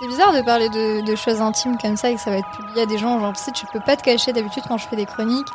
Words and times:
C'est 0.00 0.08
bizarre 0.08 0.32
de 0.34 0.42
parler 0.42 0.68
de, 0.68 1.00
de 1.10 1.16
choses 1.16 1.40
intimes 1.40 1.78
comme 1.78 1.96
ça 1.96 2.10
et 2.10 2.14
que 2.16 2.20
ça 2.20 2.30
va 2.30 2.36
être 2.36 2.50
publié 2.50 2.82
à 2.82 2.86
des 2.86 2.98
gens. 2.98 3.18
Genre, 3.18 3.32
tu 3.32 3.42
sais, 3.42 3.52
tu 3.52 3.64
peux 3.72 3.80
pas 3.80 3.96
te 3.96 4.02
cacher 4.02 4.32
d'habitude 4.32 4.62
quand 4.68 4.76
je 4.76 4.86
fais 4.86 4.96
des 4.96 5.06
chroniques. 5.06 5.46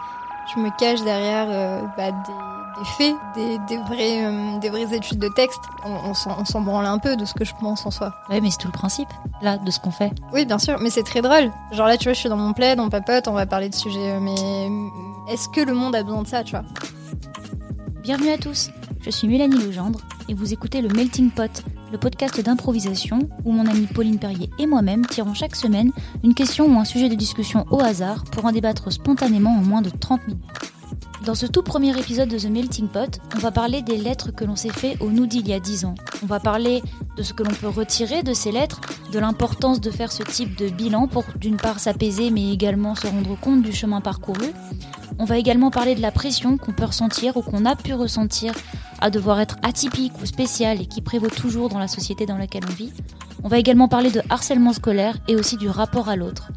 Je 0.56 0.60
me 0.60 0.70
cache 0.80 1.02
derrière 1.04 1.46
euh, 1.50 1.82
bah, 1.96 2.10
des, 2.12 2.80
des 2.80 2.86
faits, 2.98 3.16
des, 3.36 3.60
des, 3.68 3.78
vrais, 3.84 4.26
euh, 4.26 4.58
des 4.58 4.70
vraies 4.72 4.96
études 4.96 5.20
de 5.20 5.28
texte. 5.28 5.60
On, 5.86 6.12
on 6.40 6.46
s'en 6.46 6.62
branle 6.62 6.88
un 6.88 6.98
peu 6.98 7.16
de 7.16 7.24
ce 7.26 7.36
que 7.36 7.46
je 7.46 7.54
pense 7.60 7.86
en 7.86 7.92
soi. 7.92 8.16
Ouais, 8.32 8.42
mais 8.42 8.50
c'est 8.50 8.58
tout 8.58 8.68
le 8.68 8.74
principe, 8.74 9.10
là, 9.44 9.58
de 9.60 9.70
ce 9.70 9.80
qu'on 9.80 9.92
fait. 9.92 10.12
Oui, 10.34 10.46
bien 10.48 10.58
sûr, 10.58 10.80
mais 10.80 10.90
c'est 10.90 11.04
très 11.04 11.22
drôle. 11.22 11.52
Genre 11.72 11.86
là, 11.88 11.98
tu 11.98 12.06
vois, 12.06 12.14
je 12.14 12.20
suis 12.20 12.30
dans 12.30 12.36
mon 12.38 12.54
plaid, 12.54 12.80
on 12.80 12.90
papote, 12.90 13.28
on 13.28 13.34
va 13.34 13.46
parler 13.46 13.70
de 13.70 13.76
sujets. 13.76 14.14
euh, 14.14 14.20
Mais 14.20 14.34
est-ce 15.32 15.50
que 15.50 15.62
le 15.62 15.74
monde 15.76 15.94
a 15.96 16.02
besoin 16.02 16.24
de 16.24 16.28
ça, 16.28 16.44
tu 16.44 16.56
vois? 16.56 16.66
Bienvenue 18.02 18.32
à 18.32 18.38
tous, 18.40 18.72
je 19.04 19.10
suis 19.10 19.28
Mélanie 19.28 19.58
Legendre 19.58 20.02
et 20.30 20.34
vous 20.34 20.54
écoutez 20.54 20.82
le 20.82 20.90
Melting 20.90 21.32
Pot, 21.32 21.64
le 21.92 21.98
podcast 21.98 22.40
d'improvisation 22.40 23.20
où 23.46 23.52
mon 23.52 23.66
amie 23.66 23.88
Pauline 23.88 24.20
Perrier 24.20 24.50
et 24.60 24.68
moi-même 24.68 25.06
tirons 25.06 25.34
chaque 25.34 25.56
semaine 25.56 25.92
une 26.24 26.36
question 26.36 26.68
ou 26.68 26.80
un 26.80 26.86
sujet 26.86 27.10
de 27.10 27.16
discussion 27.16 27.66
au 27.72 27.82
hasard 27.82 28.24
pour 28.26 28.46
en 28.46 28.52
débattre 28.52 28.92
spontanément 28.92 29.52
en 29.52 29.62
moins 29.62 29.82
de 29.82 29.90
30 29.90 30.28
minutes. 30.28 30.44
Dans 31.26 31.36
ce 31.36 31.46
tout 31.46 31.62
premier 31.62 31.96
épisode 32.00 32.30
de 32.30 32.40
The 32.40 32.50
Melting 32.50 32.88
Pot, 32.88 33.20
on 33.36 33.40
va 33.40 33.52
parler 33.52 33.84
des 33.84 33.98
lettres 33.98 34.32
que 34.32 34.44
l'on 34.44 34.56
s'est 34.56 34.70
fait 34.70 34.98
au 35.02 35.12
nous 35.12 35.28
il 35.32 35.48
y 35.48 35.54
a 35.54 35.60
10 35.60 35.86
ans. 35.86 35.94
On 36.24 36.26
va 36.26 36.40
parler 36.40 36.82
de 37.16 37.22
ce 37.22 37.34
que 37.34 37.44
l'on 37.44 37.54
peut 37.54 37.68
retirer 37.68 38.24
de 38.24 38.34
ces 38.34 38.52
lettres, 38.52 38.82
de 39.12 39.20
l'importance 39.20 39.80
de 39.82 39.92
faire 39.92 40.12
ce 40.12 40.24
type 40.24 40.58
de 40.58 40.70
bilan 40.70 41.08
pour 41.08 41.26
d'une 41.36 41.58
part 41.58 41.80
s'apaiser 41.80 42.32
mais 42.32 42.52
également 42.52 42.96
se 42.96 43.06
rendre 43.06 43.40
compte 43.40 43.62
du 43.62 43.72
chemin 43.72 44.02
parcouru. 44.02 44.48
On 45.20 45.26
va 45.26 45.38
également 45.38 45.70
parler 45.70 45.94
de 45.94 46.02
la 46.02 46.12
pression 46.12 46.58
qu'on 46.58 46.72
peut 46.74 46.86
ressentir 46.86 47.38
ou 47.38 47.44
qu'on 47.44 47.66
a 47.66 47.76
pu 47.76 47.94
ressentir 47.94 48.56
à 49.00 49.12
devoir 49.12 49.40
être 49.40 49.58
atypique 49.62 50.20
ou 50.24 50.26
spécial 50.26 50.82
et 50.82 50.88
qui 50.88 51.02
prévaut 51.02 51.30
toujours 51.30 51.70
dans 51.70 51.80
la 51.80 51.88
société 51.88 52.26
dans 52.26 52.38
laquelle 52.38 52.66
on 52.68 52.74
vit. 52.74 52.94
On 53.44 53.48
va 53.48 53.60
également 53.60 53.88
parler 53.88 54.10
de 54.10 54.24
harcèlement 54.32 54.74
scolaire 54.74 55.18
et 55.28 55.36
aussi 55.36 55.58
du 55.58 55.70
rapport 55.70 56.10
à 56.10 56.16
l'autre. 56.16 56.52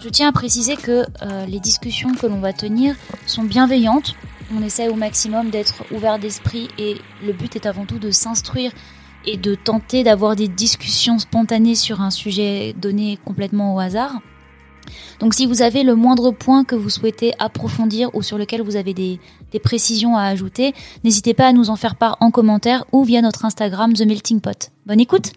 Je 0.00 0.08
tiens 0.08 0.28
à 0.28 0.32
préciser 0.32 0.76
que 0.76 1.04
euh, 1.22 1.46
les 1.46 1.58
discussions 1.58 2.14
que 2.14 2.26
l'on 2.26 2.38
va 2.38 2.52
tenir 2.52 2.94
sont 3.26 3.42
bienveillantes. 3.42 4.14
On 4.56 4.62
essaie 4.62 4.88
au 4.88 4.94
maximum 4.94 5.50
d'être 5.50 5.82
ouvert 5.92 6.20
d'esprit 6.20 6.68
et 6.78 6.98
le 7.24 7.32
but 7.32 7.56
est 7.56 7.66
avant 7.66 7.84
tout 7.84 7.98
de 7.98 8.12
s'instruire 8.12 8.70
et 9.26 9.36
de 9.36 9.56
tenter 9.56 10.04
d'avoir 10.04 10.36
des 10.36 10.46
discussions 10.46 11.18
spontanées 11.18 11.74
sur 11.74 12.00
un 12.00 12.10
sujet 12.10 12.74
donné 12.74 13.18
complètement 13.24 13.74
au 13.74 13.80
hasard. 13.80 14.20
Donc 15.18 15.34
si 15.34 15.46
vous 15.46 15.62
avez 15.62 15.82
le 15.82 15.96
moindre 15.96 16.30
point 16.30 16.62
que 16.62 16.76
vous 16.76 16.90
souhaitez 16.90 17.34
approfondir 17.40 18.14
ou 18.14 18.22
sur 18.22 18.38
lequel 18.38 18.62
vous 18.62 18.76
avez 18.76 18.94
des, 18.94 19.18
des 19.50 19.58
précisions 19.58 20.16
à 20.16 20.22
ajouter, 20.22 20.74
n'hésitez 21.02 21.34
pas 21.34 21.48
à 21.48 21.52
nous 21.52 21.70
en 21.70 21.76
faire 21.76 21.96
part 21.96 22.16
en 22.20 22.30
commentaire 22.30 22.84
ou 22.92 23.02
via 23.02 23.20
notre 23.20 23.44
Instagram 23.44 23.92
The 23.94 24.06
Melting 24.06 24.40
Pot. 24.40 24.70
Bonne 24.86 25.00
écoute 25.00 25.32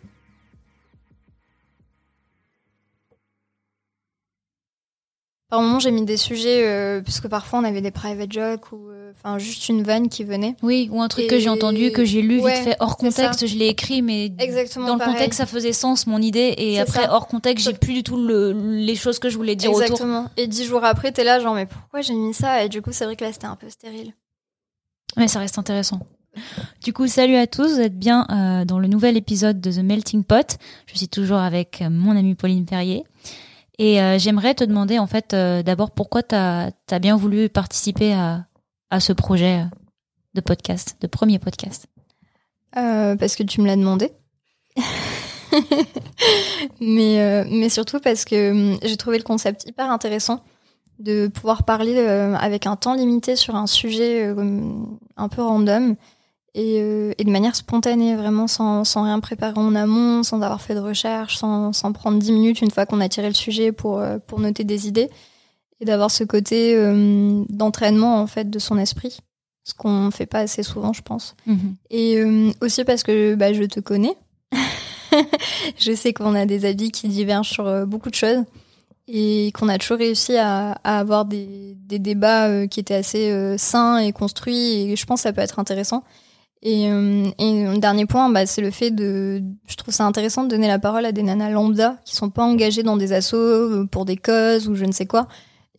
Par 5.51 5.61
moment, 5.61 5.79
j'ai 5.79 5.91
mis 5.91 6.03
des 6.05 6.17
sujets, 6.17 6.65
euh, 6.65 7.01
parce 7.01 7.19
que 7.19 7.27
parfois 7.27 7.59
on 7.59 7.63
avait 7.65 7.81
des 7.81 7.91
private 7.91 8.31
jokes 8.31 8.71
ou 8.71 8.89
euh, 8.89 9.11
enfin 9.11 9.37
juste 9.37 9.67
une 9.69 9.83
vanne 9.83 10.07
qui 10.09 10.23
venait. 10.23 10.55
Oui, 10.63 10.87
ou 10.91 11.01
un 11.01 11.09
truc 11.09 11.25
Et- 11.25 11.27
que 11.27 11.37
j'ai 11.39 11.49
entendu, 11.49 11.91
que 11.91 12.05
j'ai 12.05 12.21
lu 12.21 12.39
Ouais, 12.41 12.55
vite 12.55 12.63
fait 12.63 12.77
hors 12.79 12.95
contexte, 12.97 13.45
je 13.45 13.57
l'ai 13.57 13.67
écrit, 13.67 14.01
mais 14.01 14.31
Exactement 14.39 14.87
dans 14.87 14.95
le 14.95 15.03
contexte 15.03 15.37
ça 15.39 15.45
faisait 15.45 15.73
sens 15.73 16.07
mon 16.07 16.19
idée 16.21 16.55
et 16.57 16.79
après 16.79 17.03
ça. 17.03 17.13
hors 17.13 17.27
contexte 17.27 17.65
j'ai 17.65 17.73
plus 17.73 17.93
du 17.93 18.01
tout 18.03 18.15
le- 18.15 18.53
les 18.77 18.95
choses 18.95 19.19
que 19.19 19.29
je 19.29 19.35
voulais 19.35 19.57
dire 19.57 19.71
autour. 19.71 19.83
Exactement. 19.83 20.29
Et 20.37 20.47
dix 20.47 20.63
jours 20.63 20.85
après, 20.85 21.11
t'es 21.11 21.25
là, 21.25 21.39
genre, 21.41 21.53
mais 21.53 21.65
pourquoi 21.65 21.99
j'ai 22.01 22.13
mis 22.15 22.33
ça? 22.33 22.63
Et 22.63 22.69
du 22.69 22.81
coup, 22.81 22.93
c'est 22.93 23.03
vrai 23.05 23.17
que 23.17 23.23
là, 23.25 23.33
c'était 23.33 23.45
un 23.47 23.57
peu 23.57 23.69
stérile. 23.69 24.13
Mais 25.17 25.27
ça 25.27 25.39
reste 25.39 25.57
intéressant. 25.59 25.99
Du 26.81 26.93
coup, 26.93 27.07
salut 27.07 27.35
à 27.35 27.45
tous, 27.45 27.73
vous 27.73 27.81
êtes 27.81 27.99
bien 27.99 28.25
euh, 28.31 28.63
dans 28.63 28.79
le 28.79 28.87
nouvel 28.87 29.17
épisode 29.17 29.59
de 29.59 29.69
The 29.69 29.79
Melting 29.83 30.23
Pot. 30.23 30.57
Je 30.87 30.97
suis 30.97 31.09
toujours 31.09 31.39
avec 31.39 31.81
euh, 31.81 31.89
mon 31.89 32.15
amie 32.15 32.35
Pauline 32.35 32.65
Perrier. 32.65 33.03
Et 33.81 33.99
euh, 33.99 34.19
j'aimerais 34.19 34.53
te 34.53 34.63
demander 34.63 34.99
en 34.99 35.07
fait 35.07 35.33
euh, 35.33 35.63
d'abord 35.63 35.89
pourquoi 35.89 36.21
tu 36.21 36.35
as, 36.35 36.71
bien 37.01 37.17
voulu 37.17 37.49
participer 37.49 38.13
à, 38.13 38.45
à 38.91 38.99
ce 38.99 39.11
projet 39.11 39.61
euh, 39.61 39.75
de 40.35 40.41
podcast, 40.41 40.97
de 41.01 41.07
premier 41.07 41.39
podcast? 41.39 41.87
Parce 42.73 43.35
que 43.35 43.41
tu 43.41 43.59
me 43.59 43.65
l'as 43.65 43.75
demandé. 43.75 44.11
mais, 46.79 47.43
mais 47.49 47.69
surtout 47.69 47.99
parce 47.99 48.23
que 48.23 48.51
hum, 48.51 48.77
j'ai 48.83 48.97
trouvé 48.97 49.17
le 49.17 49.23
concept 49.23 49.67
hyper 49.67 49.89
intéressant 49.89 50.43
de 50.99 51.27
pouvoir 51.27 51.63
parler 51.63 51.97
avec 51.97 52.67
un 52.67 52.75
temps 52.75 52.93
limité 52.93 53.35
sur 53.35 53.55
un 53.55 53.65
sujet 53.65 54.31
un 55.17 55.27
peu 55.27 55.41
random 55.41 55.95
et, 56.53 56.81
euh, 56.81 57.13
et 57.17 57.23
de 57.23 57.31
manière 57.31 57.55
spontanée, 57.55 58.15
vraiment 58.15 58.47
sans, 58.47 58.83
sans 58.83 59.03
rien 59.03 59.19
préparer 59.19 59.57
en 59.57 59.75
amont, 59.75 60.23
sans 60.23 60.41
avoir 60.41 60.61
fait 60.61 60.75
de 60.75 60.79
recherche, 60.79 61.37
sans, 61.37 61.73
sans 61.73 61.93
prendre 61.93 62.19
10 62.19 62.31
minutes 62.31 62.61
une 62.61 62.71
fois 62.71 62.85
qu'on 62.85 63.01
a 63.01 63.09
tiré 63.09 63.27
le 63.27 63.33
sujet 63.33 63.71
pour, 63.71 63.99
euh, 63.99 64.17
pour 64.25 64.39
noter 64.39 64.63
des 64.63 64.87
idées 64.87 65.09
et 65.81 65.85
d'avoir 65.85 66.11
ce 66.11 66.23
côté 66.23 66.75
euh, 66.75 67.43
d'entraînement 67.49 68.21
en 68.21 68.27
fait 68.27 68.49
de 68.49 68.59
son 68.59 68.77
esprit, 68.77 69.17
ce 69.63 69.73
qu'on 69.73 70.11
fait 70.11 70.25
pas 70.25 70.39
assez 70.39 70.63
souvent, 70.63 70.93
je 70.93 71.01
pense. 71.01 71.35
Et 71.89 72.17
euh, 72.17 72.51
aussi 72.61 72.83
parce 72.83 73.03
que 73.03 73.35
bah, 73.35 73.53
je 73.53 73.63
te 73.63 73.79
connais. 73.79 74.15
je 75.77 75.93
sais 75.93 76.13
qu'on 76.13 76.35
a 76.35 76.45
des 76.45 76.65
avis 76.65 76.91
qui 76.91 77.07
divergent 77.07 77.49
sur 77.49 77.67
euh, 77.67 77.85
beaucoup 77.85 78.09
de 78.09 78.15
choses 78.15 78.43
et 79.07 79.51
qu'on 79.53 79.67
a 79.67 79.77
toujours 79.77 79.97
réussi 79.97 80.37
à, 80.37 80.73
à 80.83 80.99
avoir 80.99 81.25
des, 81.25 81.75
des 81.75 81.99
débats 81.99 82.47
euh, 82.47 82.67
qui 82.67 82.79
étaient 82.79 82.95
assez 82.95 83.57
sains 83.57 83.97
et 83.97 84.13
construits 84.13 84.91
et 84.91 84.95
je 84.95 85.05
pense 85.05 85.19
que 85.19 85.23
ça 85.23 85.33
peut 85.33 85.41
être 85.41 85.59
intéressant. 85.59 86.03
Et, 86.63 86.91
euh, 86.91 87.29
et 87.39 87.65
un 87.65 87.77
dernier 87.77 88.05
point, 88.05 88.29
bah, 88.29 88.45
c'est 88.45 88.61
le 88.61 88.69
fait 88.69 88.91
de... 88.91 89.41
Je 89.67 89.75
trouve 89.75 89.93
ça 89.93 90.05
intéressant 90.05 90.43
de 90.43 90.49
donner 90.49 90.67
la 90.67 90.77
parole 90.77 91.05
à 91.05 91.11
des 91.11 91.23
nanas 91.23 91.49
lambda 91.49 91.97
qui 92.05 92.15
sont 92.15 92.29
pas 92.29 92.43
engagées 92.43 92.83
dans 92.83 92.97
des 92.97 93.13
assos 93.13 93.37
euh, 93.37 93.87
pour 93.89 94.05
des 94.05 94.17
causes 94.17 94.67
ou 94.67 94.75
je 94.75 94.85
ne 94.85 94.91
sais 94.91 95.05
quoi 95.05 95.27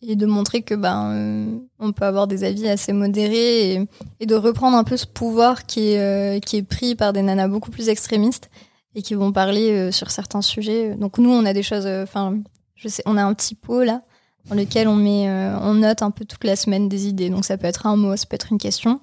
et 0.05 0.17
de 0.17 0.25
montrer 0.25 0.63
que 0.63 0.75
ben 0.75 1.11
euh, 1.11 1.57
on 1.79 1.93
peut 1.93 2.03
avoir 2.03 2.27
des 2.27 2.43
avis 2.43 2.67
assez 2.67 2.91
modérés 2.91 3.87
et, 4.19 4.25
de 4.25 4.35
reprendre 4.35 4.75
un 4.75 4.83
peu 4.83 4.97
ce 4.97 5.05
pouvoir 5.05 5.65
qui 5.65 5.91
est 5.91 5.99
euh, 5.99 6.39
qui 6.41 6.57
est 6.57 6.63
pris 6.63 6.95
par 6.95 7.13
des 7.13 7.21
nanas 7.21 7.47
beaucoup 7.47 7.71
plus 7.71 7.87
extrémistes 7.87 8.49
et 8.95 9.01
qui 9.01 9.13
vont 9.13 9.31
parler 9.31 9.93
sur 9.93 10.11
certains 10.11 10.41
sujets. 10.41 10.95
Donc 10.95 11.19
nous 11.19 11.29
on 11.29 11.45
a 11.45 11.53
des 11.53 11.63
choses 11.63 11.87
enfin 11.87 12.37
je 12.75 12.89
sais 12.89 13.01
on 13.05 13.15
a 13.15 13.23
un 13.23 13.33
petit 13.33 13.55
pot 13.55 13.83
là 13.83 14.01
dans 14.49 14.55
lequel 14.55 14.89
on 14.89 14.95
met 14.97 15.29
on 15.61 15.75
note 15.75 16.01
un 16.01 16.11
peu 16.11 16.25
toute 16.25 16.43
la 16.43 16.57
semaine 16.57 16.89
des 16.89 17.07
idées. 17.07 17.29
Donc 17.29 17.45
ça 17.45 17.57
peut 17.57 17.67
être 17.67 17.87
un 17.87 17.95
mot, 17.95 18.17
ça 18.17 18.25
peut 18.25 18.35
être 18.35 18.51
une 18.51 18.57
question 18.57 18.99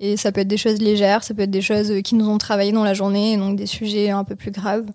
et 0.00 0.16
ça 0.16 0.32
peut 0.32 0.40
être 0.42 0.48
des 0.48 0.56
choses 0.56 0.80
légères, 0.80 1.22
ça 1.24 1.34
peut 1.34 1.42
être 1.42 1.50
des 1.50 1.62
choses 1.62 2.02
qui 2.02 2.14
nous 2.14 2.28
ont 2.28 2.38
travaillé 2.38 2.72
dans 2.72 2.84
la 2.84 2.94
journée, 2.94 3.36
donc 3.36 3.56
des 3.56 3.66
sujets 3.66 4.10
un 4.10 4.24
peu 4.24 4.36
plus 4.36 4.50
graves. 4.50 4.86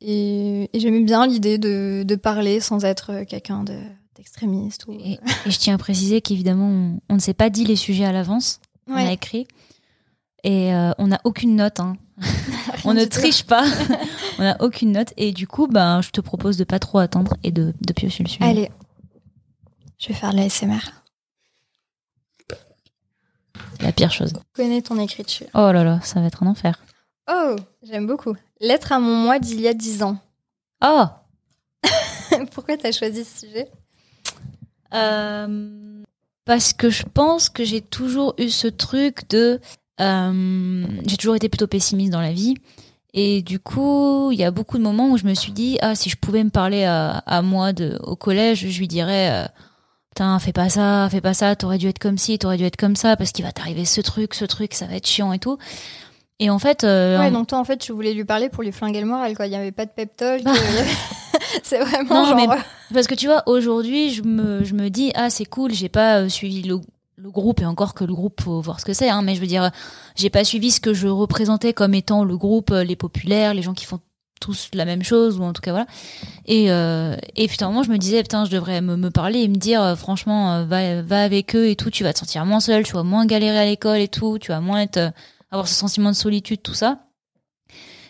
Et, 0.00 0.68
et 0.72 0.80
j'aimais 0.80 1.00
bien 1.00 1.26
l'idée 1.26 1.56
de, 1.58 2.02
de 2.06 2.14
parler 2.16 2.60
sans 2.60 2.84
être 2.84 3.24
quelqu'un 3.24 3.64
de 3.64 3.78
d'extrémiste 4.16 4.86
ou 4.86 4.92
Et, 4.92 5.14
et 5.14 5.50
je 5.50 5.58
tiens 5.58 5.74
à 5.74 5.78
préciser 5.78 6.20
qu'évidemment, 6.20 6.68
on, 6.68 7.00
on 7.08 7.14
ne 7.14 7.18
s'est 7.20 7.34
pas 7.34 7.50
dit 7.50 7.64
les 7.64 7.74
sujets 7.76 8.04
à 8.04 8.12
l'avance, 8.12 8.60
on 8.86 8.94
a 8.94 9.10
écrit. 9.12 9.46
Et 10.44 10.72
euh, 10.74 10.92
on 10.98 11.06
n'a 11.08 11.20
aucune 11.24 11.56
note. 11.56 11.80
hein. 11.80 11.96
on 12.84 12.92
ne 12.94 13.02
tout. 13.04 13.08
triche 13.10 13.44
pas. 13.44 13.64
on 14.38 14.42
n'a 14.42 14.56
aucune 14.62 14.92
note. 14.92 15.12
Et 15.16 15.32
du 15.32 15.46
coup, 15.48 15.66
ben, 15.66 16.00
je 16.02 16.10
te 16.10 16.20
propose 16.20 16.56
de 16.58 16.64
pas 16.64 16.78
trop 16.78 16.98
attendre 16.98 17.34
et 17.42 17.50
de, 17.50 17.72
de 17.80 17.92
piocher 17.92 18.22
le 18.24 18.28
sujet. 18.28 18.44
Allez, 18.44 18.70
je 19.98 20.08
vais 20.08 20.14
faire 20.14 20.32
de 20.32 20.36
la 20.36 20.48
SMR. 20.48 20.78
La 23.84 23.92
pire 23.92 24.10
chose. 24.10 24.32
Connais 24.54 24.82
ton 24.82 24.98
écriture. 24.98 25.46
Oh 25.54 25.70
là 25.70 25.84
là, 25.84 26.00
ça 26.02 26.18
va 26.20 26.26
être 26.26 26.42
un 26.42 26.46
enfer. 26.48 26.80
Oh, 27.30 27.54
j'aime 27.82 28.06
beaucoup. 28.06 28.34
Lettre 28.60 28.92
à 28.92 28.98
mon 28.98 29.14
moi 29.14 29.38
d'il 29.38 29.60
y 29.60 29.68
a 29.68 29.74
10 29.74 30.02
ans. 30.02 30.18
Oh 30.84 31.04
Pourquoi 32.52 32.76
t'as 32.76 32.92
choisi 32.92 33.24
ce 33.24 33.46
sujet? 33.46 33.68
Euh, 34.94 36.02
Parce 36.44 36.72
que 36.72 36.90
je 36.90 37.04
pense 37.04 37.48
que 37.48 37.64
j'ai 37.64 37.80
toujours 37.80 38.34
eu 38.38 38.48
ce 38.50 38.68
truc 38.68 39.28
de... 39.30 39.60
euh, 40.00 40.86
j'ai 41.06 41.16
toujours 41.16 41.36
été 41.36 41.48
plutôt 41.48 41.66
pessimiste 41.66 42.12
dans 42.12 42.20
la 42.20 42.32
vie. 42.32 42.54
Et 43.12 43.42
du 43.42 43.60
coup, 43.60 44.30
il 44.32 44.38
y 44.38 44.44
a 44.44 44.50
beaucoup 44.50 44.76
de 44.76 44.82
moments 44.82 45.10
où 45.10 45.16
je 45.16 45.24
me 45.24 45.34
suis 45.34 45.52
dit, 45.52 45.78
ah, 45.82 45.94
si 45.94 46.10
je 46.10 46.16
pouvais 46.16 46.42
me 46.42 46.50
parler 46.50 46.84
à, 46.84 47.18
à 47.18 47.42
moi 47.42 47.72
de, 47.72 47.98
au 48.02 48.16
collège, 48.16 48.66
je 48.68 48.78
lui 48.78 48.88
dirais, 48.88 49.44
euh, 49.44 49.48
putain, 50.14 50.38
fais 50.38 50.52
pas 50.52 50.68
ça, 50.68 51.08
fais 51.10 51.20
pas 51.20 51.34
ça, 51.34 51.56
t'aurais 51.56 51.78
dû 51.78 51.88
être 51.88 51.98
comme 51.98 52.18
ci, 52.18 52.38
t'aurais 52.38 52.56
dû 52.56 52.64
être 52.64 52.76
comme 52.76 52.94
ça, 52.94 53.16
parce 53.16 53.32
qu'il 53.32 53.44
va 53.44 53.50
t'arriver 53.50 53.84
ce 53.84 54.00
truc, 54.00 54.34
ce 54.34 54.44
truc, 54.44 54.72
ça 54.74 54.86
va 54.86 54.94
être 54.94 55.08
chiant 55.08 55.32
et 55.32 55.40
tout. 55.40 55.58
Et 56.38 56.50
en 56.50 56.60
fait, 56.60 56.84
euh, 56.84 57.18
Ouais, 57.18 57.30
donc 57.32 57.48
toi 57.48 57.58
en 57.58 57.64
fait 57.64 57.76
tu 57.78 57.92
voulais 57.92 58.12
lui 58.12 58.24
parler 58.24 58.48
pour 58.48 58.62
lui 58.62 58.70
flinguer 58.72 59.00
le 59.00 59.06
moral 59.06 59.36
quoi. 59.36 59.46
Il 59.46 59.52
y 59.52 59.56
avait 59.56 59.72
pas 59.72 59.86
de 59.86 59.90
pep 59.90 60.16
talk. 60.16 60.42
Bah. 60.44 60.52
euh, 60.52 60.84
C'est 61.64 61.78
vraiment 61.80 62.14
Non, 62.14 62.26
genre. 62.26 62.36
mais- 62.36 62.46
Parce 62.94 63.06
que 63.08 63.14
tu 63.16 63.26
vois, 63.26 63.42
aujourd'hui, 63.46 64.10
je 64.10 64.22
me, 64.22 64.62
je 64.64 64.74
me 64.74 64.88
dis, 64.88 65.10
ah, 65.16 65.30
c'est 65.30 65.44
cool, 65.46 65.72
j'ai 65.72 65.88
pas 65.88 66.20
euh, 66.20 66.28
suivi 66.28 66.62
le, 66.62 66.78
le 67.16 67.30
groupe, 67.30 67.60
et 67.60 67.66
encore 67.66 67.94
que 67.94 68.04
le 68.04 68.14
groupe, 68.14 68.40
faut 68.40 68.60
voir 68.60 68.78
ce 68.78 68.84
que 68.84 68.92
c'est, 68.92 69.08
hein, 69.08 69.22
mais 69.22 69.34
je 69.34 69.40
veux 69.40 69.46
dire, 69.48 69.70
j'ai 70.14 70.30
pas 70.30 70.44
suivi 70.44 70.70
ce 70.70 70.78
que 70.80 70.94
je 70.94 71.08
représentais 71.08 71.72
comme 71.72 71.94
étant 71.94 72.22
le 72.24 72.36
groupe, 72.36 72.70
euh, 72.70 72.84
les 72.84 72.96
populaires, 72.96 73.52
les 73.54 73.62
gens 73.62 73.74
qui 73.74 73.84
font 73.84 73.98
tous 74.44 74.68
la 74.74 74.84
même 74.84 75.02
chose, 75.02 75.38
ou 75.38 75.42
en 75.42 75.54
tout 75.54 75.62
cas, 75.62 75.70
voilà. 75.70 75.86
Et, 76.44 76.70
euh, 76.70 77.16
et 77.34 77.48
finalement, 77.48 77.82
je 77.82 77.90
me 77.90 77.96
disais, 77.96 78.22
putain, 78.22 78.44
je 78.44 78.50
devrais 78.50 78.82
me, 78.82 79.10
parler 79.10 79.40
et 79.40 79.48
me 79.48 79.56
dire, 79.56 79.82
euh, 79.82 79.96
franchement, 79.96 80.52
euh, 80.52 80.64
va, 80.66 81.00
va 81.00 81.22
avec 81.22 81.56
eux 81.56 81.68
et 81.68 81.76
tout, 81.76 81.88
tu 81.88 82.04
vas 82.04 82.12
te 82.12 82.18
sentir 82.18 82.44
moins 82.44 82.60
seul, 82.60 82.84
tu 82.84 82.92
vas 82.92 83.04
moins 83.04 83.24
galérer 83.24 83.58
à 83.58 83.64
l'école 83.64 84.00
et 84.00 84.08
tout, 84.08 84.38
tu 84.38 84.48
vas 84.48 84.60
moins 84.60 84.82
être, 84.82 85.12
avoir 85.50 85.66
ce 85.66 85.74
sentiment 85.74 86.10
de 86.10 86.14
solitude, 86.14 86.60
tout 86.62 86.74
ça. 86.74 86.98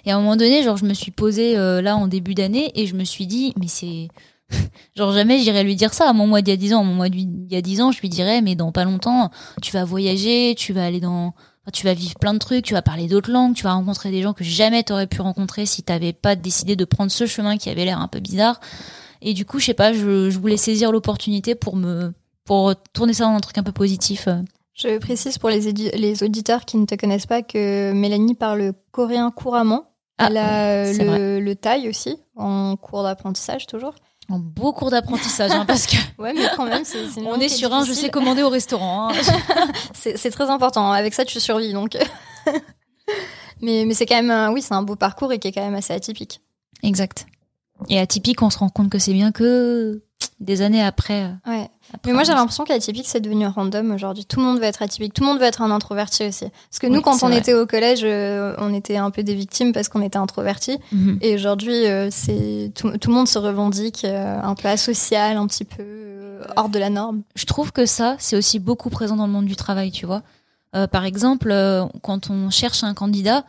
Et 0.04 0.10
à 0.10 0.16
un 0.16 0.18
moment 0.18 0.34
donné, 0.34 0.64
genre, 0.64 0.76
je 0.76 0.86
me 0.86 0.94
suis 0.94 1.12
posée 1.12 1.54
là 1.54 1.96
en 1.96 2.08
début 2.08 2.34
d'année 2.34 2.72
et 2.74 2.86
je 2.86 2.94
me 2.94 3.04
suis 3.04 3.26
dit, 3.26 3.54
mais 3.58 3.68
c'est. 3.68 4.08
genre, 4.96 5.12
jamais 5.12 5.38
j'irais 5.38 5.64
lui 5.64 5.76
dire 5.76 5.94
ça 5.94 6.10
à 6.10 6.12
mon 6.12 6.26
mois 6.26 6.42
d'il 6.42 6.50
y 6.50 6.54
a 6.54 6.58
10 6.58 6.74
ans. 6.74 6.80
À 6.80 6.84
mon 6.84 6.94
mois 6.94 7.08
d'il 7.08 7.50
y 7.50 7.56
a 7.56 7.62
10 7.62 7.80
ans, 7.80 7.92
je 7.92 8.00
lui 8.00 8.10
dirais, 8.10 8.42
mais 8.42 8.54
dans 8.54 8.72
pas 8.72 8.84
longtemps, 8.84 9.30
tu 9.62 9.72
vas 9.72 9.84
voyager, 9.84 10.54
tu 10.58 10.72
vas 10.72 10.84
aller 10.84 11.00
dans. 11.00 11.32
Tu 11.72 11.86
vas 11.86 11.94
vivre 11.94 12.16
plein 12.18 12.34
de 12.34 12.38
trucs, 12.38 12.64
tu 12.64 12.74
vas 12.74 12.82
parler 12.82 13.08
d'autres 13.08 13.30
langues, 13.30 13.54
tu 13.54 13.64
vas 13.64 13.72
rencontrer 13.72 14.10
des 14.10 14.22
gens 14.22 14.32
que 14.32 14.44
jamais 14.44 14.82
t'aurais 14.82 15.06
pu 15.06 15.20
rencontrer 15.20 15.66
si 15.66 15.82
t'avais 15.82 16.12
pas 16.12 16.36
décidé 16.36 16.76
de 16.76 16.84
prendre 16.84 17.10
ce 17.10 17.26
chemin 17.26 17.56
qui 17.56 17.70
avait 17.70 17.84
l'air 17.84 18.00
un 18.00 18.08
peu 18.08 18.20
bizarre. 18.20 18.60
Et 19.22 19.32
du 19.32 19.46
coup, 19.46 19.58
je 19.58 19.66
sais 19.66 19.74
pas, 19.74 19.92
je, 19.92 20.30
je 20.30 20.38
voulais 20.38 20.56
saisir 20.58 20.92
l'opportunité 20.92 21.54
pour 21.54 21.76
me 21.76 22.12
pour 22.44 22.74
tourner 22.92 23.14
ça 23.14 23.24
dans 23.24 23.30
un 23.30 23.40
truc 23.40 23.56
un 23.56 23.62
peu 23.62 23.72
positif. 23.72 24.28
Je 24.74 24.98
précise 24.98 25.38
pour 25.38 25.48
les, 25.48 25.72
les 25.72 26.22
auditeurs 26.22 26.64
qui 26.66 26.76
ne 26.76 26.84
te 26.84 26.94
connaissent 26.94 27.26
pas 27.26 27.42
que 27.42 27.92
Mélanie 27.92 28.34
parle 28.34 28.72
coréen 28.90 29.30
couramment. 29.30 29.90
Ah, 30.18 30.26
Elle 30.28 30.36
a 30.36 30.92
le, 30.92 31.40
le 31.40 31.56
thaï 31.56 31.88
aussi, 31.88 32.18
en 32.36 32.76
cours 32.76 33.02
d'apprentissage 33.02 33.66
toujours. 33.66 33.94
En 34.30 34.38
beau 34.38 34.72
cours 34.72 34.90
d'apprentissage, 34.90 35.50
hein, 35.50 35.64
parce 35.66 35.86
que. 35.86 35.96
ouais, 36.18 36.32
mais 36.32 36.46
quand 36.56 36.64
même, 36.64 36.84
c'est. 36.84 37.20
On 37.20 37.38
est 37.38 37.48
sur 37.48 37.72
un, 37.74 37.84
je 37.84 37.92
sais 37.92 38.10
commander 38.10 38.42
au 38.42 38.48
restaurant. 38.48 39.10
Hein. 39.10 39.14
c'est 39.94 40.30
très 40.30 40.48
important. 40.48 40.90
Avec 40.92 41.14
ça, 41.14 41.24
tu 41.24 41.38
survis, 41.40 41.72
donc. 41.72 41.96
mais 43.60 43.84
mais 43.86 43.94
c'est 43.94 44.06
quand 44.06 44.22
même, 44.22 44.52
oui, 44.52 44.62
c'est 44.62 44.74
un 44.74 44.82
beau 44.82 44.96
parcours 44.96 45.32
et 45.32 45.38
qui 45.38 45.48
est 45.48 45.52
quand 45.52 45.64
même 45.64 45.74
assez 45.74 45.92
atypique. 45.92 46.40
Exact. 46.82 47.26
Et 47.88 47.98
atypique, 47.98 48.40
on 48.42 48.50
se 48.50 48.58
rend 48.58 48.68
compte 48.68 48.90
que 48.90 48.98
c'est 48.98 49.12
bien 49.12 49.32
que 49.32 50.02
des 50.40 50.62
années 50.62 50.82
après. 50.82 51.24
Euh, 51.24 51.50
ouais. 51.50 51.70
mais 52.04 52.12
moi, 52.12 52.24
j'ai 52.24 52.32
l'impression 52.32 52.64
qu'atypique, 52.64 53.06
c'est 53.06 53.20
devenu 53.20 53.46
random 53.46 53.92
aujourd'hui. 53.92 54.24
Tout 54.24 54.40
le 54.40 54.46
monde 54.46 54.58
veut 54.58 54.64
être 54.64 54.82
atypique. 54.82 55.14
Tout 55.14 55.22
le 55.22 55.28
monde 55.28 55.38
veut 55.38 55.46
être 55.46 55.62
un 55.62 55.70
introverti 55.70 56.26
aussi. 56.26 56.46
Parce 56.70 56.78
que 56.80 56.86
nous, 56.86 57.00
quand 57.00 57.22
on 57.22 57.30
était 57.30 57.54
au 57.54 57.66
collège, 57.66 58.00
euh, 58.02 58.54
on 58.58 58.74
était 58.74 58.96
un 58.96 59.10
peu 59.10 59.22
des 59.22 59.34
victimes 59.34 59.72
parce 59.72 59.88
qu'on 59.88 60.02
était 60.02 60.18
introverti. 60.18 60.78
Mhm. 60.92 61.18
Et 61.20 61.34
aujourd'hui, 61.34 61.86
euh, 61.86 62.08
c'est 62.10 62.72
tout, 62.74 62.90
le 62.90 63.12
monde 63.12 63.28
se 63.28 63.38
revendique 63.38 64.04
un 64.04 64.54
peu 64.54 64.68
asocial, 64.68 65.36
un 65.36 65.46
petit 65.46 65.64
peu 65.64 66.40
hors 66.56 66.68
de 66.68 66.78
la 66.78 66.90
norme. 66.90 67.22
Je 67.36 67.46
trouve 67.46 67.72
que 67.72 67.86
ça, 67.86 68.16
c'est 68.18 68.36
aussi 68.36 68.58
beaucoup 68.58 68.90
présent 68.90 69.16
dans 69.16 69.26
le 69.26 69.32
monde 69.32 69.46
du 69.46 69.56
travail, 69.56 69.90
tu 69.90 70.06
vois. 70.06 70.22
par 70.90 71.04
exemple, 71.04 71.54
quand 72.02 72.30
on 72.30 72.50
cherche 72.50 72.82
un 72.82 72.94
candidat, 72.94 73.44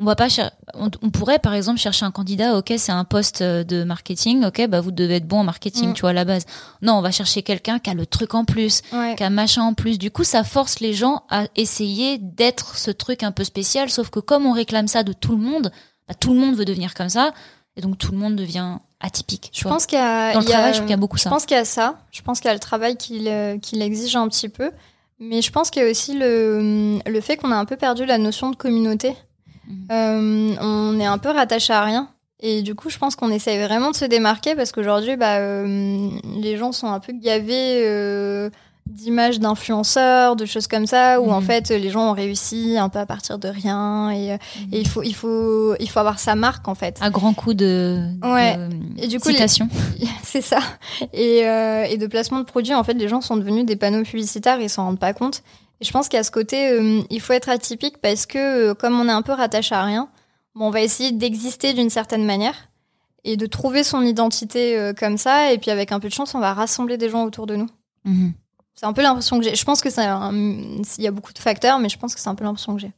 on 0.00 0.04
va 0.04 0.16
pas 0.16 0.28
on, 0.74 1.10
pourrait 1.10 1.38
par 1.38 1.52
exemple 1.52 1.78
chercher 1.78 2.06
un 2.06 2.10
candidat 2.10 2.56
ok 2.56 2.72
c'est 2.78 2.90
un 2.90 3.04
poste 3.04 3.42
euh, 3.42 3.64
de 3.64 3.84
marketing 3.84 4.44
ok 4.44 4.66
bah 4.66 4.80
vous 4.80 4.92
devez 4.92 5.16
être 5.16 5.28
bon 5.28 5.40
en 5.40 5.44
marketing 5.44 5.90
mm. 5.90 5.94
tu 5.94 6.00
vois 6.00 6.10
à 6.10 6.14
la 6.14 6.24
base. 6.24 6.46
Non 6.80 6.94
on 6.94 7.02
va 7.02 7.10
chercher 7.10 7.42
quelqu'un 7.42 7.78
qui 7.78 7.90
a 7.90 7.94
le 7.94 8.06
truc 8.06 8.34
en 8.34 8.44
plus 8.44 8.80
qui 9.16 9.22
a 9.22 9.30
machin 9.30 9.62
en 9.62 9.74
plus. 9.74 9.98
Du 9.98 10.10
coup 10.10 10.24
ça 10.24 10.42
force 10.42 10.80
les 10.80 10.94
gens 10.94 11.22
à 11.28 11.44
essayer 11.54 12.18
d'être 12.18 12.76
ce 12.76 12.90
truc 12.90 13.22
un 13.22 13.32
peu 13.32 13.44
spécial 13.44 13.90
sauf 13.90 14.08
que 14.08 14.20
comme 14.20 14.46
on 14.46 14.52
réclame 14.52 14.88
ça 14.88 15.02
de 15.02 15.12
tout 15.12 15.36
le 15.36 15.42
monde 15.42 15.70
bah, 16.08 16.14
tout 16.14 16.32
le 16.32 16.40
monde 16.40 16.56
veut 16.56 16.64
devenir 16.64 16.94
comme 16.94 17.10
ça 17.10 17.32
et 17.76 17.82
donc 17.82 17.98
tout 17.98 18.12
le 18.12 18.18
monde 18.18 18.36
devient 18.36 18.76
atypique 19.00 19.50
je 19.52 19.64
pense 19.64 19.86
qu'il 19.86 19.98
y 19.98 20.02
a 20.02 20.32
dans 20.32 20.40
le 20.40 20.46
travail 20.46 20.72
je 20.72 20.78
trouve 20.78 20.86
qu'il 20.86 20.90
y 20.90 20.94
a 20.94 20.96
beaucoup 20.96 21.18
ça. 21.18 21.28
je 21.28 21.34
pense 21.34 21.44
qu'il 21.44 21.56
y 21.56 21.60
a 21.60 21.64
ça. 21.66 21.98
Je 22.10 22.22
pense 22.22 22.40
qu'il 22.40 22.48
y 22.48 22.50
a 22.50 22.54
le 22.54 22.60
travail 22.60 22.96
qui 22.96 23.18
l'exige 23.18 24.16
un 24.16 24.28
petit 24.28 24.48
peu. 24.48 24.70
Mais 25.22 25.42
je 25.42 25.52
pense 25.52 25.68
qu'il 25.68 25.82
y 25.82 25.84
a 25.84 25.90
aussi 25.90 26.14
le, 26.14 26.98
le 27.04 27.20
fait 27.20 27.36
qu'on 27.36 27.52
a 27.52 27.56
un 27.56 27.66
peu 27.66 27.76
perdu 27.76 28.06
la 28.06 28.16
notion 28.16 28.50
de 28.50 28.56
communauté 28.56 29.14
euh, 29.90 30.54
on 30.60 31.00
est 31.00 31.06
un 31.06 31.18
peu 31.18 31.30
rattaché 31.30 31.72
à 31.72 31.82
rien. 31.82 32.08
Et 32.42 32.62
du 32.62 32.74
coup, 32.74 32.88
je 32.88 32.98
pense 32.98 33.16
qu'on 33.16 33.30
essaye 33.30 33.62
vraiment 33.62 33.90
de 33.90 33.96
se 33.96 34.04
démarquer 34.04 34.54
parce 34.54 34.72
qu'aujourd'hui, 34.72 35.16
bah, 35.16 35.36
euh, 35.38 36.08
les 36.40 36.56
gens 36.56 36.72
sont 36.72 36.86
un 36.86 36.98
peu 36.98 37.12
gavés 37.12 37.82
euh, 37.84 38.48
d'images 38.86 39.40
d'influenceurs, 39.40 40.36
de 40.36 40.46
choses 40.46 40.66
comme 40.66 40.86
ça, 40.86 41.20
où 41.20 41.30
en 41.30 41.40
mhm. 41.40 41.46
fait, 41.46 41.68
les 41.68 41.90
gens 41.90 42.10
ont 42.10 42.14
réussi 42.14 42.78
un 42.78 42.88
peu 42.88 42.98
à 42.98 43.04
partir 43.04 43.38
de 43.38 43.48
rien. 43.48 44.10
Et, 44.10 44.32
mhm. 44.32 44.38
il 44.72 44.88
faut, 44.88 45.02
il 45.02 45.14
faut, 45.14 45.74
il 45.80 45.90
faut 45.90 45.98
avoir 45.98 46.18
sa 46.18 46.34
marque 46.34 46.66
en 46.66 46.74
fait. 46.74 46.98
Un 47.02 47.10
grand 47.10 47.34
coup 47.34 47.52
de, 47.52 48.00
ouais. 48.22 48.58
et 48.96 49.06
du 49.06 49.20
coup, 49.20 49.30
citation. 49.30 49.68
C'est 50.22 50.42
ça. 50.42 50.60
Et, 51.12 51.40
et 51.40 51.96
de 51.98 52.06
placement 52.06 52.38
de 52.38 52.44
produits, 52.44 52.74
en 52.74 52.84
fait, 52.84 52.94
les 52.94 53.08
gens 53.08 53.20
sont 53.20 53.36
devenus 53.36 53.66
des 53.66 53.76
panneaux 53.76 54.02
publicitaires, 54.02 54.58
ils 54.60 54.70
s'en 54.70 54.84
rendent 54.84 54.98
pas 54.98 55.12
compte 55.12 55.42
je 55.80 55.90
pense 55.92 56.08
qu'à 56.08 56.22
ce 56.22 56.30
côté, 56.30 56.70
euh, 56.72 57.02
il 57.10 57.20
faut 57.20 57.32
être 57.32 57.48
atypique 57.48 57.98
parce 57.98 58.26
que 58.26 58.70
euh, 58.70 58.74
comme 58.74 58.98
on 59.00 59.08
est 59.08 59.12
un 59.12 59.22
peu 59.22 59.32
rattaché 59.32 59.74
à 59.74 59.84
rien, 59.84 60.08
bon, 60.54 60.66
on 60.66 60.70
va 60.70 60.82
essayer 60.82 61.12
d'exister 61.12 61.72
d'une 61.72 61.90
certaine 61.90 62.24
manière 62.24 62.68
et 63.24 63.36
de 63.36 63.46
trouver 63.46 63.82
son 63.82 64.02
identité 64.02 64.76
euh, 64.76 64.92
comme 64.92 65.16
ça. 65.16 65.52
Et 65.52 65.58
puis 65.58 65.70
avec 65.70 65.92
un 65.92 66.00
peu 66.00 66.08
de 66.08 66.12
chance, 66.12 66.34
on 66.34 66.40
va 66.40 66.52
rassembler 66.52 66.98
des 66.98 67.08
gens 67.08 67.24
autour 67.24 67.46
de 67.46 67.56
nous. 67.56 67.68
Mhm. 68.04 68.34
C'est 68.74 68.86
un 68.86 68.92
peu 68.92 69.02
l'impression 69.02 69.38
que 69.38 69.44
j'ai. 69.44 69.54
Je 69.54 69.64
pense 69.64 69.80
que 69.80 69.90
c'est 69.90 70.04
il 70.04 71.04
y 71.04 71.06
a 71.06 71.10
beaucoup 71.10 71.32
de 71.32 71.38
facteurs, 71.38 71.78
mais 71.78 71.88
je 71.88 71.98
pense 71.98 72.14
que 72.14 72.20
c'est 72.20 72.28
un 72.28 72.34
peu 72.34 72.44
l'impression 72.44 72.74
que 72.74 72.80
j'ai. 72.80 72.92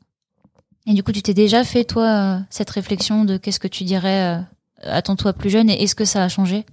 Et 0.86 0.94
du 0.94 1.02
coup, 1.02 1.12
tu 1.12 1.22
t'es 1.22 1.34
déjà 1.34 1.64
fait 1.64 1.84
toi 1.84 2.40
cette 2.50 2.70
réflexion 2.70 3.24
de 3.24 3.36
qu'est-ce 3.36 3.60
que 3.60 3.68
tu 3.68 3.84
dirais 3.84 4.44
à 4.82 5.02
ton 5.02 5.16
toi 5.16 5.32
plus 5.32 5.50
jeune 5.50 5.70
et 5.70 5.82
est-ce 5.82 5.94
que 5.94 6.04
ça 6.04 6.22
a 6.22 6.28
changé? 6.28 6.66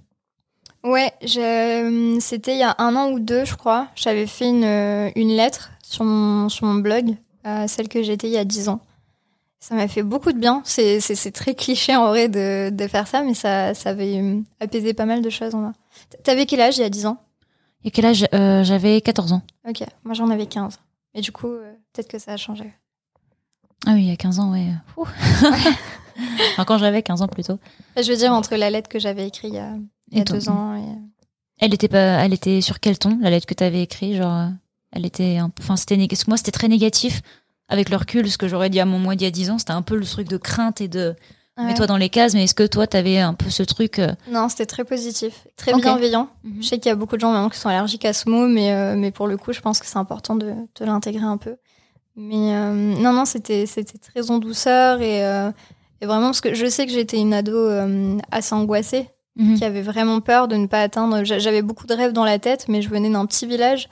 Ouais, 0.84 1.12
c'était 1.22 2.54
il 2.54 2.58
y 2.58 2.62
a 2.62 2.76
un 2.78 2.94
an 2.94 3.10
ou 3.10 3.18
deux, 3.18 3.44
je 3.44 3.56
crois. 3.56 3.88
J'avais 3.96 4.26
fait 4.26 4.48
une, 4.48 5.12
une 5.16 5.36
lettre 5.36 5.70
sur 5.90 6.04
mon, 6.04 6.48
sur 6.48 6.66
mon 6.66 6.76
blog, 6.76 7.16
euh, 7.46 7.66
celle 7.66 7.88
que 7.88 8.02
j'étais 8.04 8.28
il 8.28 8.32
y 8.32 8.38
a 8.38 8.44
10 8.44 8.68
ans. 8.68 8.80
Ça 9.58 9.74
m'a 9.74 9.88
fait 9.88 10.04
beaucoup 10.04 10.32
de 10.32 10.38
bien. 10.38 10.62
C'est, 10.64 11.00
c'est, 11.00 11.32
très 11.32 11.54
cliché 11.54 11.96
en 11.96 12.06
vrai 12.06 12.28
de, 12.28 12.70
de 12.70 12.86
faire 12.86 13.08
ça, 13.08 13.22
mais 13.22 13.34
ça, 13.34 13.74
ça 13.74 13.90
avait 13.90 14.18
euh, 14.22 14.40
apaisé 14.60 14.94
pas 14.94 15.04
mal 15.04 15.20
de 15.20 15.28
choses 15.28 15.54
en 15.54 15.58
moi. 15.58 15.72
T'avais 16.22 16.46
quel 16.46 16.60
âge 16.60 16.78
il 16.78 16.82
y 16.82 16.84
a 16.84 16.88
10 16.88 17.06
ans? 17.06 17.18
Et 17.84 17.90
quel 17.90 18.06
âge? 18.06 18.24
Euh, 18.32 18.62
J'avais 18.62 19.00
14 19.00 19.32
ans. 19.32 19.42
Ok, 19.68 19.82
moi 20.04 20.14
j'en 20.14 20.30
avais 20.30 20.46
15. 20.46 20.78
Et 21.14 21.22
du 21.22 21.32
coup, 21.32 21.48
peut-être 21.92 22.08
que 22.08 22.20
ça 22.20 22.34
a 22.34 22.36
changé. 22.36 22.72
Ah 23.86 23.92
oui, 23.94 24.04
il 24.04 24.08
y 24.08 24.12
a 24.12 24.16
15 24.16 24.38
ans, 24.38 24.52
ouais. 24.52 24.68
enfin, 26.52 26.64
quand 26.64 26.78
j'avais 26.78 27.02
15 27.02 27.22
ans 27.22 27.28
plutôt. 27.28 27.58
Je 27.96 28.08
veux 28.08 28.16
dire, 28.16 28.32
entre 28.32 28.54
la 28.54 28.70
lettre 28.70 28.88
que 28.88 29.00
j'avais 29.00 29.26
écrite 29.26 29.50
il 29.52 29.56
y 29.56 29.58
a, 29.58 29.74
il 30.12 30.18
y 30.18 30.20
a 30.20 30.24
deux 30.24 30.48
ans 30.48 30.76
et... 30.76 30.84
Elle 31.58 31.74
était 31.74 31.88
pas, 31.88 32.24
elle 32.24 32.32
était 32.32 32.60
sur 32.60 32.80
quel 32.80 32.98
ton, 32.98 33.18
la 33.20 33.28
lettre 33.28 33.46
que 33.46 33.52
tu 33.52 33.64
avais 33.64 33.82
écrite, 33.82 34.16
genre 34.16 34.50
elle 34.92 35.06
était, 35.06 35.38
enfin 35.58 35.76
c'était, 35.76 35.96
moi 36.26 36.36
c'était 36.36 36.50
très 36.50 36.68
négatif 36.68 37.22
avec 37.68 37.88
le 37.88 37.96
recul. 37.96 38.30
Ce 38.30 38.36
que 38.36 38.48
j'aurais 38.48 38.70
dit 38.70 38.80
à 38.80 38.84
mon 38.84 38.98
moi 38.98 39.14
d'il 39.14 39.24
y 39.24 39.28
a 39.28 39.30
10 39.30 39.50
ans, 39.50 39.58
c'était 39.58 39.72
un 39.72 39.82
peu 39.82 39.96
le 39.96 40.04
truc 40.04 40.28
de 40.28 40.36
crainte 40.36 40.80
et 40.80 40.88
de 40.88 41.14
mets-toi 41.58 41.86
dans 41.86 41.96
les 41.96 42.08
cases. 42.08 42.34
Mais 42.34 42.44
est-ce 42.44 42.54
que 42.54 42.66
toi 42.66 42.86
t'avais 42.86 43.18
un 43.18 43.34
peu 43.34 43.50
ce 43.50 43.62
truc 43.62 43.98
euh, 43.98 44.12
Non, 44.30 44.48
c'était 44.48 44.66
très 44.66 44.84
positif, 44.84 45.46
très 45.56 45.72
bienveillant. 45.72 46.28
Mhm. 46.44 46.62
Je 46.62 46.66
sais 46.66 46.78
qu'il 46.78 46.88
y 46.88 46.92
a 46.92 46.96
beaucoup 46.96 47.16
de 47.16 47.20
gens 47.20 47.30
maintenant 47.30 47.48
qui 47.48 47.58
sont 47.58 47.68
allergiques 47.68 48.04
à 48.04 48.12
ce 48.12 48.28
mot, 48.28 48.46
mais 48.46 48.72
euh, 48.72 48.96
mais 48.96 49.10
pour 49.10 49.28
le 49.28 49.36
coup, 49.36 49.52
je 49.52 49.60
pense 49.60 49.78
que 49.78 49.86
c'est 49.86 49.98
important 49.98 50.36
de, 50.36 50.52
de 50.78 50.84
l'intégrer 50.84 51.24
un 51.24 51.36
peu. 51.36 51.56
Mais 52.16 52.54
euh, 52.54 52.74
non, 52.74 53.12
non, 53.12 53.24
c'était 53.24 53.66
c'était 53.66 53.98
très 53.98 54.30
en 54.30 54.38
douceur 54.38 55.00
et, 55.00 55.20
et 55.20 56.06
vraiment 56.06 56.26
parce 56.26 56.40
que 56.40 56.54
je 56.54 56.66
sais 56.66 56.86
que 56.86 56.92
j'étais 56.92 57.18
une 57.18 57.32
ado 57.32 57.68
assez 58.30 58.54
angoissée. 58.54 59.08
Mhm. 59.36 59.56
qui 59.56 59.64
avait 59.64 59.80
vraiment 59.80 60.20
peur 60.20 60.48
de 60.48 60.56
ne 60.56 60.66
pas 60.66 60.82
atteindre. 60.82 61.22
J'avais 61.22 61.62
beaucoup 61.62 61.86
de 61.86 61.94
rêves 61.94 62.12
dans 62.12 62.24
la 62.24 62.40
tête, 62.40 62.66
mais 62.66 62.82
je 62.82 62.90
venais 62.90 63.08
d'un 63.08 63.24
petit 63.26 63.46
village 63.46 63.88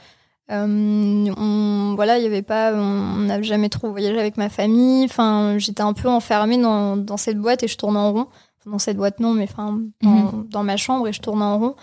euh, 0.50 1.34
on, 1.36 1.92
voilà, 1.94 2.18
il 2.18 2.24
y 2.24 2.26
avait 2.26 2.42
pas, 2.42 2.72
on 2.74 3.16
n'a 3.18 3.42
jamais 3.42 3.68
trop 3.68 3.90
voyagé 3.90 4.18
avec 4.18 4.36
ma 4.36 4.48
famille. 4.48 5.04
Enfin, 5.04 5.58
j'étais 5.58 5.82
un 5.82 5.92
peu 5.92 6.08
enfermée 6.08 6.58
dans, 6.58 6.96
dans 6.96 7.16
cette 7.16 7.38
boîte 7.38 7.62
et 7.62 7.68
je 7.68 7.76
tournais 7.76 7.98
en 7.98 8.12
rond. 8.12 8.26
dans 8.64 8.78
cette 8.78 8.96
boîte 8.96 9.20
non, 9.20 9.34
mais 9.34 9.44
enfin 9.44 9.78
dans, 10.02 10.10
mhm. 10.10 10.48
dans, 10.48 10.64
ma 10.64 10.76
chambre 10.76 11.08
et 11.08 11.12
je 11.12 11.20
tournais 11.20 11.44
en 11.44 11.58
rond. 11.58 11.76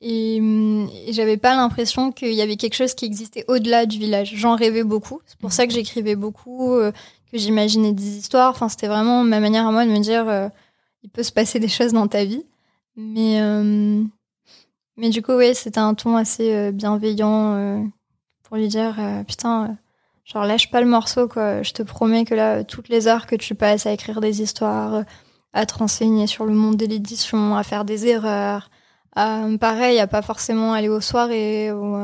Et, 0.00 0.36
et 0.36 1.12
j'avais 1.12 1.36
pas 1.36 1.54
l'impression 1.54 2.10
qu'il 2.10 2.32
y 2.32 2.42
avait 2.42 2.56
quelque 2.56 2.74
chose 2.74 2.94
qui 2.94 3.04
existait 3.04 3.44
au-delà 3.48 3.86
du 3.86 3.98
village. 3.98 4.32
J'en 4.34 4.56
rêvais 4.56 4.84
beaucoup. 4.84 5.20
C'est 5.26 5.38
pour 5.38 5.52
ça 5.52 5.66
que 5.66 5.72
j'écrivais 5.72 6.16
beaucoup, 6.16 6.74
euh, 6.74 6.92
que 7.32 7.38
j'imaginais 7.38 7.92
des 7.92 8.18
histoires. 8.18 8.50
Enfin, 8.50 8.68
c'était 8.68 8.88
vraiment 8.88 9.24
ma 9.24 9.40
manière 9.40 9.66
à 9.66 9.72
moi 9.72 9.84
de 9.84 9.90
me 9.90 10.00
dire, 10.00 10.28
euh, 10.28 10.48
il 11.02 11.10
peut 11.10 11.22
se 11.22 11.32
passer 11.32 11.58
des 11.60 11.68
choses 11.68 11.92
dans 11.92 12.06
ta 12.06 12.24
vie. 12.24 12.44
Mais 12.96 13.40
mais 14.98 15.08
du 15.08 15.22
coup, 15.22 15.32
oui, 15.32 15.54
c'était 15.54 15.78
un 15.78 15.94
ton 15.94 16.16
assez 16.16 16.70
bienveillant 16.70 17.90
pour 18.52 18.58
lui 18.58 18.68
dire 18.68 18.96
euh, 18.98 19.24
putain, 19.24 19.64
euh, 19.64 19.68
genre 20.26 20.44
lâche 20.44 20.70
pas 20.70 20.82
le 20.82 20.86
morceau 20.86 21.26
quoi. 21.26 21.62
Je 21.62 21.72
te 21.72 21.82
promets 21.82 22.26
que 22.26 22.34
là, 22.34 22.64
toutes 22.64 22.90
les 22.90 23.08
heures 23.08 23.26
que 23.26 23.34
tu 23.34 23.54
passes 23.54 23.86
à 23.86 23.92
écrire 23.92 24.20
des 24.20 24.42
histoires, 24.42 24.94
euh, 24.96 25.02
à 25.54 25.64
te 25.64 25.72
renseigner 25.72 26.26
sur 26.26 26.44
le 26.44 26.52
monde 26.52 26.76
de 26.76 26.84
l'édition, 26.84 27.56
à 27.56 27.62
faire 27.62 27.86
des 27.86 28.08
erreurs, 28.08 28.68
pareil, 29.14 29.98
à 30.00 30.06
pas 30.06 30.20
forcément 30.20 30.74
aller 30.74 30.90
aux 30.90 31.00
soirées 31.00 31.72
ou 31.72 31.96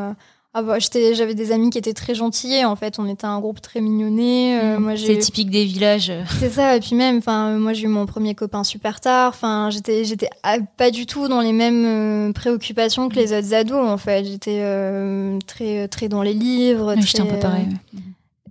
ah 0.55 0.63
bah, 0.63 0.79
j'avais 0.79 1.35
des 1.35 1.53
amis 1.53 1.69
qui 1.69 1.77
étaient 1.77 1.93
très 1.93 2.15
gentils. 2.15 2.65
En 2.65 2.75
fait, 2.75 2.99
on 2.99 3.07
était 3.07 3.27
un 3.27 3.39
groupe 3.39 3.61
très 3.61 3.83
mignonné. 3.83 4.59
Euh, 4.59 4.81
moi, 4.81 4.97
c'est 4.97 5.19
typique 5.19 5.51
des 5.51 5.65
villages. 5.65 6.11
C'est 6.41 6.49
ça. 6.49 6.75
Et 6.75 6.81
puis 6.81 6.95
même, 6.97 7.19
enfin, 7.19 7.59
moi, 7.59 7.75
j'ai 7.75 7.85
eu 7.85 7.89
mon 7.89 8.07
premier 8.07 8.35
copain 8.35 8.65
super 8.65 9.01
tard. 9.01 9.29
Enfin, 9.29 9.69
j'étais, 9.71 10.05
j'étais 10.05 10.31
pas 10.79 10.91
du 10.91 11.05
tout 11.05 11.29
dans 11.29 11.43
les 11.43 11.53
mêmes 11.53 11.85
euh, 11.85 12.33
préoccupations 12.33 13.11
que 13.11 13.17
les 13.17 13.37
autres 13.37 13.53
ados. 13.53 13.87
En 13.87 13.99
fait, 13.99 14.25
j'étais 14.25 14.61
euh, 14.63 15.39
très, 15.47 15.87
très 15.89 16.09
dans 16.09 16.23
les 16.23 16.35
livres. 16.35 16.95
j'étais 16.99 17.21
un 17.21 17.27
peu 17.27 17.39
pareil. 17.39 17.69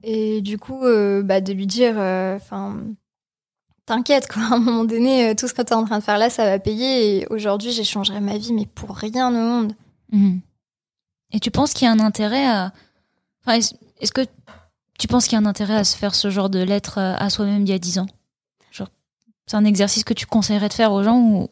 Et 0.03 0.41
du 0.41 0.59
coup, 0.59 0.81
bah, 1.23 1.41
de 1.41 1.51
lui 1.51 1.67
dire, 1.67 1.95
enfin. 1.97 2.77
T'inquiète, 3.87 4.27
quoi. 4.27 4.43
À 4.51 4.55
un 4.55 4.59
moment 4.59 4.83
donné, 4.83 5.33
tout 5.35 5.47
ce 5.47 5.53
que 5.53 5.61
t'es 5.61 5.73
en 5.73 5.85
train 5.85 5.99
de 5.99 6.03
faire 6.03 6.17
là, 6.17 6.29
ça 6.29 6.43
va 6.45 6.59
payer. 6.59 7.21
Et 7.21 7.27
aujourd'hui, 7.29 7.71
j'échangerai 7.71 8.19
ma 8.19 8.37
vie, 8.37 8.53
mais 8.53 8.65
pour 8.65 8.95
rien 8.95 9.29
au 9.29 9.31
monde. 9.31 9.73
Mhm. 10.11 10.41
Et 11.31 11.39
tu 11.39 11.51
penses 11.51 11.73
qu'il 11.73 11.85
y 11.85 11.89
a 11.89 11.91
un 11.91 11.99
intérêt 11.99 12.45
à. 12.47 12.71
Enfin, 13.45 13.59
est-ce 13.99 14.11
que 14.11 14.25
tu 14.97 15.07
penses 15.07 15.25
qu'il 15.25 15.33
y 15.33 15.35
a 15.35 15.43
un 15.43 15.45
intérêt 15.45 15.75
à 15.75 15.83
se 15.83 15.95
faire 15.95 16.15
ce 16.15 16.29
genre 16.29 16.49
de 16.49 16.59
lettre 16.59 16.97
à 16.97 17.29
soi-même 17.29 17.63
d'il 17.63 17.71
y 17.71 17.75
a 17.75 17.79
10 17.79 17.99
ans? 17.99 18.07
Genre, 18.71 18.89
c'est 19.45 19.55
un 19.55 19.65
exercice 19.65 20.03
que 20.03 20.13
tu 20.13 20.25
conseillerais 20.25 20.69
de 20.69 20.73
faire 20.73 20.91
aux 20.91 21.03
gens 21.03 21.19
ou 21.19 21.49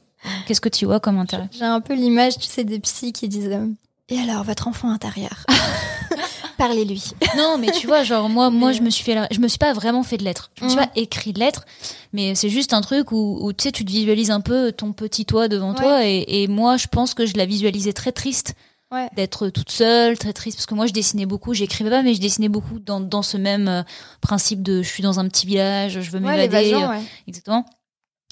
qu'est-ce 0.48 0.62
que 0.62 0.70
tu 0.70 0.86
vois 0.86 1.00
comme 1.00 1.20
intérêt? 1.20 1.50
J'ai 1.52 1.66
un 1.66 1.82
peu 1.82 1.94
l'image, 1.94 2.38
tu 2.38 2.48
sais, 2.48 2.64
des 2.64 2.80
psys 2.80 3.14
qui 3.14 3.28
disent 3.28 3.50
euh, 3.52 3.68
Et 4.10 4.20
alors, 4.20 4.44
votre 4.44 4.68
enfant 4.68 4.90
intérieur? 4.90 5.46
Parlez-lui. 6.58 7.12
non, 7.38 7.58
mais 7.58 7.72
tu 7.72 7.86
vois, 7.86 8.04
genre 8.04 8.30
moi, 8.30 8.50
moi, 8.50 8.72
je 8.72 8.82
me 8.82 8.90
suis 8.90 9.04
fait, 9.04 9.28
je 9.30 9.40
me 9.40 9.48
suis 9.50 9.58
pas 9.58 9.74
vraiment 9.74 10.04
fait 10.04 10.18
de 10.18 10.24
lettres. 10.24 10.52
Je 10.56 10.64
me 10.64 10.70
suis 10.70 10.78
pas 10.78 10.90
écrit 10.96 11.34
de 11.34 11.40
lettres, 11.40 11.66
mais 12.14 12.34
c'est 12.34 12.50
juste 12.50 12.72
un 12.72 12.80
truc 12.80 13.12
où, 13.12 13.40
où, 13.42 13.52
tu 13.52 13.64
sais, 13.64 13.72
tu 13.74 13.84
te 13.84 13.92
visualises 13.92 14.32
un 14.32 14.40
peu 14.40 14.72
ton 14.72 14.94
petit 14.94 15.26
toi 15.26 15.50
devant 15.50 15.74
toi, 15.74 16.06
et, 16.06 16.24
et 16.28 16.48
moi, 16.48 16.78
je 16.78 16.88
pense 16.88 17.14
que 17.14 17.26
je 17.26 17.34
la 17.36 17.46
visualisais 17.46 17.92
très 17.92 18.14
triste 18.14 18.56
Ouais. 18.92 19.10
d'être 19.16 19.50
toute 19.50 19.72
seule, 19.72 20.18
très 20.18 20.32
triste, 20.32 20.58
parce 20.58 20.68
que 20.68 20.76
moi, 20.76 20.86
je 20.86 20.94
dessinais 20.94 21.26
beaucoup, 21.26 21.54
j'écrivais 21.54 21.90
pas, 21.90 22.04
mais 22.04 22.14
je 22.14 22.22
dessinais 22.22 22.50
beaucoup 22.50 22.80
dans, 22.80 23.00
dans 23.02 23.24
ce 23.24 23.36
même 23.36 23.68
euh, 23.68 23.84
principe 24.22 24.62
de, 24.62 24.82
je 24.84 24.88
suis 24.88 25.02
dans 25.04 25.20
un 25.20 25.28
petit 25.28 25.48
village, 25.48 26.00
je 26.02 26.12
veux 26.12 26.20
m'évader, 26.20 26.74
euh, 26.76 26.90
ouais. 26.90 27.02
exactement. 27.28 27.66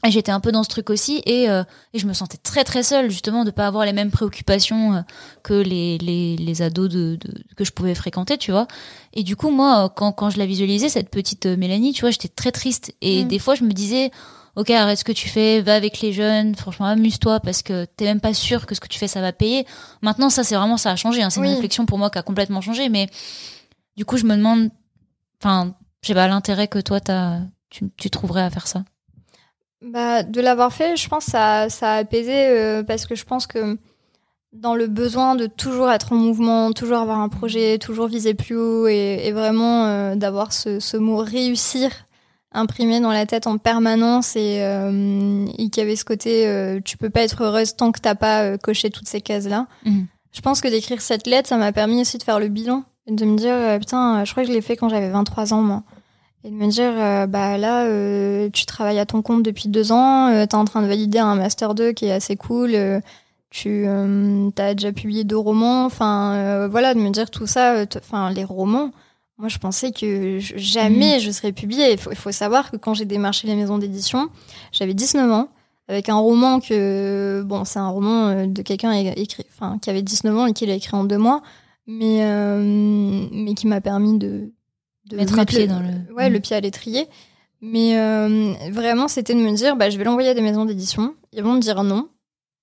Et 0.05 0.12
j'étais 0.12 0.31
un 0.33 0.41
peu 0.41 0.51
dans 0.51 0.63
ce 0.63 0.69
truc 0.69 0.89
aussi 0.89 1.22
et, 1.25 1.50
euh, 1.50 1.63
et 1.93 2.00
je 2.00 2.05
me 2.05 2.12
sentais 2.13 2.38
très 2.38 2.65
très 2.65 2.83
seule 2.83 3.10
justement 3.10 3.45
de 3.45 3.51
pas 3.51 3.67
avoir 3.67 3.86
les 3.86 3.93
mêmes 3.93 4.12
préoccupations 4.12 4.95
euh, 4.95 5.01
que 5.43 5.53
les, 5.53 5.98
les, 5.98 6.36
les 6.36 6.62
ados 6.62 6.89
de, 6.89 7.15
de, 7.15 7.33
que 7.55 7.63
je 7.63 7.72
pouvais 7.72 7.95
fréquenter, 7.95 8.38
tu 8.38 8.51
vois. 8.51 8.67
Et 9.13 9.24
du 9.24 9.38
coup, 9.38 9.50
moi, 9.50 9.89
quand, 9.95 10.12
quand 10.12 10.29
je 10.29 10.38
la 10.39 10.45
visualisais, 10.45 10.89
cette 10.89 11.10
petite 11.10 11.45
Mélanie, 11.45 11.93
tu 11.93 12.01
vois, 12.01 12.12
j'étais 12.12 12.27
très 12.27 12.51
triste. 12.51 12.93
Et 13.01 13.24
Mm. 13.24 13.27
des 13.29 13.39
fois, 13.39 13.55
je 13.55 13.63
me 13.63 13.72
disais, 13.72 14.12
ok, 14.55 14.69
arrête 14.69 15.00
ce 15.00 15.03
que 15.03 15.12
tu 15.12 15.29
fais, 15.29 15.62
va 15.62 15.75
avec 15.75 16.00
les 16.01 16.13
jeunes, 16.13 16.55
franchement, 16.55 16.86
amuse-toi 16.86 17.39
parce 17.39 17.62
que 17.63 17.86
t'es 17.86 18.05
même 18.05 18.19
pas 18.22 18.33
sûr 18.33 18.65
que 18.65 18.75
ce 18.75 18.79
que 18.79 18.88
tu 18.88 19.00
fais, 19.00 19.07
ça 19.07 19.22
va 19.22 19.31
payer. 19.33 19.65
Maintenant, 20.01 20.29
ça, 20.29 20.43
c'est 20.43 20.55
vraiment, 20.55 20.77
ça 20.77 20.91
a 20.91 20.95
changé. 20.95 21.22
Hein. 21.24 21.29
C'est 21.29 21.39
Oui. 21.39 21.48
une 21.48 21.53
réflexion 21.53 21.86
pour 21.86 21.98
moi 21.98 22.10
qui 22.10 22.17
a 22.19 22.24
complètement 22.24 22.62
changé. 22.62 22.89
Mais 22.89 23.07
du 23.98 24.05
coup, 24.05 24.17
je 24.17 24.25
me 24.25 24.36
demande, 24.36 24.69
enfin, 25.41 25.74
je 26.01 26.07
sais 26.07 26.13
pas, 26.13 26.27
l'intérêt 26.27 26.67
que 26.67 26.79
toi, 26.79 27.00
t'as, 27.00 27.39
tu, 27.69 27.86
tu 27.98 28.10
trouverais 28.10 28.41
à 28.43 28.50
faire 28.50 28.67
ça? 28.67 28.83
Bah, 29.81 30.24
de 30.24 30.39
l'avoir 30.39 30.72
fait, 30.72 30.95
je 30.95 31.10
pense 31.10 31.25
que 31.25 31.31
ça, 31.31 31.69
ça 31.69 31.91
a 31.93 31.98
apaisé 31.98 32.33
euh, 32.33 32.83
parce 32.83 33.05
que 33.05 33.15
je 33.15 33.25
pense 33.25 33.48
que 33.48 33.77
dans 34.53 34.75
le 34.75 34.88
besoin 34.88 35.36
de 35.36 35.45
toujours 35.48 35.91
être 35.91 36.13
en 36.13 36.15
mouvement, 36.15 36.72
toujours 36.72 37.00
avoir 37.00 37.19
un 37.19 37.27
projet, 37.27 37.79
toujours 37.79 38.07
viser 38.07 38.33
plus 38.33 38.55
haut 38.55 38.88
et, 38.88 39.22
et 39.25 39.31
vraiment 39.33 39.86
euh, 39.88 40.15
d'avoir 40.15 40.53
ce, 40.53 40.79
ce 40.79 40.95
mot 40.95 41.17
réussir 41.17 41.89
imprimé 42.53 43.00
dans 43.00 43.12
la 43.12 43.25
tête 43.25 43.48
en 43.48 43.57
permanence 43.57 44.36
et, 44.36 44.60
euh, 44.62 45.45
et 45.57 45.69
qu'il 45.69 45.77
y 45.77 45.86
avait 45.86 45.95
ce 45.95 46.05
côté 46.05 46.48
euh, 46.48 46.79
tu 46.83 46.98
peux 46.98 47.10
pas 47.10 47.22
être 47.22 47.43
heureuse 47.43 47.75
tant 47.75 47.91
que 47.91 48.00
t'as 48.00 48.15
pas 48.15 48.43
euh, 48.43 48.57
coché 48.57 48.89
toutes 48.89 49.07
ces 49.07 49.22
cases 49.22 49.48
là. 49.48 49.67
Mhm. 49.86 50.07
Je 50.31 50.41
pense 50.41 50.62
que 50.62 50.67
d'écrire 50.67 51.01
cette 51.01 51.27
lettre, 51.27 51.50
ça 51.50 51.57
m'a 51.57 51.72
permis 51.72 52.01
aussi 52.01 52.17
de 52.17 52.24
faire 52.24 52.39
le 52.39 52.48
bilan 52.48 52.83
et 53.07 53.13
de 53.13 53.25
me 53.25 53.38
dire 53.38 53.53
euh, 53.53 53.79
putain, 53.79 54.22
euh, 54.22 54.25
je 54.25 54.31
crois 54.31 54.43
que 54.43 54.50
je 54.50 54.53
l'ai 54.53 54.62
fait 54.62 54.75
quand 54.75 54.89
j'avais 54.89 55.10
23 55.10 55.53
ans 55.53 55.62
moi. 55.62 55.83
Et 56.45 56.50
de 56.50 56.55
me 56.55 56.67
dire, 56.67 56.91
euh, 56.98 57.25
bah 57.25 57.57
là, 57.57 57.86
euh, 57.86 58.50
tu 58.51 58.65
travailles 58.65 59.00
à 59.00 59.05
ton 59.05 59.22
compte 59.22 59.43
depuis 59.43 59.69
deux 59.69 59.93
ans, 59.93 60.27
euh, 60.27 60.45
t'es 60.45 60.55
en 60.55 60.65
train 60.65 60.81
de 60.81 60.88
valider 60.88 61.19
un 61.19 61.36
master 61.36 61.74
2 61.74 61.93
qui 61.93 62.07
est 62.07 62.12
assez 62.12 62.36
cool, 62.36 62.72
euh, 62.75 63.00
tu 63.50 63.86
euh, 63.88 64.50
as 64.57 64.74
déjà 64.74 64.91
publié 64.91 65.24
deux 65.24 65.38
romans, 65.38 65.86
enfin 65.86 66.33
euh, 66.33 66.67
voilà, 66.67 66.93
de 66.93 67.00
me 67.00 67.12
dire 67.12 67.29
tout 67.29 67.48
ça, 67.48 67.75
euh, 67.75 67.86
enfin 67.98 68.29
les 68.29 68.43
romans. 68.43 68.91
Moi, 69.43 69.50
je 69.50 69.57
pensais 69.57 69.91
que 69.91 70.39
je- 70.39 70.53
jamais 70.55 71.19
je 71.19 71.29
serais 71.29 71.51
publiée. 71.51 71.91
Il 71.91 71.97
faut, 72.15 72.31
savoir 72.31 72.71
que 72.71 72.77
quand 72.77 72.93
j'ai 72.93 73.03
démarché 73.03 73.45
les 73.45 73.55
maisons 73.55 73.77
d'édition, 73.77 74.29
j'avais 74.71 74.93
19 74.93 75.29
ans, 75.29 75.50
avec 75.89 76.07
un 76.07 76.15
roman 76.15 76.62
que, 76.62 77.43
bon, 77.45 77.65
c'est 77.65 77.79
un 77.79 77.89
roman 77.89 78.27
euh, 78.29 78.45
de 78.45 78.62
quelqu'un 78.62 78.93
écrit, 78.93 79.43
enfin, 79.53 79.79
qui 79.81 79.89
avait 79.89 80.01
19 80.01 80.38
ans 80.38 80.45
et 80.45 80.53
qui 80.53 80.65
l'a 80.65 80.75
écrit 80.75 80.95
en 80.95 81.03
deux 81.03 81.17
mois, 81.17 81.41
mais, 81.88 82.19
euh, 82.23 83.27
mais 83.33 83.53
qui 83.53 83.67
m'a 83.67 83.81
permis 83.81 84.17
de, 84.17 84.53
de 85.09 85.17
Mettre 85.17 85.38
un 85.38 85.43
pied 85.43 85.67
dans 85.67 85.81
le- 85.81 86.13
ouais, 86.15 86.29
Mm. 86.29 86.33
le 86.33 86.39
pied 86.39 86.55
à 86.55 86.62
l'étrier. 86.62 87.07
Mais 87.59 87.97
euh, 88.00 88.53
vraiment, 88.71 89.09
c'était 89.09 89.33
de 89.35 89.39
me 89.41 89.51
dire, 89.53 89.75
bah, 89.75 89.89
je 89.89 89.97
vais 89.97 90.05
l'envoyer 90.05 90.29
à 90.29 90.33
des 90.33 90.41
maisons 90.41 90.63
d'édition. 90.63 91.15
Ils 91.33 91.43
vont 91.43 91.51
me 91.55 91.59
dire 91.59 91.83
non. 91.83 92.07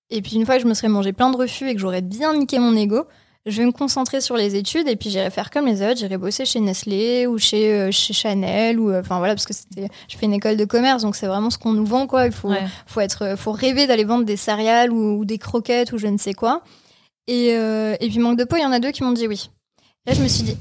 Et 0.08 0.22
puis 0.22 0.37
une 0.37 0.46
fois 0.46 0.56
que 0.56 0.62
je 0.62 0.66
me 0.66 0.72
serais 0.72 0.88
mangé 0.88 1.12
plein 1.12 1.30
de 1.30 1.37
refus 1.37 1.68
et 1.68 1.75
que 1.75 1.80
j'aurais 1.80 2.00
bien 2.00 2.34
niqué 2.34 2.58
mon 2.58 2.75
ego, 2.75 3.04
je 3.47 3.56
vais 3.59 3.64
me 3.66 3.73
concentrer 3.73 4.20
sur 4.20 4.37
les 4.37 4.54
études 4.56 4.87
et 4.88 4.97
puis 4.97 5.09
j'irai 5.11 5.30
faire 5.30 5.50
comme 5.50 5.66
les 5.66 5.80
autres. 5.82 5.97
J'irai 5.97 6.18
bosser 6.18 6.44
chez 6.44 6.61
Nestlé 6.61 7.26
ou 7.26 7.38
chez, 7.38 7.73
euh, 7.73 7.90
chez 7.90 8.12
Chanel 8.12 8.78
ou 8.78 8.90
euh, 8.90 9.00
enfin 9.00 9.18
voilà 9.18 9.35
parce 9.35 9.47
que 9.47 9.54
c'était, 9.54 9.88
je 10.09 10.16
fais 10.18 10.26
une 10.26 10.35
école 10.35 10.56
de 10.56 10.64
commerce 10.66 11.02
donc 11.02 11.16
c'est 11.16 11.26
vraiment 11.26 11.49
ce 11.50 11.56
qu'on 11.59 11.73
nous 11.73 11.87
vend 11.87 12.06
quoi. 12.06 12.26
Il 12.26 12.32
faut, 12.32 12.49
Ouais. 12.50 12.62
faut 12.87 13.00
être, 13.00 13.37
faut 13.38 13.52
rêver 13.52 13.87
d'aller 13.87 14.04
vendre 14.04 14.25
des 14.25 14.37
céréales 14.37 14.92
ou, 14.92 15.18
ou 15.18 15.25
des 15.25 15.38
croquettes 15.38 15.92
ou 15.92 15.99
je 15.99 16.06
ne 16.06 16.18
sais 16.18 16.35
quoi. 16.35 16.62
Et, 17.26 17.54
euh, 17.54 17.94
et 18.00 18.09
puis 18.09 18.18
manque 18.18 18.38
de 18.38 18.44
peau, 18.44 18.56
il 18.56 18.62
y 18.62 18.66
en 18.66 18.73
a 18.73 18.78
deux 18.80 18.90
qui 18.90 19.02
m'ont 19.04 19.12
dit 19.12 19.26
oui. 19.26 19.50
Là 20.06 20.12
je 20.14 20.23
me 20.23 20.28
suis 20.28 20.42
dit 20.42 20.56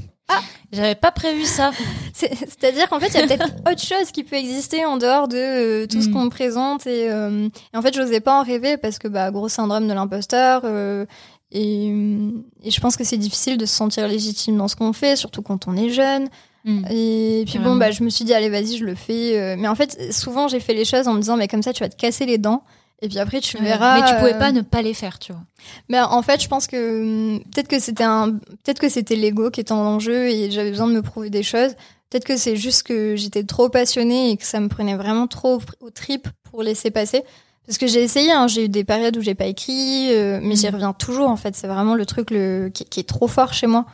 J'avais 0.72 0.94
pas 0.96 1.12
prévu 1.12 1.44
ça. 1.46 1.72
c'est- 2.14 2.34
C'est-à-dire 2.36 2.88
qu'en 2.90 3.00
fait, 3.00 3.08
il 3.08 3.16
y 3.16 3.18
a 3.24 3.26
peut-être 3.28 3.48
autre 3.72 3.82
chose 3.82 4.12
qui 4.14 4.24
peut 4.24 4.36
exister 4.36 4.86
en 4.86 4.98
dehors 4.98 5.28
de 5.28 5.38
euh, 5.38 5.88
tout 5.88 6.00
ce 6.02 6.10
Mm. 6.10 6.14
qu'on 6.14 6.26
me 6.26 6.30
présente. 6.30 6.86
Et, 6.86 7.10
euh, 7.10 7.48
et 7.74 7.78
en 7.78 7.82
fait, 7.82 7.96
j'osais 7.96 8.20
pas 8.20 8.40
en 8.40 8.44
rêver 8.44 8.78
parce 8.78 9.00
que, 9.00 9.08
bah, 9.08 9.32
gros 9.32 9.50
syndrome 9.50 9.88
de 9.88 9.94
l'imposteur. 9.94 10.62
euh, 10.66 11.06
et, 11.52 11.90
euh, 11.92 12.30
et 12.64 12.72
je 12.72 12.80
pense 12.80 12.96
que 12.96 13.04
c'est 13.04 13.18
difficile 13.18 13.58
de 13.58 13.66
se 13.66 13.76
sentir 13.76 14.08
légitime 14.08 14.58
dans 14.58 14.68
ce 14.68 14.76
qu'on 14.76 14.94
fait, 14.94 15.16
surtout 15.16 15.42
quand 15.42 15.68
on 15.68 15.76
est 15.76 15.90
jeune. 15.90 16.28
Mm. 16.66 16.86
Et 16.92 17.44
puis 17.48 17.58
bon, 17.60 17.76
bah, 17.76 17.92
je 17.92 18.04
me 18.04 18.10
suis 18.10 18.26
dit, 18.26 18.34
allez, 18.34 18.50
vas-y, 18.50 18.78
je 18.78 18.86
le 18.86 18.96
fais. 18.96 19.40
euh, 19.40 19.56
Mais 19.58 19.68
en 19.68 19.76
fait, 19.76 20.14
souvent, 20.14 20.48
j'ai 20.48 20.60
fait 20.60 20.74
les 20.74 20.86
choses 20.86 21.08
en 21.08 21.14
me 21.14 21.22
disant, 21.22 21.38
mais 21.38 21.48
comme 21.48 21.64
ça, 21.64 21.74
tu 21.74 21.84
vas 21.84 21.90
te 21.90 21.96
casser 21.96 22.26
les 22.26 22.38
dents. 22.38 22.64
Et 23.02 23.08
puis 23.08 23.18
après, 23.18 23.40
tu 23.40 23.58
verras. 23.58 24.02
Mais 24.02 24.08
tu 24.10 24.16
pouvais 24.18 24.34
euh, 24.36 24.40
pas 24.40 24.52
ne 24.52 24.62
pas 24.62 24.82
les 24.82 24.94
faire, 24.94 25.20
tu 25.20 25.32
vois. 25.32 25.42
mais 25.88 26.02
en 26.02 26.22
fait, 26.22 26.42
je 26.44 26.50
pense 26.50 26.68
que 26.68 27.36
hum, 27.36 27.44
peut-être 27.46 27.70
que 27.70 27.80
c'était 27.80 28.04
un, 28.04 28.32
peut-être 28.34 28.80
que 28.80 28.90
c'était 28.90 29.16
l'ego 29.16 29.50
qui 29.52 29.62
était 29.62 29.72
en 29.72 30.00
jeu 30.00 30.28
et 30.28 30.52
j'avais 30.52 30.70
besoin 30.70 30.88
de 30.88 30.94
me 30.94 31.02
prouver 31.02 31.30
des 31.30 31.44
choses. 31.44 31.76
Peut-être 32.10 32.26
que 32.26 32.38
c'est 32.38 32.58
juste 32.58 32.84
que 32.84 33.16
j'étais 33.16 33.44
trop 33.44 33.70
passionnée 33.70 34.32
et 34.32 34.38
que 34.38 34.44
ça 34.44 34.60
me 34.60 34.68
prenait 34.68 34.96
vraiment 34.96 35.28
trop 35.28 35.62
au 35.80 35.90
trip 35.92 36.28
pour 36.44 36.62
laisser 36.62 36.92
passer. 36.92 37.24
Parce 37.70 37.78
que 37.78 37.86
j'ai 37.86 38.02
essayé, 38.02 38.32
hein, 38.32 38.48
j'ai 38.48 38.66
eu 38.66 38.70
des 38.70 38.84
périodes 38.84 39.16
où 39.16 39.22
j'ai 39.22 39.36
pas 39.36 39.46
écrit, 39.46 40.12
euh, 40.12 40.40
mais 40.42 40.56
j'y 40.56 40.66
Mhm. 40.66 40.74
reviens 40.74 40.94
toujours. 40.94 41.30
En 41.30 41.36
fait, 41.36 41.56
c'est 41.56 41.68
vraiment 41.68 41.94
le 41.94 42.04
truc 42.08 42.32
le, 42.32 42.70
qui, 42.74 42.84
qui 42.84 43.00
est 43.00 43.08
trop 43.08 43.28
fort 43.28 43.54
chez 43.54 43.68
moi. 43.68 43.86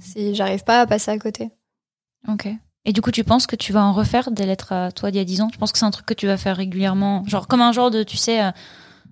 C'est, 0.00 0.32
j'arrive 0.34 0.64
pas 0.64 0.80
à 0.80 0.86
passer 0.86 1.10
à 1.10 1.18
côté. 1.18 1.50
Ok. 2.28 2.48
Et 2.86 2.92
du 2.94 3.02
coup, 3.02 3.10
tu 3.10 3.22
penses 3.22 3.46
que 3.46 3.56
tu 3.56 3.74
vas 3.74 3.84
en 3.84 3.92
refaire 3.92 4.30
des 4.30 4.46
lettres 4.46 4.72
à 4.72 4.90
toi 4.90 5.10
d'il 5.10 5.18
y 5.18 5.20
a 5.20 5.24
10 5.24 5.42
ans? 5.42 5.50
Je 5.52 5.58
pense 5.58 5.70
que 5.70 5.78
c'est 5.78 5.84
un 5.84 5.90
truc 5.90 6.06
que 6.06 6.14
tu 6.14 6.26
vas 6.26 6.38
faire 6.38 6.56
régulièrement. 6.56 7.22
Genre, 7.26 7.46
comme 7.46 7.60
un 7.60 7.72
genre 7.72 7.90
de, 7.90 8.02
tu 8.04 8.16
sais, 8.16 8.42
euh, 8.42 8.50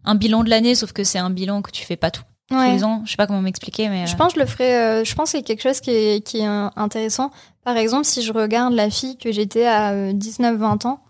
un 0.04 0.14
bilan 0.14 0.42
de 0.42 0.48
l'année, 0.48 0.74
sauf 0.74 0.92
que 0.92 1.04
c'est 1.04 1.18
un 1.18 1.28
bilan 1.28 1.60
que 1.60 1.70
tu 1.70 1.84
fais 1.84 1.96
pas 1.96 2.10
tout, 2.10 2.22
tous 2.48 2.56
Ouais. 2.56 2.72
les 2.72 2.84
ans. 2.84 3.02
Je 3.04 3.10
sais 3.10 3.16
pas 3.18 3.26
comment 3.26 3.42
m'expliquer, 3.42 3.90
mais. 3.90 4.06
Je 4.06 4.14
euh, 4.14 4.16
pense 4.16 4.32
que 4.32 4.40
je 4.40 4.44
le 4.44 4.50
ferai. 4.50 4.74
euh, 4.74 5.04
je 5.04 5.14
pense 5.14 5.32
que 5.32 5.38
c'est 5.38 5.44
quelque 5.44 5.62
chose 5.62 5.80
qui 5.80 5.90
est, 5.90 6.24
qui 6.24 6.38
est 6.38 6.46
intéressant. 6.46 7.30
Par 7.62 7.76
exemple, 7.76 8.06
si 8.06 8.22
je 8.22 8.32
regarde 8.32 8.72
la 8.72 8.88
fille 8.88 9.18
que 9.18 9.32
j'étais 9.32 9.66
à 9.66 9.90
euh, 9.92 10.12
19-20 10.14 10.86
ans, 10.86 11.00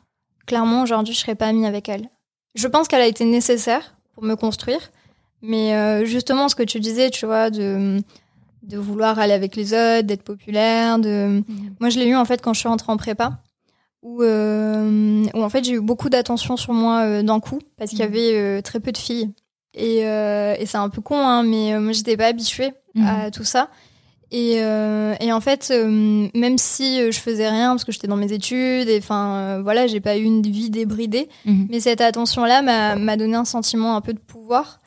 clairement 0.46 0.82
aujourd'hui 0.82 1.14
je 1.14 1.20
serais 1.20 1.36
pas 1.36 1.46
amie 1.46 1.64
avec 1.64 1.88
elle. 1.88 2.08
Je 2.58 2.66
pense 2.68 2.88
qu'elle 2.88 3.00
a 3.00 3.06
été 3.06 3.24
nécessaire 3.24 3.94
pour 4.14 4.24
me 4.24 4.34
construire, 4.34 4.80
mais 5.42 5.74
euh, 5.76 6.04
justement 6.04 6.48
ce 6.48 6.54
que 6.56 6.62
tu 6.64 6.80
disais, 6.80 7.10
tu 7.10 7.24
vois, 7.26 7.50
de 7.50 8.00
de 8.64 8.76
vouloir 8.76 9.18
aller 9.20 9.32
avec 9.32 9.54
les 9.56 9.72
autres, 9.72 10.02
d'être 10.02 10.24
populaire, 10.24 10.98
de 10.98 11.42
Mhm. 11.48 11.74
moi 11.80 11.88
je 11.90 11.98
l'ai 11.98 12.06
eu 12.06 12.16
en 12.16 12.24
fait 12.24 12.42
quand 12.42 12.52
je 12.54 12.58
suis 12.60 12.68
rentrée 12.68 12.90
en 12.92 12.96
prépa. 12.96 13.38
Où, 14.02 14.22
euh, 14.22 15.24
où 15.34 15.42
en 15.42 15.48
fait 15.48 15.64
j'ai 15.64 15.72
eu 15.72 15.80
beaucoup 15.80 16.08
d'attention 16.08 16.56
sur 16.56 16.72
moi 16.72 17.02
euh, 17.04 17.22
d'un 17.22 17.40
coup 17.40 17.58
parce 17.76 17.90
qu'il 17.90 18.00
y 18.00 18.02
Mhm. 18.02 18.08
avait 18.14 18.62
très 18.62 18.78
peu 18.80 18.92
de 18.92 18.98
filles 18.98 19.30
et, 19.74 19.98
et 20.00 20.66
c'est 20.66 20.78
un 20.78 20.88
peu 20.88 21.00
con 21.00 21.16
hein, 21.18 21.42
mais 21.44 21.78
moi 21.80 21.92
j'étais 21.92 22.16
pas 22.16 22.26
habituée 22.26 22.72
à 23.00 23.30
tout 23.30 23.44
ça. 23.44 23.70
Et, 24.30 24.56
euh, 24.62 25.14
et 25.20 25.32
en 25.32 25.40
fait, 25.40 25.68
euh, 25.70 26.28
même 26.34 26.58
si 26.58 27.00
euh, 27.00 27.10
je 27.10 27.18
faisais 27.18 27.48
rien 27.48 27.70
parce 27.70 27.84
que 27.84 27.92
j'étais 27.92 28.08
dans 28.08 28.16
mes 28.16 28.32
études, 28.32 28.88
et 28.88 28.98
enfin 28.98 29.36
euh, 29.36 29.62
voilà, 29.62 29.86
j'ai 29.86 30.00
pas 30.00 30.18
eu 30.18 30.22
une 30.24 30.42
vie 30.42 30.68
débridée, 30.70 31.28
Mhm. 31.46 31.68
mais 31.70 31.80
cette 31.80 32.00
attention-là 32.02 32.60
m'a 32.96 33.16
donné 33.16 33.36
un 33.36 33.46
sentiment 33.46 33.96
un 33.96 34.00
peu 34.02 34.12
de 34.12 34.18
pouvoir. 34.18 34.80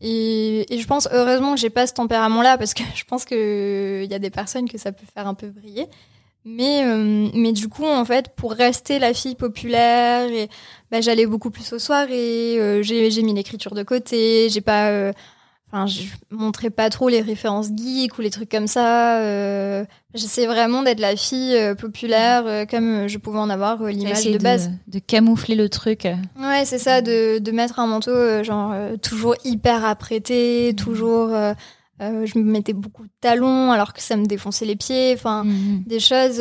Et, 0.00 0.72
et 0.74 0.78
je 0.78 0.86
pense 0.86 1.08
heureusement 1.12 1.54
que 1.54 1.60
j'ai 1.60 1.70
pas 1.70 1.86
ce 1.86 1.92
tempérament-là 1.94 2.58
parce 2.58 2.74
que 2.74 2.82
je 2.94 3.04
pense 3.04 3.24
que 3.24 4.02
il 4.04 4.10
y 4.10 4.14
a 4.14 4.18
des 4.18 4.30
personnes 4.30 4.68
que 4.68 4.78
ça 4.78 4.92
peut 4.92 5.06
faire 5.14 5.26
un 5.26 5.34
peu 5.34 5.48
briller. 5.48 5.86
Mais 6.48 6.84
euh, 6.84 7.28
mais 7.34 7.50
du 7.52 7.68
coup 7.68 7.84
en 7.84 8.04
fait 8.04 8.28
pour 8.36 8.52
rester 8.52 8.98
la 9.00 9.12
fille 9.12 9.34
populaire 9.34 10.30
et 10.30 10.48
bah, 10.92 11.00
j'allais 11.00 11.26
beaucoup 11.26 11.50
plus 11.50 11.72
aux 11.72 11.78
soirées, 11.80 12.56
euh, 12.60 12.82
j'ai 12.82 13.10
j'ai 13.10 13.22
mis 13.22 13.34
l'écriture 13.34 13.74
de 13.74 13.82
côté, 13.82 14.48
j'ai 14.48 14.60
pas 14.60 14.90
euh, 14.90 15.12
Enfin, 15.72 15.86
je 15.86 16.02
montrais 16.30 16.70
pas 16.70 16.90
trop 16.90 17.08
les 17.08 17.20
références 17.20 17.70
geeks 17.76 18.16
ou 18.18 18.22
les 18.22 18.30
trucs 18.30 18.48
comme 18.50 18.68
ça. 18.68 19.18
Euh, 19.20 19.84
J'essayais 20.14 20.46
vraiment 20.46 20.82
d'être 20.84 21.00
la 21.00 21.16
fille 21.16 21.56
euh, 21.56 21.74
populaire 21.74 22.44
euh, 22.46 22.64
comme 22.66 23.08
je 23.08 23.18
pouvais 23.18 23.40
en 23.40 23.50
avoir 23.50 23.82
l'image 23.82 24.24
de 24.26 24.38
base. 24.38 24.70
de 24.86 24.98
camoufler 25.00 25.56
le 25.56 25.68
truc. 25.68 26.04
Ouais, 26.40 26.64
c'est 26.64 26.78
ça, 26.78 27.02
de, 27.02 27.38
de 27.40 27.50
mettre 27.50 27.80
un 27.80 27.88
manteau 27.88 28.44
genre 28.44 28.74
toujours 29.02 29.34
hyper 29.44 29.84
apprêté, 29.84 30.72
toujours. 30.76 31.34
euh, 31.34 31.52
euh, 32.00 32.26
je 32.26 32.38
me 32.38 32.44
mettais 32.44 32.72
beaucoup 32.74 33.04
de 33.04 33.10
talons 33.20 33.72
alors 33.72 33.92
que 33.92 34.00
ça 34.02 34.16
me 34.16 34.26
défonçait 34.26 34.66
les 34.66 34.76
pieds. 34.76 35.14
Enfin, 35.14 35.42
Mhm. 35.44 35.82
des 35.86 35.98
choses. 36.00 36.38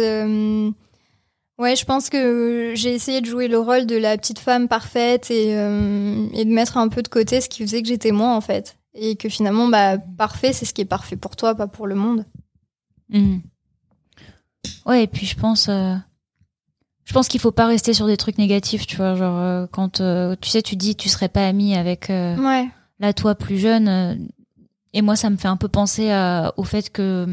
Ouais, 1.57 1.75
je 1.77 1.85
pense 1.85 2.09
que 2.09 2.73
j'ai 2.75 2.93
essayé 2.93 3.21
de 3.21 3.25
jouer 3.25 3.47
le 3.47 3.57
rôle 3.57 3.85
de 3.85 3.95
la 3.95 4.17
petite 4.17 4.39
femme 4.39 4.67
parfaite 4.67 5.31
et, 5.31 5.51
et 5.51 6.45
de 6.45 6.49
mettre 6.53 6.77
un 6.77 6.89
peu 6.89 7.01
de 7.01 7.07
côté 7.07 7.39
ce 7.39 7.47
qui 7.47 7.63
faisait 7.63 7.81
que 7.81 7.87
j'étais 7.87 8.11
moi 8.11 8.29
en 8.35 8.41
fait. 8.41 8.75
Et 8.97 9.15
que 9.17 9.27
finalement, 9.29 9.67
bah, 9.67 9.97
parfait, 9.97 10.53
c'est 10.53 10.65
ce 10.65 10.73
qui 10.73 10.81
est 10.81 10.85
parfait 10.85 11.17
pour 11.17 11.35
toi, 11.35 11.53
pas 11.53 11.67
pour 11.67 11.85
le 11.85 11.95
monde. 11.95 12.25
Mhm. 13.09 13.41
Ouais, 14.85 15.03
et 15.03 15.07
puis 15.07 15.25
je 15.25 15.35
pense. 15.35 15.67
euh, 15.69 15.95
je 17.03 17.13
pense 17.13 17.27
qu'il 17.27 17.39
faut 17.39 17.51
pas 17.51 17.67
rester 17.67 17.93
sur 17.93 18.07
des 18.07 18.17
trucs 18.17 18.37
négatifs, 18.37 18.87
tu 18.87 18.95
vois, 18.95 19.15
genre 19.15 19.37
euh, 19.39 19.67
quand 19.71 20.01
euh, 20.01 20.35
tu 20.41 20.49
sais, 20.49 20.61
tu 20.61 20.75
dis 20.75 20.95
tu 20.95 21.07
serais 21.09 21.29
pas 21.29 21.45
ami 21.47 21.75
avec 21.75 22.07
Ouais. 22.09 22.67
là 22.99 23.13
toi 23.13 23.35
plus 23.35 23.59
jeune, 23.59 24.27
et 24.93 25.01
moi 25.03 25.15
ça 25.15 25.29
me 25.29 25.37
fait 25.37 25.47
un 25.47 25.57
peu 25.57 25.67
penser 25.67 26.09
à, 26.11 26.53
au 26.57 26.63
fait 26.63 26.89
que 26.89 27.27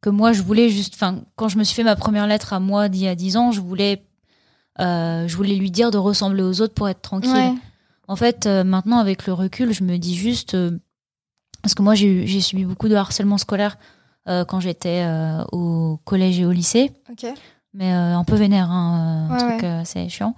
que 0.00 0.08
moi 0.08 0.32
je 0.32 0.40
voulais 0.42 0.70
juste, 0.70 0.94
enfin 0.94 1.22
quand 1.36 1.48
je 1.48 1.58
me 1.58 1.64
suis 1.64 1.74
fait 1.74 1.84
ma 1.84 1.96
première 1.96 2.26
lettre 2.26 2.52
à 2.54 2.60
moi 2.60 2.88
d'il 2.88 3.02
y 3.02 3.08
a 3.08 3.14
10 3.14 3.36
ans, 3.36 3.52
je 3.52 3.60
voulais 3.60 4.02
je 4.78 5.36
voulais 5.36 5.56
lui 5.56 5.70
dire 5.70 5.90
de 5.90 5.98
ressembler 5.98 6.42
aux 6.42 6.60
autres 6.62 6.74
pour 6.74 6.88
être 6.88 7.02
tranquille. 7.02 7.30
Ouais. 7.32 7.54
En 8.08 8.16
fait, 8.16 8.46
maintenant 8.46 8.98
avec 8.98 9.26
le 9.26 9.32
recul, 9.34 9.72
je 9.72 9.84
me 9.84 9.96
dis 9.98 10.16
juste 10.16 10.56
parce 11.62 11.74
que 11.74 11.82
moi 11.82 11.94
j'ai 11.94 12.40
subi 12.40 12.64
beaucoup 12.64 12.88
de 12.88 12.94
harcèlement 12.94 13.38
scolaire 13.38 13.76
euh, 14.28 14.44
quand 14.44 14.60
j'étais 14.60 15.02
euh, 15.04 15.42
au 15.52 15.98
collège 16.04 16.38
et 16.40 16.44
au 16.46 16.52
lycée 16.52 16.92
Ok. 17.10 17.26
mais 17.74 17.92
euh, 17.92 18.16
un 18.16 18.24
peu 18.24 18.36
vénère, 18.36 18.70
hein, 18.70 19.28
euh, 19.30 19.32
un 19.32 19.36
Ouais, 19.36 19.38
truc 19.48 19.62
ouais. 19.62 19.68
euh, 19.68 19.80
assez 19.80 20.08
chiant. 20.08 20.34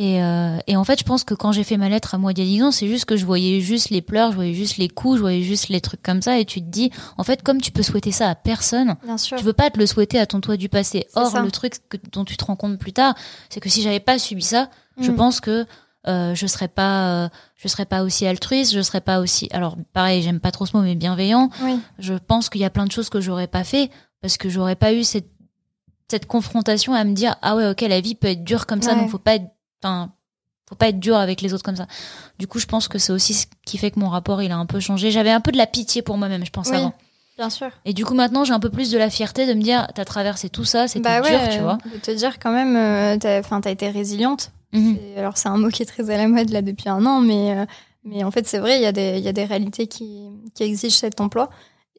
Et, 0.00 0.22
euh, 0.22 0.58
et 0.68 0.76
en 0.76 0.84
fait, 0.84 0.96
je 1.00 1.02
pense 1.04 1.24
que 1.24 1.34
quand 1.34 1.50
j'ai 1.50 1.64
fait 1.64 1.76
ma 1.76 1.88
lettre 1.88 2.14
à 2.14 2.18
moi 2.18 2.32
d'il 2.32 2.44
y 2.44 2.46
a 2.46 2.50
10 2.58 2.62
ans, 2.62 2.70
c'est 2.70 2.86
juste 2.86 3.04
que 3.04 3.16
je 3.16 3.26
voyais 3.26 3.60
juste 3.60 3.90
les 3.90 4.00
pleurs, 4.00 4.30
je 4.30 4.36
voyais 4.36 4.54
juste 4.54 4.76
les 4.76 4.88
coups, 4.88 5.16
je 5.16 5.20
voyais 5.22 5.42
juste 5.42 5.70
les 5.70 5.80
trucs 5.80 6.02
comme 6.04 6.22
ça. 6.22 6.38
Et 6.38 6.44
tu 6.44 6.60
te 6.60 6.66
dis, 6.66 6.92
en 7.16 7.24
fait, 7.24 7.42
comme 7.42 7.60
tu 7.60 7.72
peux 7.72 7.82
souhaiter 7.82 8.12
ça 8.12 8.28
à 8.30 8.36
personne, 8.36 8.94
tu 9.36 9.42
veux 9.42 9.52
pas 9.52 9.70
te 9.70 9.78
le 9.80 9.86
souhaiter 9.86 10.20
à 10.20 10.26
ton 10.26 10.40
toi 10.40 10.56
du 10.56 10.68
passé. 10.68 11.06
C'est 11.12 11.18
Or, 11.18 11.30
ça. 11.32 11.42
le 11.42 11.50
truc 11.50 11.72
que, 11.88 11.96
dont 12.12 12.24
tu 12.24 12.36
te 12.36 12.44
rends 12.44 12.54
compte 12.54 12.78
plus 12.78 12.92
tard, 12.92 13.16
c'est 13.50 13.58
que 13.58 13.68
si 13.68 13.82
j'avais 13.82 13.98
pas 13.98 14.20
subi 14.20 14.42
ça, 14.44 14.70
je 15.00 15.10
Mm. 15.10 15.16
pense 15.16 15.40
que 15.40 15.66
euh, 16.06 16.34
je 16.34 16.46
serais 16.46 16.68
pas, 16.68 17.24
euh, 17.24 17.28
je 17.56 17.68
serais 17.68 17.84
pas 17.86 18.02
aussi 18.02 18.26
altruiste, 18.26 18.72
je 18.72 18.80
serais 18.80 19.00
pas 19.00 19.18
aussi. 19.20 19.48
Alors, 19.52 19.76
pareil, 19.92 20.22
j'aime 20.22 20.40
pas 20.40 20.50
trop 20.52 20.64
ce 20.64 20.76
mot, 20.76 20.82
mais 20.82 20.94
bienveillant 20.94 21.50
Oui. 21.62 21.80
je 21.98 22.14
pense 22.14 22.48
qu'il 22.48 22.60
y 22.60 22.64
a 22.64 22.70
plein 22.70 22.86
de 22.86 22.92
choses 22.92 23.08
que 23.10 23.20
j'aurais 23.20 23.48
pas 23.48 23.64
fait 23.64 23.90
parce 24.20 24.36
que 24.36 24.48
j'aurais 24.48 24.76
pas 24.76 24.92
eu 24.92 25.04
cette 25.04 25.28
cette 26.10 26.26
confrontation 26.26 26.94
à 26.94 27.04
me 27.04 27.12
dire 27.12 27.36
ah 27.42 27.54
ouais 27.54 27.68
ok 27.68 27.82
la 27.82 28.00
vie 28.00 28.14
peut 28.14 28.28
être 28.28 28.42
dure 28.42 28.64
comme 28.66 28.80
ça 28.80 28.92
Ouais. 28.94 29.00
donc 29.00 29.10
faut 29.10 29.18
pas 29.18 29.34
être 29.34 29.44
enfin 29.82 30.10
faut 30.66 30.74
pas 30.74 30.88
être 30.88 30.98
dur 30.98 31.16
avec 31.16 31.42
les 31.42 31.52
autres 31.52 31.62
comme 31.62 31.76
ça 31.76 31.86
du 32.38 32.46
coup 32.46 32.58
je 32.58 32.64
pense 32.66 32.88
que 32.88 32.98
c'est 32.98 33.12
aussi 33.12 33.34
ce 33.34 33.46
qui 33.66 33.76
fait 33.76 33.90
que 33.90 34.00
mon 34.00 34.08
rapport 34.08 34.40
il 34.42 34.50
a 34.50 34.56
un 34.56 34.64
peu 34.64 34.80
changé 34.80 35.10
j'avais 35.10 35.30
un 35.30 35.40
peu 35.42 35.52
de 35.52 35.58
la 35.58 35.66
pitié 35.66 36.00
pour 36.00 36.16
moi-même 36.16 36.46
je 36.46 36.50
pense 36.50 36.70
Oui. 36.70 36.76
avant 36.78 36.94
Bien 37.36 37.50
sûr. 37.50 37.68
et 37.84 37.92
du 37.92 38.06
coup 38.06 38.14
maintenant 38.14 38.42
j'ai 38.44 38.54
un 38.54 38.58
peu 38.60 38.70
plus 38.70 38.90
de 38.90 38.96
la 38.96 39.10
fierté 39.10 39.46
de 39.46 39.52
me 39.52 39.60
dire 39.62 39.86
t'as 39.94 40.06
traversé 40.06 40.48
tout 40.48 40.64
ça 40.64 40.88
c'était 40.88 41.02
Bah 41.08 41.20
dur 41.20 41.30
ouais, 41.38 41.48
tu 41.50 41.60
vois 41.60 41.76
De 41.92 41.98
te 42.00 42.10
dire 42.10 42.38
quand 42.38 42.52
même, 42.52 42.74
euh, 42.74 43.38
enfin, 43.40 43.60
t'as 43.60 43.70
été 43.70 43.90
résiliente. 43.90 44.50
Mhm. 44.72 44.98
Alors 45.16 45.36
c'est 45.38 45.48
un 45.48 45.56
mot 45.58 45.68
qui 45.68 45.82
est 45.82 45.86
très 45.86 46.10
à 46.10 46.16
la 46.16 46.28
mode 46.28 46.50
là 46.50 46.62
depuis 46.62 46.88
un 46.88 47.04
an, 47.06 47.20
mais 47.20 47.56
euh, 47.58 47.64
mais 48.04 48.22
en 48.24 48.30
fait 48.30 48.46
c'est 48.46 48.58
vrai, 48.58 48.76
il 48.78 48.82
y 48.82 48.86
a 48.86 48.92
des 48.92 49.18
y 49.18 49.28
a 49.28 49.32
des 49.32 49.44
réalités 49.44 49.86
qui 49.86 50.28
qui 50.54 50.62
exigent 50.64 50.96
cet 50.96 51.20
emploi. 51.20 51.48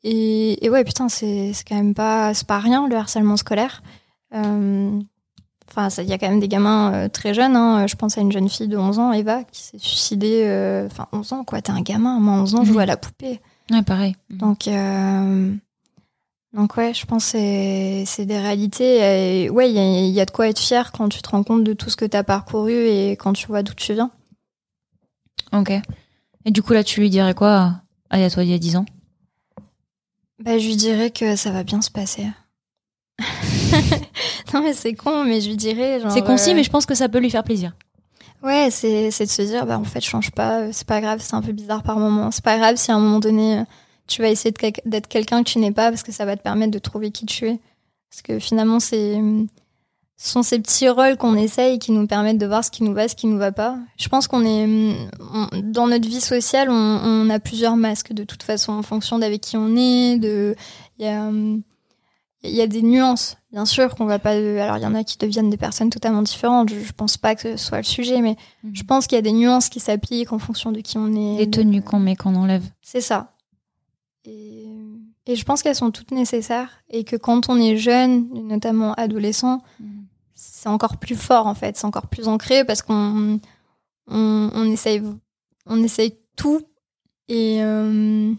Et, 0.03 0.63
et 0.65 0.69
ouais 0.69 0.83
putain 0.85 1.09
c'est 1.09 1.51
quand 1.67 1.75
même 1.75 1.93
pas 1.93 2.31
pas 2.47 2.59
rien 2.59 2.87
le 2.87 2.95
harcèlement 2.95 3.37
scolaire. 3.37 3.81
Euh, 4.35 4.99
Enfin 5.71 5.89
il 6.01 6.09
y 6.09 6.13
a 6.13 6.17
quand 6.17 6.27
même 6.29 6.39
des 6.39 6.47
gamins 6.47 6.91
euh, 6.93 7.09
très 7.09 7.33
jeunes. 7.35 7.55
Hein. 7.55 7.85
Je 7.85 7.95
pense 7.95 8.17
à 8.17 8.21
une 8.21 8.31
jeune 8.31 8.49
fille 8.49 8.67
de 8.67 8.75
11 8.77 8.97
ans, 8.97 9.11
Eva, 9.13 9.43
qui 9.43 9.61
s'est 9.61 9.77
suicidée. 9.77 10.41
euh, 10.45 10.87
Enfin 10.87 11.07
11 11.11 11.31
ans 11.33 11.43
quoi, 11.43 11.61
t'es 11.61 11.71
un 11.71 11.81
gamin. 11.81 12.19
Moi 12.19 12.33
11 12.41 12.55
ans 12.55 12.63
je 12.63 12.69
Mhm. 12.69 12.73
joue 12.73 12.79
à 12.79 12.85
la 12.87 12.97
poupée. 12.97 13.39
ouais 13.71 13.83
pareil 13.83 14.15
Mhm. 14.31 14.37
Donc, 14.37 14.67
euh, 14.67 15.53
donc 16.53 16.77
ouais, 16.77 16.93
je 16.93 17.05
pense 17.05 17.31
que 17.31 18.03
c'est 18.05 18.25
des 18.25 18.39
réalités. 18.39 19.43
Et 19.43 19.49
ouais, 19.49 19.69
il 19.69 19.75
y 19.75 19.79
a, 19.79 19.83
il 19.83 20.11
y 20.11 20.19
a 20.21 20.25
de 20.25 20.31
quoi 20.31 20.47
être 20.47 20.59
fier 20.59 20.91
quand 20.91 21.09
tu 21.09 21.21
te 21.21 21.29
rends 21.29 21.43
compte 21.43 21.63
de 21.63 21.73
tout 21.73 21.89
ce 21.89 21.95
que 21.95 22.05
tu 22.05 22.17
as 22.17 22.23
parcouru 22.23 22.73
et 22.73 23.11
quand 23.11 23.33
tu 23.33 23.47
vois 23.47 23.63
d'où 23.63 23.73
tu 23.73 23.93
viens. 23.93 24.11
ok 25.53 25.71
et 26.45 26.51
du 26.51 26.63
coup 26.63 26.71
là 26.73 26.83
tu 26.85 27.01
lui 27.01 27.09
dirais 27.09 27.33
quoi 27.33 27.81
à 28.09 28.29
toi 28.29 28.43
il 28.43 28.49
y 28.49 28.53
a 28.53 28.57
10 28.57 28.77
ans? 28.77 28.85
Bah, 30.39 30.57
je 30.57 30.65
lui 30.65 30.77
dirais 30.77 31.11
que 31.11 31.35
ça 31.35 31.51
va 31.51 31.63
bien 31.63 31.81
se 31.81 31.91
passer. 31.91 32.25
non, 34.53 34.63
mais 34.63 34.73
c'est 34.73 34.93
con, 34.93 35.25
mais 35.25 35.41
je 35.41 35.49
lui 35.49 35.57
dirais. 35.57 35.99
c'est 36.09 36.23
concis 36.23 36.51
euh, 36.51 36.55
mais 36.55 36.63
je 36.63 36.69
pense 36.69 36.85
que 36.85 36.95
ça 36.95 37.09
peut 37.09 37.19
lui 37.19 37.29
faire 37.29 37.43
plaisir 37.43 37.73
Ouais, 38.41 38.69
c'est 38.71 39.11
c'est 39.11 39.25
de 39.25 39.29
se 39.29 39.41
dire, 39.41 39.65
bah 39.65 39.77
en 39.77 39.83
fait, 39.83 39.99
je 39.99 40.09
change 40.09 40.31
pas, 40.31 40.71
c'est 40.71 40.87
pas 40.87 41.01
grave, 41.01 41.19
c'est 41.21 41.33
un 41.35 41.41
peu 41.41 41.51
bizarre 41.51 41.83
par 41.83 41.97
moment. 41.97 42.31
C'est 42.31 42.43
pas 42.43 42.57
grave 42.57 42.77
si 42.77 42.89
à 42.89 42.95
un 42.95 42.99
moment 42.99 43.19
donné, 43.19 43.63
tu 44.09 44.21
vas 44.21 44.29
essayer 44.29 44.53
d'être 44.85 45.07
quelqu'un 45.07 45.43
que 45.43 45.49
tu 45.49 45.59
n'es 45.59 45.71
pas 45.71 45.89
parce 45.89 46.03
que 46.03 46.11
ça 46.11 46.25
va 46.25 46.35
te 46.37 46.41
permettre 46.43 46.71
de 46.71 46.79
trouver 46.79 47.11
qui 47.11 47.25
tu 47.25 47.47
es. 47.47 47.59
Parce 48.09 48.21
que 48.23 48.39
finalement, 48.39 48.79
c'est 48.79 49.19
ce 50.21 50.29
sont 50.31 50.43
ces 50.43 50.59
petits 50.59 50.89
rôles 50.89 51.15
qu'on 51.15 51.35
essaye 51.35 51.79
qui 51.79 51.93
nous 51.93 52.05
permettent 52.05 52.37
de 52.39 52.45
voir 52.45 52.65
ce 52.65 52.71
qui 52.71 52.83
nous 52.83 52.93
va, 52.93 53.07
ce 53.07 53.15
qui 53.15 53.25
nous 53.27 53.37
va 53.37 53.53
pas. 53.53 53.77
Je 53.97 54.09
pense 54.09 54.27
qu'on 54.27 54.43
est 54.43 54.67
on- 55.33 55.47
dans 55.63 55.87
notre 55.87 56.07
vie 56.09 56.19
sociale, 56.19 56.69
on, 56.69 56.73
on 56.73 57.29
a 57.29 57.39
plusieurs 57.39 57.77
masques 57.77 58.11
de 58.11 58.25
toute 58.25 58.43
façon 58.43 58.73
en 58.73 58.81
fonction 58.83 59.17
d'avec 59.19 59.39
qui 59.41 59.55
on 59.55 59.75
est. 59.77 60.17
De 60.17 60.55
il 60.97 61.05
y 61.05 61.07
a 61.07 61.29
il 62.41 62.51
y 62.51 62.61
a 62.61 62.67
des 62.67 62.81
nuances, 62.81 63.35
bien 63.51 63.65
sûr 63.65 63.95
qu'on 63.95 64.05
va 64.05 64.17
pas. 64.19 64.31
Alors 64.31 64.77
il 64.77 64.83
y 64.83 64.85
en 64.85 64.95
a 64.95 65.03
qui 65.03 65.17
deviennent 65.17 65.49
des 65.49 65.57
personnes 65.57 65.89
totalement 65.89 66.21
différentes. 66.21 66.69
Je, 66.69 66.79
je 66.79 66.91
pense 66.93 67.15
pas 67.17 67.35
que 67.35 67.55
ce 67.55 67.57
soit 67.57 67.77
le 67.79 67.83
sujet, 67.83 68.21
mais 68.21 68.35
Mhm. 68.63 68.71
je 68.75 68.83
pense 68.83 69.07
qu'il 69.07 69.15
y 69.17 69.19
a 69.19 69.21
des 69.21 69.31
nuances 69.33 69.69
qui 69.69 69.79
s'appliquent 69.79 70.33
en 70.33 70.39
fonction 70.39 70.71
de 70.73 70.79
qui 70.81 70.97
on 70.97 71.07
est. 71.13 71.37
des 71.37 71.45
de- 71.45 71.51
tenues 71.61 71.81
qu'on 71.81 71.99
met 71.99 72.15
qu'on 72.15 72.35
enlève 72.35 72.63
C'est 72.81 73.01
ça. 73.01 73.33
Et, 74.25 74.67
je 75.27 75.43
pense 75.43 75.61
qu'elles 75.61 75.75
sont 75.75 75.91
toutes 75.91 76.11
nécessaires 76.11 76.81
et 76.89 77.03
que 77.03 77.15
quand 77.15 77.49
on 77.49 77.57
est 77.59 77.77
jeune, 77.77 78.29
notamment 78.47 78.93
adolescent, 78.95 79.61
c'est 80.33 80.69
encore 80.69 80.97
plus 80.97 81.15
fort 81.15 81.47
en 81.47 81.53
fait, 81.53 81.77
c'est 81.77 81.85
encore 81.85 82.07
plus 82.07 82.27
ancré 82.27 82.63
parce 82.65 82.81
qu'on 82.81 83.39
on, 84.07 84.49
on 84.53 84.63
essaye 84.71 85.03
on 85.65 85.83
essaye 85.83 86.17
tout 86.35 86.61
et 87.27 87.61
euh, 87.61 88.33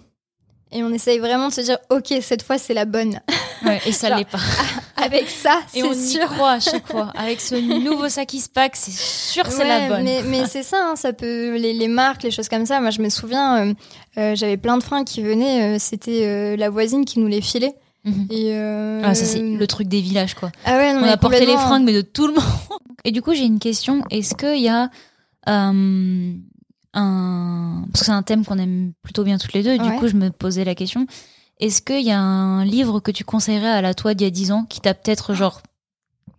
et 0.73 0.83
on 0.83 0.91
essaye 0.91 1.19
vraiment 1.19 1.49
de 1.49 1.53
se 1.53 1.61
dire 1.61 1.79
ok 1.91 2.13
cette 2.21 2.43
fois 2.43 2.59
c'est 2.59 2.75
la 2.75 2.85
bonne. 2.85 3.21
ouais, 3.65 3.81
et 3.87 3.93
ça 3.93 4.15
l'est 4.17 4.25
pas 4.25 4.39
Avec 4.97 5.29
ça 5.31 5.61
Et 5.75 5.83
on 5.83 5.93
c'est 5.95 5.99
y 5.99 6.09
sûr. 6.13 6.27
croit 6.29 6.53
à 6.53 6.61
chaque 6.61 6.87
fois. 6.87 7.11
Avec 7.17 7.41
ce 7.41 7.55
nouveau 7.55 8.09
sac 8.11 8.35
pack, 8.53 8.77
c'est 8.77 8.91
sûr 8.93 9.45
que 9.45 9.51
c'est 9.53 9.67
la 9.67 9.89
bonne. 9.89 10.03
Mais, 10.05 10.23
mais 10.27 10.47
c'est 10.47 10.63
ça, 10.63 10.91
hein, 10.91 10.97
ça 10.97 11.13
peut 11.15 11.57
les, 11.57 11.73
les 11.73 11.89
marques, 11.89 12.23
les 12.23 12.31
choses 12.31 12.49
comme 12.51 12.67
ça. 12.67 12.81
Moi, 12.81 12.91
je 12.91 13.01
me 13.01 13.09
souviens, 13.09 13.67
euh, 13.69 13.75
euh, 14.19 14.35
j'avais 14.37 14.59
plein 14.59 14.77
de 14.77 14.83
fringues 14.83 15.07
qui 15.07 15.23
venaient. 15.23 15.77
euh, 15.77 15.79
C'était 15.79 16.57
la 16.57 16.69
voisine 16.71 17.05
qui 17.07 17.19
nous 17.19 17.29
les 17.29 17.41
filait. 17.41 17.75
Mhm. 18.05 18.27
Et 18.31 18.53
euh, 18.55 19.01
Ah, 19.05 19.15
ça, 19.15 19.25
c'est 19.25 19.41
le 19.41 19.67
truc 19.67 19.89
des 19.89 20.01
villages, 20.03 20.35
quoi. 20.35 20.51
Ah 20.67 20.77
ouais, 20.77 20.93
non, 20.93 21.01
on 21.01 21.05
a 21.05 21.17
porté 21.17 21.47
les 21.47 21.57
fringues, 21.57 21.85
mais 21.85 21.93
de 21.95 22.01
tout 22.03 22.27
le 22.27 22.35
monde. 22.35 22.45
Et 23.05 23.11
du 23.13 23.23
coup, 23.23 23.33
j'ai 23.33 23.45
une 23.45 23.59
question. 23.59 24.03
Est-ce 24.11 24.35
qu'il 24.35 24.61
y 24.61 24.69
a 24.69 24.91
euh, 25.49 26.33
un... 26.95 27.85
Parce 27.93 28.01
que 28.01 28.07
c'est 28.07 28.13
un 28.13 28.23
thème 28.23 28.45
qu'on 28.45 28.59
aime 28.59 28.93
plutôt 29.03 29.25
bien 29.25 29.39
toutes 29.39 29.53
les 29.55 29.63
deux. 29.63 29.79
Du 29.79 29.89
Ouais. 29.89 29.97
coup, 29.97 30.09
je 30.09 30.17
me 30.17 30.31
posais 30.31 30.65
la 30.65 30.75
question. 30.75 31.07
Est-ce 31.61 31.83
qu'il 31.83 32.03
y 32.03 32.11
a 32.11 32.19
un 32.21 32.65
livre 32.65 33.01
que 33.01 33.11
tu 33.11 33.25
conseillerais 33.25 33.69
à 33.71 33.81
la 33.83 33.95
toi 33.95 34.15
d'il 34.15 34.25
y 34.25 34.29
a 34.29 34.31
10 34.31 34.53
ans 34.53 34.65
qui 34.69 34.81
t'a 34.81 34.95
peut-être, 34.95 35.35
genre... 35.35 35.61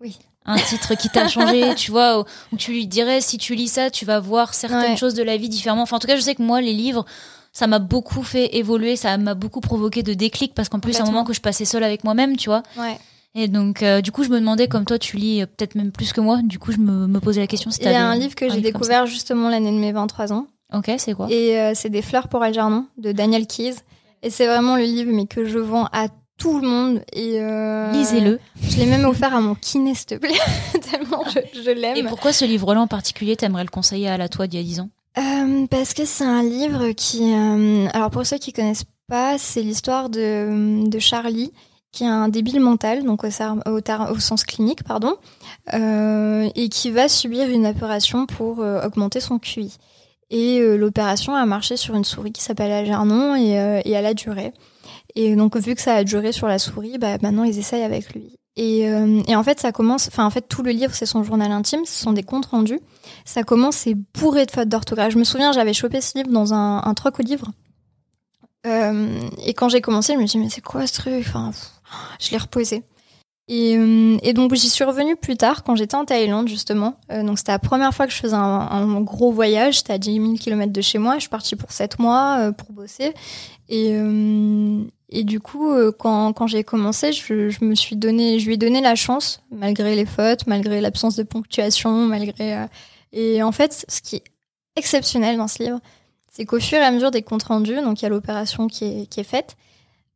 Oui. 0.01 0.17
Un 0.45 0.57
titre 0.57 0.95
qui 0.95 1.09
t'a 1.09 1.27
changé, 1.27 1.75
tu 1.77 1.91
vois, 1.91 2.19
où, 2.19 2.23
où 2.51 2.57
tu 2.57 2.71
lui 2.71 2.87
dirais, 2.87 3.21
si 3.21 3.37
tu 3.37 3.53
lis 3.53 3.67
ça, 3.67 3.91
tu 3.91 4.05
vas 4.05 4.19
voir 4.19 4.53
certaines 4.55 4.91
Ouais. 4.91 4.97
choses 4.97 5.13
de 5.13 5.21
la 5.21 5.37
vie 5.37 5.49
différemment. 5.49 5.83
Enfin, 5.83 5.97
en 5.97 5.99
tout 5.99 6.07
cas, 6.07 6.15
je 6.15 6.21
sais 6.21 6.33
que 6.33 6.41
moi, 6.41 6.61
les 6.61 6.73
livres, 6.73 7.05
ça 7.53 7.67
m'a 7.67 7.77
beaucoup 7.79 8.23
fait 8.23 8.55
évoluer, 8.55 8.95
ça 8.95 9.15
m'a 9.19 9.35
beaucoup 9.35 9.61
provoqué 9.61 10.01
de 10.01 10.13
déclic 10.15 10.55
parce 10.55 10.67
qu'en 10.69 10.79
plus, 10.79 10.93
c'est 10.93 11.01
un 11.01 11.05
moment 11.05 11.23
que 11.23 11.33
je 11.33 11.41
passais 11.41 11.65
seule 11.65 11.83
avec 11.83 12.03
moi-même, 12.03 12.37
tu 12.37 12.49
vois. 12.49 12.63
Ouais. 12.77 12.97
Et 13.35 13.47
donc, 13.47 13.83
euh, 13.83 14.01
du 14.01 14.11
coup, 14.11 14.23
je 14.23 14.29
me 14.29 14.39
demandais, 14.39 14.67
comme 14.67 14.83
toi, 14.85 14.97
tu 14.97 15.15
lis 15.17 15.41
euh, 15.41 15.45
peut-être 15.45 15.75
même 15.75 15.91
plus 15.91 16.11
que 16.11 16.19
moi, 16.21 16.39
du 16.43 16.57
coup, 16.57 16.71
je 16.71 16.79
me, 16.79 17.05
me 17.07 17.19
posais 17.19 17.39
la 17.39 17.47
question 17.47 17.69
si 17.69 17.79
Il 17.81 17.85
y 17.91 17.93
a 17.93 18.05
un 18.09 18.15
livre 18.15 18.33
que 18.35 18.49
j'ai 18.49 18.61
découvert 18.61 19.05
justement 19.05 19.47
l'année 19.49 19.71
de 19.71 19.77
mes 19.77 19.91
23 19.91 20.33
ans. 20.33 20.47
Ok, 20.73 20.89
c'est 20.97 21.13
quoi? 21.13 21.27
Et 21.29 21.59
euh, 21.59 21.73
c'est 21.75 21.89
Des 21.89 22.01
fleurs 22.01 22.27
pour 22.29 22.41
Algernon 22.41 22.87
de 22.97 23.11
Daniel 23.11 23.45
Keyes. 23.45 23.75
Et 24.23 24.29
c'est 24.29 24.45
vraiment 24.47 24.75
le 24.77 24.83
livre 24.83 25.11
mais 25.13 25.25
que 25.25 25.45
je 25.45 25.57
vends 25.59 25.87
à 25.91 26.07
tout 26.37 26.59
le 26.59 26.67
monde. 26.67 27.03
Et 27.13 27.39
euh, 27.41 27.91
Lisez-le. 27.91 28.39
Je 28.61 28.77
l'ai 28.77 28.85
même 28.85 29.05
offert 29.05 29.35
à 29.35 29.41
mon 29.41 29.55
kiné, 29.55 29.93
s'il 29.95 30.05
te 30.07 30.15
plaît. 30.15 30.33
Tellement 30.91 31.23
je, 31.27 31.61
je 31.63 31.69
Et 31.69 31.75
l'aime. 31.75 32.07
pourquoi 32.07 32.33
ce 32.33 32.45
livre-là 32.45 32.81
en 32.81 32.87
particulier, 32.87 33.35
t'aimerais 33.35 33.63
le 33.63 33.69
conseiller 33.69 34.07
à 34.09 34.17
la 34.17 34.27
toi 34.29 34.47
d'il 34.47 34.59
y 34.59 34.63
a 34.63 34.65
10 34.65 34.79
ans? 34.81 34.89
Euh, 35.17 35.67
parce 35.69 35.93
que 35.93 36.05
c'est 36.05 36.23
un 36.23 36.41
livre 36.43 36.91
qui. 36.93 37.21
euh, 37.33 37.87
alors 37.93 38.09
pour 38.11 38.25
ceux 38.25 38.37
qui 38.37 38.53
connaissent 38.53 38.85
pas, 39.07 39.37
c'est 39.37 39.61
l'histoire 39.61 40.09
de, 40.09 40.87
de 40.89 40.99
Charlie, 40.99 41.51
qui 41.91 42.05
a 42.05 42.13
un 42.13 42.29
débile 42.29 42.61
mental, 42.61 43.03
donc 43.03 43.23
au, 43.25 43.27
au, 43.27 43.79
au 44.13 44.19
sens 44.19 44.43
clinique, 44.45 44.83
pardon, 44.83 45.15
et 45.73 46.69
qui 46.69 46.91
va 46.91 47.09
subir 47.09 47.49
une 47.49 47.65
opération 47.67 48.25
pour 48.25 48.59
augmenter 48.59 49.19
son 49.19 49.37
QI. 49.39 49.73
Et 50.31 50.59
euh, 50.59 50.77
l'opération 50.77 51.35
a 51.35 51.45
marché 51.45 51.77
sur 51.77 51.93
une 51.93 52.05
souris 52.05 52.31
qui 52.31 52.41
s'appelle 52.41 52.71
Algernon 52.71 53.35
et, 53.35 53.59
euh, 53.59 53.81
et 53.85 53.91
elle 53.91 54.05
a 54.05 54.13
duré. 54.13 54.53
Et 55.15 55.35
donc 55.35 55.57
vu 55.57 55.75
que 55.75 55.81
ça 55.81 55.93
a 55.93 56.03
duré 56.03 56.31
sur 56.31 56.47
la 56.47 56.57
souris, 56.57 56.97
bah, 56.97 57.17
maintenant 57.21 57.43
ils 57.43 57.59
essayent 57.59 57.83
avec 57.83 58.13
lui. 58.13 58.39
Et, 58.55 58.89
euh, 58.89 59.21
et 59.27 59.35
en 59.35 59.43
fait 59.43 59.59
ça 59.59 59.71
commence, 59.71 60.07
enfin 60.07 60.25
en 60.25 60.29
fait 60.29 60.47
tout 60.47 60.63
le 60.63 60.71
livre 60.71 60.93
c'est 60.93 61.05
son 61.05 61.23
journal 61.23 61.51
intime, 61.51 61.85
ce 61.85 62.01
sont 62.01 62.13
des 62.13 62.23
comptes 62.23 62.47
rendus. 62.47 62.79
Ça 63.25 63.43
commence, 63.43 63.75
c'est 63.75 63.95
bourré 64.19 64.45
de 64.45 64.51
fautes 64.51 64.69
d'orthographe. 64.69 65.11
Je 65.13 65.19
me 65.19 65.25
souviens, 65.25 65.51
j'avais 65.51 65.73
chopé 65.73 66.01
ce 66.01 66.17
livre 66.17 66.31
dans 66.31 66.53
un, 66.53 66.81
un 66.83 66.93
troc 66.93 67.19
au 67.19 67.23
livre. 67.23 67.51
Euh, 68.65 69.19
et 69.45 69.53
quand 69.53 69.69
j'ai 69.69 69.81
commencé, 69.81 70.13
je 70.13 70.19
me 70.19 70.27
suis 70.27 70.39
dit, 70.39 70.45
mais 70.45 70.49
c'est 70.49 70.61
quoi 70.61 70.85
ce 70.87 70.93
truc? 70.93 71.25
Enfin, 71.27 71.51
Je 72.19 72.31
l'ai 72.31 72.37
reposé. 72.37 72.83
Et, 73.47 73.75
euh, 73.75 74.17
et 74.21 74.33
donc 74.33 74.53
j'y 74.53 74.69
suis 74.69 74.83
revenue 74.83 75.15
plus 75.15 75.35
tard 75.35 75.63
quand 75.63 75.75
j'étais 75.75 75.95
en 75.95 76.05
Thaïlande 76.05 76.47
justement. 76.47 76.95
Euh, 77.11 77.23
donc 77.23 77.37
c'était 77.37 77.51
la 77.51 77.59
première 77.59 77.93
fois 77.93 78.07
que 78.07 78.13
je 78.13 78.17
faisais 78.17 78.35
un, 78.35 79.01
gros 79.01 79.31
voyage. 79.31 79.77
J'étais 79.77 79.93
à 79.93 79.97
10 79.97 80.13
000 80.13 80.33
km 80.35 80.71
de 80.71 80.81
chez 80.81 80.99
moi. 80.99 81.15
Je 81.15 81.21
suis 81.21 81.29
partie 81.29 81.55
pour 81.55 81.71
7 81.71 81.99
mois 81.99 82.37
euh, 82.39 82.51
pour 82.51 82.71
bosser. 82.71 83.13
Et, 83.69 85.23
du 85.23 85.39
coup, 85.39 85.73
quand, 85.97 86.47
j'ai 86.47 86.63
commencé, 86.63 87.13
je, 87.13 87.63
me 87.63 87.75
suis 87.75 87.95
donné, 87.95 88.39
je 88.39 88.45
lui 88.47 88.55
ai 88.55 88.57
donné 88.57 88.81
la 88.81 88.95
chance, 88.95 89.41
malgré 89.49 89.95
les 89.95 90.05
fautes, 90.05 90.45
malgré 90.47 90.81
l'absence 90.81 91.15
de 91.15 91.23
ponctuation, 91.23 91.91
malgré. 92.05 92.65
et 93.13 93.41
en 93.43 93.53
fait, 93.53 93.85
ce 93.87 94.01
qui 94.01 94.17
est 94.17 94.23
exceptionnel 94.75 95.37
dans 95.37 95.47
ce 95.47 95.63
livre, 95.63 95.79
c'est 96.29 96.45
qu'au 96.45 96.59
fur 96.59 96.79
et 96.79 96.83
à 96.83 96.91
mesure 96.91 97.11
des 97.11 97.21
comptes 97.21 97.43
rendus, 97.43 97.81
donc 97.81 98.01
il 98.01 98.03
y 98.03 98.05
a 98.05 98.09
l'opération 98.09 98.67
qui 98.67 99.07
est 99.15 99.23
faite, 99.23 99.55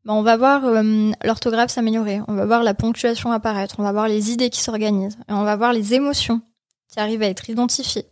ben 0.06 0.14
on 0.14 0.22
va 0.22 0.38
voir 0.38 0.66
euh, 0.66 1.12
l'orthographe 1.24 1.72
s'améliorer, 1.72 2.20
on 2.28 2.34
va 2.36 2.46
voir 2.46 2.64
la 2.64 2.74
ponctuation 2.74 3.32
apparaître, 3.32 3.76
on 3.80 3.84
va 3.84 3.92
voir 3.92 4.08
les 4.08 4.32
idées 4.32 4.50
qui 4.50 4.62
s'organisent, 4.62 5.18
et 5.30 5.34
on 5.34 5.44
va 5.44 5.56
voir 5.56 5.74
les 5.74 5.94
émotions 5.94 6.42
qui 6.92 7.00
arrivent 7.00 7.24
à 7.24 7.28
être 7.28 7.50
identifiées. 7.50 8.06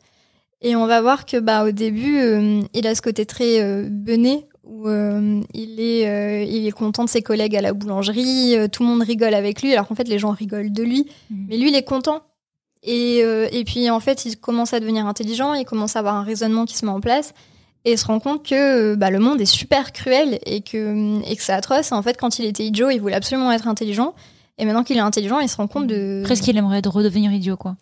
Et 0.61 0.75
on 0.75 0.87
va 0.87 1.01
voir 1.01 1.25
que 1.25 1.37
bah 1.39 1.65
au 1.65 1.71
début, 1.71 2.19
euh, 2.19 2.61
il 2.73 2.87
a 2.87 2.95
ce 2.95 3.01
côté 3.01 3.25
très 3.25 3.61
euh, 3.61 3.87
bené 3.89 4.47
où 4.63 4.87
euh, 4.87 5.41
il 5.53 5.79
est 5.81 6.47
il 6.47 6.65
est 6.65 6.71
content 6.71 7.03
de 7.03 7.09
ses 7.09 7.21
collègues 7.21 7.55
à 7.57 7.61
la 7.61 7.73
boulangerie, 7.73 8.55
tout 8.71 8.83
le 8.83 8.89
monde 8.89 9.03
rigole 9.03 9.33
avec 9.33 9.61
lui 9.61 9.73
alors 9.73 9.87
qu'en 9.87 9.95
fait 9.95 10.07
les 10.07 10.19
gens 10.19 10.31
rigolent 10.31 10.71
de 10.71 10.83
lui, 10.83 11.05
Mhm. 11.29 11.45
mais 11.49 11.57
lui 11.57 11.67
il 11.69 11.75
est 11.75 11.83
content. 11.83 12.21
Et 12.81 13.19
et 13.19 13.63
puis 13.65 13.89
en 13.89 13.99
fait, 13.99 14.25
il 14.25 14.37
commence 14.37 14.73
à 14.73 14.79
devenir 14.79 15.05
intelligent, 15.05 15.53
il 15.53 15.63
commence 15.65 15.95
à 15.95 15.99
avoir 15.99 16.15
un 16.15 16.23
raisonnement 16.23 16.65
qui 16.65 16.75
se 16.75 16.85
met 16.85 16.91
en 16.91 16.99
place 17.01 17.33
et 17.85 17.97
se 17.97 18.05
rend 18.05 18.19
compte 18.19 18.45
que 18.47 18.93
euh, 18.93 18.95
bah, 18.95 19.09
le 19.09 19.19
monde 19.19 19.41
est 19.41 19.45
super 19.45 19.91
cruel 19.91 20.39
et 20.45 20.61
que 20.61 21.21
et 21.29 21.35
que 21.35 21.43
c'est 21.43 21.53
atroce. 21.53 21.91
En 21.91 22.01
fait, 22.01 22.17
quand 22.17 22.39
il 22.39 22.45
était 22.45 22.63
idiot, 22.65 22.89
il 22.89 22.99
voulait 22.99 23.15
absolument 23.15 23.51
être 23.51 23.67
intelligent 23.67 24.13
et 24.57 24.65
maintenant 24.65 24.83
qu'il 24.83 24.97
est 24.97 25.01
intelligent, 25.01 25.39
il 25.39 25.49
se 25.49 25.57
rend 25.57 25.67
compte 25.67 25.87
de 25.87 26.21
Presque 26.23 26.47
il 26.47 26.57
aimerait 26.57 26.81
de 26.81 26.89
redevenir 26.89 27.31
idiot, 27.31 27.57
quoi. 27.57 27.75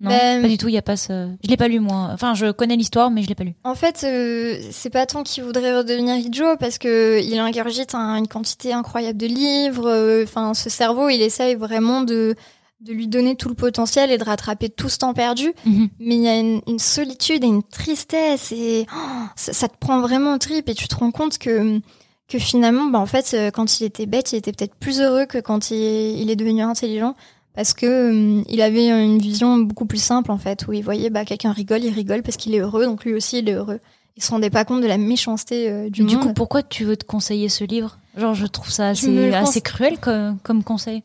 Non, 0.00 0.10
Ben- 0.10 0.42
pas 0.42 0.48
du 0.48 0.58
tout, 0.58 0.68
il 0.68 0.74
y 0.74 0.78
a 0.78 0.82
pas 0.82 0.96
ce... 0.96 1.28
Je 1.42 1.50
l'ai 1.50 1.56
pas 1.56 1.66
lu, 1.66 1.80
moi. 1.80 2.10
Enfin, 2.12 2.32
je 2.34 2.52
connais 2.52 2.76
l'histoire, 2.76 3.10
mais 3.10 3.22
je 3.24 3.28
l'ai 3.28 3.34
pas 3.34 3.42
lu. 3.42 3.54
En 3.64 3.74
fait, 3.74 4.04
euh, 4.04 4.56
c'est 4.70 4.90
pas 4.90 5.06
tant 5.06 5.24
qu'il 5.24 5.42
voudrait 5.42 5.76
redevenir 5.76 6.14
idiot 6.16 6.56
parce 6.60 6.78
que 6.78 7.20
il 7.20 7.36
ingurgite 7.40 7.96
un- 7.96 8.14
une 8.14 8.28
quantité 8.28 8.72
incroyable 8.72 9.18
de 9.18 9.26
livres. 9.26 9.88
euh, 9.88 10.22
Enfin, 10.22 10.54
ce 10.54 10.70
cerveau, 10.70 11.08
il 11.08 11.20
essaye 11.20 11.56
vraiment 11.56 12.02
de 12.02 12.36
de 12.80 12.92
lui 12.92 13.08
donner 13.08 13.34
tout 13.34 13.48
le 13.48 13.54
potentiel 13.54 14.10
et 14.12 14.18
de 14.18 14.24
rattraper 14.24 14.68
tout 14.68 14.88
ce 14.88 14.98
temps 14.98 15.12
perdu. 15.14 15.52
Mhm. 15.66 15.88
Mais 15.98 16.14
il 16.16 16.22
y 16.22 16.28
a 16.28 16.38
une, 16.38 16.60
une 16.68 16.78
solitude 16.78 17.42
et 17.42 17.48
une 17.48 17.62
tristesse 17.64 18.52
et 18.52 18.86
oh, 18.94 18.98
ça, 19.36 19.52
ça 19.52 19.68
te 19.68 19.76
prend 19.78 20.00
vraiment 20.00 20.34
au 20.34 20.38
trip 20.38 20.68
et 20.68 20.74
tu 20.74 20.86
te 20.88 20.94
rends 20.96 21.10
compte 21.10 21.38
que 21.38 21.80
que 22.28 22.38
finalement, 22.38 22.84
bah 22.90 22.98
en 22.98 23.06
fait, 23.06 23.30
euh, 23.32 23.50
quand 23.50 23.80
il 23.80 23.84
était 23.84 24.04
bête, 24.04 24.32
il 24.32 24.36
était 24.36 24.52
peut-être 24.52 24.74
plus 24.74 25.00
heureux 25.00 25.24
que 25.24 25.38
quand 25.38 25.70
il, 25.70 25.76
il 26.20 26.28
est 26.30 26.36
devenu 26.36 26.60
intelligent 26.60 27.14
parce 27.54 27.72
que 27.72 27.86
euh, 27.86 28.42
il 28.50 28.60
avait 28.60 28.88
une 28.90 29.18
vision 29.18 29.56
beaucoup 29.56 29.86
plus 29.86 30.02
simple 30.02 30.30
en 30.30 30.36
fait 30.38 30.66
où 30.68 30.72
il 30.74 30.84
voyait 30.84 31.08
bah 31.10 31.24
quelqu'un 31.24 31.52
rigole, 31.52 31.82
il 31.82 31.92
rigole 31.92 32.22
parce 32.22 32.36
qu'il 32.36 32.54
est 32.54 32.58
heureux, 32.60 32.84
donc 32.84 33.04
lui 33.04 33.14
aussi 33.14 33.38
il 33.38 33.48
est 33.48 33.54
heureux. 33.54 33.80
Il 34.16 34.22
se 34.22 34.30
rendait 34.30 34.50
pas 34.50 34.64
compte 34.64 34.82
de 34.82 34.86
la 34.86 34.98
méchanceté 34.98 35.70
euh, 35.70 35.84
du 35.90 36.02
Du 36.04 36.16
monde. 36.16 36.26
coup, 36.26 36.32
pourquoi 36.34 36.62
tu 36.62 36.84
veux 36.84 36.96
te 36.96 37.04
conseiller 37.04 37.48
ce 37.48 37.64
livre? 37.64 37.98
Genre, 38.16 38.34
je 38.34 38.46
trouve 38.46 38.68
ça 38.70 38.88
assez, 38.88 39.32
assez 39.32 39.60
cruel 39.60 39.98
comme, 39.98 40.38
comme 40.42 40.62
conseil. 40.62 41.02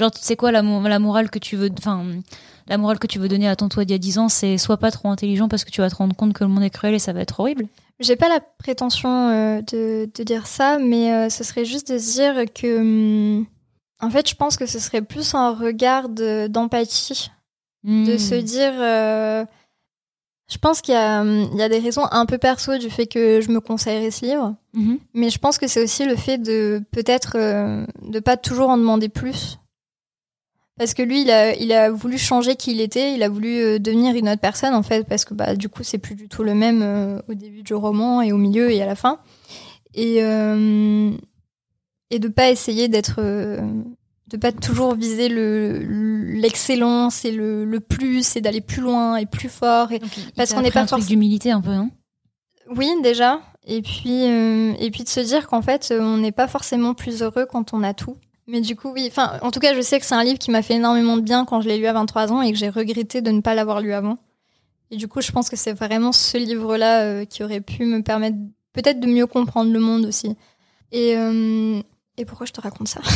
Genre, 0.00 0.10
c'est 0.18 0.34
quoi 0.36 0.50
la, 0.50 0.62
mo- 0.62 0.80
la 0.88 0.98
morale 0.98 1.30
que 1.30 1.38
tu 1.38 1.56
veux, 1.56 1.70
enfin, 1.78 2.04
la 2.66 2.78
morale 2.78 2.98
que 2.98 3.06
tu 3.06 3.18
veux 3.18 3.28
donner 3.28 3.46
à 3.48 3.54
ton 3.54 3.68
toi 3.68 3.84
d'il 3.84 3.92
y 3.92 3.94
a 3.94 3.98
10 3.98 4.18
ans, 4.18 4.28
c'est 4.28 4.56
sois 4.58 4.78
pas 4.78 4.90
trop 4.90 5.10
intelligent 5.10 5.46
parce 5.48 5.62
que 5.64 5.70
tu 5.70 5.80
vas 5.82 5.90
te 5.90 5.94
rendre 5.96 6.16
compte 6.16 6.32
que 6.32 6.42
le 6.44 6.48
monde 6.50 6.62
est 6.64 6.70
cruel 6.70 6.94
et 6.94 6.98
ça 6.98 7.12
va 7.12 7.20
être 7.20 7.38
horrible. 7.38 7.66
J'ai 8.00 8.16
pas 8.16 8.28
la 8.30 8.40
prétention 8.40 9.28
euh, 9.28 9.60
de, 9.60 10.08
de 10.14 10.22
dire 10.24 10.46
ça, 10.46 10.78
mais 10.78 11.12
euh, 11.12 11.28
ce 11.28 11.44
serait 11.44 11.66
juste 11.66 11.92
de 11.92 11.98
se 11.98 12.12
dire 12.14 12.34
que, 12.54 12.78
hum, 12.78 13.46
en 14.00 14.08
fait, 14.10 14.26
je 14.28 14.34
pense 14.34 14.56
que 14.56 14.64
ce 14.64 14.78
serait 14.78 15.02
plus 15.02 15.34
un 15.34 15.54
regard 15.54 16.08
de- 16.08 16.46
d'empathie, 16.48 17.30
de 17.84 18.14
Hmm. 18.14 18.18
se 18.18 18.34
dire. 18.36 18.72
euh, 18.76 19.44
je 20.52 20.58
pense 20.58 20.80
qu'il 20.80 20.94
y, 20.94 20.96
a, 20.96 21.22
il 21.22 21.56
y 21.58 21.62
a 21.62 21.68
des 21.68 21.78
raisons 21.78 22.06
un 22.10 22.26
peu 22.26 22.36
perso 22.38 22.76
du 22.78 22.90
fait 22.90 23.06
que 23.06 23.40
je 23.40 23.50
me 23.50 23.60
conseillerais 23.60 24.10
ce 24.10 24.24
livre, 24.24 24.54
Mhm. 24.74 24.98
mais 25.14 25.30
je 25.30 25.38
pense 25.38 25.58
que 25.58 25.68
c'est 25.68 25.82
aussi 25.82 26.04
le 26.06 26.16
fait 26.16 26.38
de 26.38 26.82
peut-être 26.90 27.36
de 28.02 28.18
pas 28.20 28.36
toujours 28.36 28.68
en 28.70 28.76
demander 28.78 29.08
plus. 29.08 29.58
Parce 30.80 30.94
que 30.94 31.02
lui, 31.02 31.20
il 31.20 31.30
a, 31.30 31.54
il 31.54 31.72
a 31.74 31.90
voulu 31.90 32.16
changer 32.16 32.56
qui 32.56 32.72
il 32.72 32.80
était, 32.80 33.12
il 33.14 33.22
a 33.22 33.28
voulu 33.28 33.54
euh, 33.58 33.78
devenir 33.78 34.16
une 34.16 34.30
autre 34.30 34.40
personne 34.40 34.72
en 34.72 34.82
fait, 34.82 35.06
parce 35.06 35.26
que 35.26 35.34
bah 35.34 35.54
du 35.54 35.68
coup 35.68 35.82
c'est 35.82 35.98
plus 35.98 36.14
du 36.14 36.26
tout 36.26 36.42
le 36.42 36.54
même 36.54 36.80
euh, 36.82 37.20
au 37.28 37.34
début 37.34 37.62
du 37.62 37.74
roman 37.74 38.22
et 38.22 38.32
au 38.32 38.38
milieu 38.38 38.70
et 38.70 38.80
à 38.80 38.86
la 38.86 38.94
fin. 38.94 39.18
Et 39.94 40.22
euh, 40.22 41.10
et 42.10 42.18
de 42.18 42.28
pas 42.28 42.48
essayer 42.50 42.88
d'être, 42.88 43.16
euh, 43.18 43.60
de 44.28 44.36
pas 44.38 44.52
toujours 44.52 44.94
viser 44.94 45.28
le 45.28 45.80
l'excellence 46.40 47.26
et 47.26 47.30
le, 47.32 47.66
le 47.66 47.80
plus 47.80 48.36
et 48.36 48.40
d'aller 48.40 48.62
plus 48.62 48.80
loin 48.80 49.16
et 49.16 49.26
plus 49.26 49.50
fort. 49.50 49.92
Et 49.92 49.98
Donc, 49.98 50.16
il- 50.16 50.22
il 50.28 50.32
Parce 50.32 50.54
qu'on 50.54 50.62
n'est 50.62 50.70
pas 50.70 50.80
un 50.80 50.86
truc 50.86 51.00
forc- 51.02 51.08
d'humilité 51.08 51.50
un 51.50 51.60
peu, 51.60 51.74
non? 51.74 51.90
Oui 52.74 52.88
déjà. 53.02 53.42
Et 53.66 53.82
puis 53.82 54.22
euh, 54.24 54.72
et 54.80 54.90
puis 54.90 55.04
de 55.04 55.08
se 55.10 55.20
dire 55.20 55.46
qu'en 55.46 55.60
fait 55.60 55.92
on 55.94 56.16
n'est 56.16 56.32
pas 56.32 56.48
forcément 56.48 56.94
plus 56.94 57.20
heureux 57.22 57.44
quand 57.44 57.74
on 57.74 57.82
a 57.82 57.92
tout. 57.92 58.16
Mais 58.50 58.60
du 58.60 58.74
coup, 58.76 58.90
oui. 58.90 59.06
Enfin, 59.08 59.38
en 59.42 59.50
tout 59.50 59.60
cas, 59.60 59.74
je 59.74 59.80
sais 59.80 60.00
que 60.00 60.06
c'est 60.06 60.14
un 60.14 60.24
livre 60.24 60.38
qui 60.38 60.50
m'a 60.50 60.62
fait 60.62 60.74
énormément 60.74 61.16
de 61.16 61.22
bien 61.22 61.44
quand 61.44 61.60
je 61.60 61.68
l'ai 61.68 61.78
lu 61.78 61.86
à 61.86 61.92
23 61.92 62.32
ans 62.32 62.42
et 62.42 62.50
que 62.52 62.58
j'ai 62.58 62.68
regretté 62.68 63.22
de 63.22 63.30
ne 63.30 63.40
pas 63.40 63.54
l'avoir 63.54 63.80
lu 63.80 63.92
avant. 63.92 64.18
Et 64.90 64.96
du 64.96 65.06
coup, 65.06 65.20
je 65.20 65.30
pense 65.30 65.48
que 65.48 65.56
c'est 65.56 65.72
vraiment 65.72 66.10
ce 66.12 66.36
livre-là 66.36 67.02
euh, 67.02 67.24
qui 67.24 67.44
aurait 67.44 67.60
pu 67.60 67.84
me 67.84 68.02
permettre 68.02 68.36
peut-être 68.72 68.98
de 68.98 69.06
mieux 69.06 69.26
comprendre 69.26 69.72
le 69.72 69.78
monde 69.78 70.04
aussi. 70.04 70.36
Et, 70.90 71.16
euh, 71.16 71.80
et 72.16 72.24
pourquoi 72.24 72.46
je 72.46 72.52
te 72.52 72.60
raconte 72.60 72.88
ça? 72.88 73.00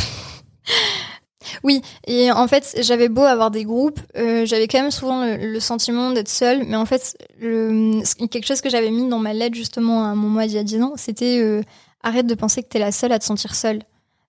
Oui, 1.63 1.81
et 2.07 2.31
en 2.31 2.47
fait, 2.47 2.75
j'avais 2.81 3.09
beau 3.09 3.21
avoir 3.21 3.51
des 3.51 3.63
groupes, 3.63 3.99
euh, 4.17 4.45
j'avais 4.45 4.67
quand 4.67 4.81
même 4.81 4.91
souvent 4.91 5.25
le, 5.25 5.59
sentiment 5.59 6.11
d'être 6.11 6.29
seule. 6.29 6.63
Mais 6.65 6.75
en 6.75 6.85
fait, 6.85 7.17
le, 7.39 8.01
quelque 8.27 8.45
chose 8.45 8.61
que 8.61 8.69
j'avais 8.69 8.91
mis 8.91 9.07
dans 9.07 9.19
ma 9.19 9.33
lettre 9.33 9.55
justement 9.55 10.05
à 10.09 10.15
mon 10.15 10.29
mois 10.29 10.47
d'il 10.47 10.55
y 10.55 10.59
a 10.59 10.63
10 10.63 10.81
ans, 10.81 10.93
c'était 10.95 11.39
euh, 11.39 11.61
arrête 12.03 12.27
de 12.27 12.35
penser 12.35 12.63
que 12.63 12.67
t'es 12.67 12.79
la 12.79 12.91
seule 12.91 13.11
à 13.11 13.19
te 13.19 13.25
sentir 13.25 13.55
seule. 13.55 13.81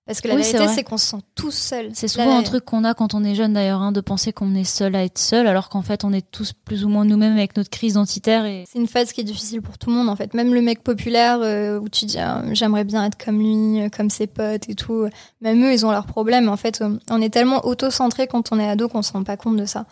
Parce 0.07 0.21
que 0.21 0.29
la 0.29 0.35
Oui, 0.35 0.43
c'est 0.43 0.53
vérité, 0.53 0.73
c'est 0.73 0.83
qu'on 0.83 0.97
se 0.97 1.05
sent 1.05 1.17
tous 1.35 1.51
seuls. 1.53 1.89
C'est 1.93 2.07
La- 2.15 2.23
souvent 2.23 2.37
un 2.37 2.43
truc 2.43 2.63
qu'on 2.65 2.83
a 2.85 2.93
quand 2.93 3.13
on 3.13 3.23
est 3.25 3.35
jeune 3.35 3.51
d'ailleurs, 3.53 3.81
hein, 3.81 3.91
de 3.91 3.99
penser 4.01 4.31
qu'on 4.31 4.55
est 4.55 4.63
seul 4.63 4.95
à 4.95 5.03
être 5.03 5.17
seul, 5.19 5.45
alors 5.47 5.67
qu'en 5.69 5.81
fait 5.81 6.03
on 6.05 6.13
est 6.13 6.25
tous 6.31 6.53
plus 6.53 6.85
ou 6.85 6.89
moins 6.89 7.03
nous-mêmes 7.05 7.33
avec 7.33 7.57
notre 7.57 7.69
crise 7.69 7.91
identitaire 7.91 8.45
et 8.45 8.63
C'est 8.71 8.79
une 8.79 8.87
phase 8.87 9.11
qui 9.11 9.19
est 9.21 9.25
difficile 9.25 9.61
pour 9.61 9.77
tout 9.77 9.89
le 9.89 9.95
monde 9.97 10.07
en 10.09 10.15
fait. 10.15 10.33
Même 10.33 10.53
le 10.53 10.61
mec 10.61 10.81
populaire 10.81 11.39
euh, 11.41 11.77
où 11.77 11.89
tu 11.89 12.05
dis 12.05 12.17
ah, 12.19 12.41
j'aimerais 12.53 12.85
bien 12.85 13.03
être 13.05 13.23
comme 13.23 13.37
lui, 13.39 13.81
euh, 13.81 13.89
comme 13.89 14.09
ses 14.09 14.27
potes 14.27 14.69
et 14.69 14.75
tout. 14.75 15.07
Même 15.41 15.61
eux, 15.63 15.73
ils 15.73 15.85
ont 15.85 15.91
leurs 15.91 16.05
problèmes. 16.07 16.47
En 16.47 16.57
fait, 16.57 16.81
euh, 16.81 16.97
on 17.11 17.21
est 17.21 17.29
tellement 17.29 17.65
auto-centré 17.65 18.27
quand 18.27 18.51
on 18.53 18.59
est 18.59 18.67
ado 18.69 18.87
qu'on 18.87 19.01
se 19.01 19.11
rend 19.11 19.23
pas 19.23 19.35
compte 19.37 19.57
de 19.57 19.65
ça. 19.65 19.85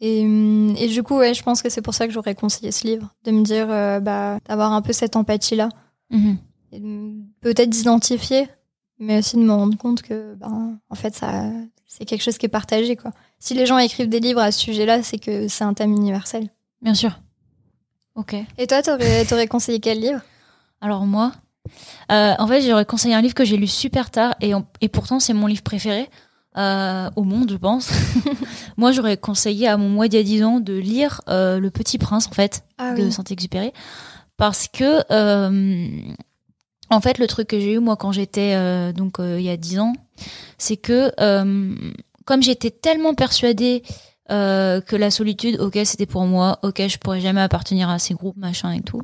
Et, 0.00 0.22
hum, 0.24 0.74
et 0.78 0.88
du 0.88 1.02
coup, 1.02 1.18
ouais, 1.18 1.34
je 1.34 1.42
pense 1.42 1.60
que 1.60 1.68
c'est 1.68 1.82
pour 1.82 1.92
ça 1.92 2.06
que 2.06 2.14
j'aurais 2.14 2.34
conseillé 2.34 2.72
ce 2.72 2.86
livre, 2.86 3.14
de 3.24 3.30
me 3.32 3.42
dire 3.42 3.66
euh, 3.68 4.00
bah 4.00 4.38
d'avoir 4.48 4.72
un 4.72 4.80
peu 4.80 4.94
cette 4.94 5.16
empathie 5.16 5.56
là, 5.56 5.68
Mhm. 6.10 6.38
peut-être 7.42 7.68
d'identifier, 7.70 8.48
mais 9.00 9.18
aussi 9.18 9.36
de 9.36 9.42
me 9.42 9.52
rendre 9.52 9.76
compte 9.76 10.02
que 10.02 10.34
ben 10.34 10.78
en 10.88 10.94
fait 10.94 11.14
ça 11.16 11.50
c'est 11.86 12.04
quelque 12.04 12.22
chose 12.22 12.38
qui 12.38 12.46
est 12.46 12.50
partagé 12.50 12.94
quoi. 12.94 13.10
Si 13.40 13.54
les 13.54 13.66
gens 13.66 13.78
écrivent 13.78 14.08
des 14.08 14.20
livres 14.20 14.40
à 14.40 14.52
ce 14.52 14.60
sujet-là, 14.60 15.02
c'est 15.02 15.18
que 15.18 15.48
c'est 15.48 15.64
un 15.64 15.74
thème 15.74 15.92
universel. 15.92 16.50
bien 16.82 16.94
sûr. 16.94 17.18
Ok. 18.14 18.34
Et 18.58 18.66
toi, 18.66 18.82
t'aurais 18.82 19.24
t'aurais 19.24 19.46
conseillé 19.46 19.80
quel 19.80 19.98
livre? 20.00 20.20
Alors 20.80 21.06
moi, 21.06 21.32
euh, 22.12 22.34
en 22.38 22.46
fait, 22.46 22.60
j'aurais 22.62 22.84
conseillé 22.84 23.14
un 23.14 23.20
livre 23.22 23.34
que 23.34 23.44
j'ai 23.44 23.56
lu 23.56 23.66
super 23.66 24.10
tard 24.10 24.34
et, 24.40 24.52
et 24.80 24.88
pourtant 24.88 25.20
c'est 25.20 25.32
mon 25.32 25.46
livre 25.46 25.62
préféré 25.62 26.10
euh, 26.56 27.08
au 27.16 27.22
monde, 27.22 27.50
je 27.52 27.56
pense. 27.56 27.90
moi, 28.76 28.92
j'aurais 28.92 29.16
conseillé 29.16 29.68
à 29.68 29.76
mon 29.76 29.88
moi 29.88 30.08
d'il 30.08 30.18
y 30.18 30.20
a 30.20 30.24
10 30.24 30.44
ans 30.44 30.60
de 30.60 30.74
lire 30.74 31.20
euh, 31.28 31.58
Le 31.60 31.70
Petit 31.70 31.96
Prince, 31.98 32.26
en 32.26 32.32
fait, 32.32 32.64
Ah 32.78 32.94
de 32.94 33.08
Saint-Exupéry, 33.08 33.72
parce 34.36 34.66
que 34.68 35.00
en 36.90 37.00
fait, 37.00 37.18
le 37.18 37.26
truc 37.26 37.48
que 37.48 37.60
j'ai 37.60 37.74
eu 37.74 37.78
moi 37.78 37.96
quand 37.96 38.12
j'étais 38.12 38.54
euh, 38.54 38.92
donc 38.92 39.20
euh, 39.20 39.38
il 39.38 39.46
y 39.46 39.50
a 39.50 39.56
10 39.56 39.78
ans, 39.78 39.92
c'est 40.58 40.76
que 40.76 41.12
euh, 41.20 41.74
comme 42.24 42.42
j'étais 42.42 42.70
tellement 42.70 43.14
persuadée 43.14 43.82
euh, 44.30 44.80
que 44.80 44.94
la 44.94 45.10
solitude, 45.10 45.58
ok, 45.58 45.80
c'était 45.84 46.06
pour 46.06 46.24
moi, 46.24 46.60
ok, 46.62 46.86
je 46.86 46.98
pourrais 46.98 47.20
jamais 47.20 47.40
appartenir 47.40 47.88
à 47.88 47.98
ces 47.98 48.14
groupes, 48.14 48.36
machin 48.36 48.70
et 48.72 48.80
tout. 48.80 49.02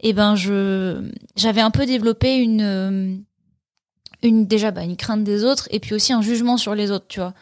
Et 0.00 0.12
ben, 0.12 0.34
je, 0.34 1.10
j'avais 1.36 1.62
un 1.62 1.70
peu 1.70 1.86
développé 1.86 2.36
une, 2.36 2.60
euh, 2.60 3.16
une 4.22 4.46
déjà 4.46 4.70
bah, 4.70 4.82
une 4.82 4.96
crainte 4.96 5.24
des 5.24 5.44
autres 5.44 5.68
et 5.70 5.80
puis 5.80 5.94
aussi 5.94 6.12
un 6.12 6.20
jugement 6.20 6.58
sur 6.58 6.74
les 6.74 6.90
autres, 6.90 7.06
tu 7.08 7.20
vois. 7.20 7.32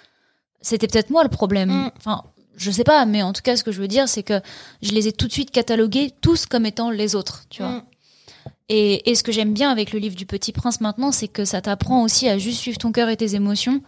C'était 0.61 0.87
peut-être 0.87 1.11
moi 1.11 1.25
le 1.25 1.31
problème. 1.31 1.71
Mm. 1.71 1.91
Enfin, 1.97 2.23
je 2.57 2.71
sais 2.71 2.85
pas, 2.85 3.05
mais 3.07 3.23
en 3.23 3.33
tout 3.33 3.43
cas, 3.43 3.57
ce 3.57 3.65
que 3.65 3.73
je 3.73 3.81
veux 3.81 3.89
dire, 3.89 4.09
c'est 4.09 4.23
que 4.23 4.41
je 4.83 4.93
les 4.93 5.09
ai 5.09 5.13
tout 5.13 5.27
de 5.27 5.33
suite 5.33 5.51
catalogués 5.51 6.13
tous 6.21 6.47
comme 6.47 6.65
étant 6.65 6.91
les 6.91 7.17
autres, 7.17 7.47
tu 7.51 7.63
vois. 7.63 7.73
Mm. 7.73 7.83
Et, 8.73 9.11
et 9.11 9.17
ce 9.17 9.25
que 9.25 9.33
j'aime 9.33 9.53
bien 9.53 9.69
avec 9.69 9.93
le 9.93 9.99
livre 9.99 10.15
du 10.15 10.27
Petit 10.27 10.53
Prince 10.53 10.81
maintenant, 10.81 11.11
c'est 11.11 11.27
que 11.27 11.45
ça 11.45 11.61
t'apprend 11.61 12.05
aussi 12.05 12.29
à 12.29 12.39
juste 12.39 12.59
suivre 12.59 12.79
ton 12.79 12.93
cœur 12.93 13.09
et 13.09 13.17
tes 13.17 13.35
émotions 13.35 13.83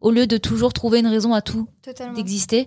au 0.00 0.10
lieu 0.10 0.26
de 0.26 0.36
toujours 0.38 0.72
trouver 0.72 0.98
une 0.98 1.06
raison 1.06 1.34
à 1.34 1.40
tout 1.40 1.68
d'exister. 2.16 2.66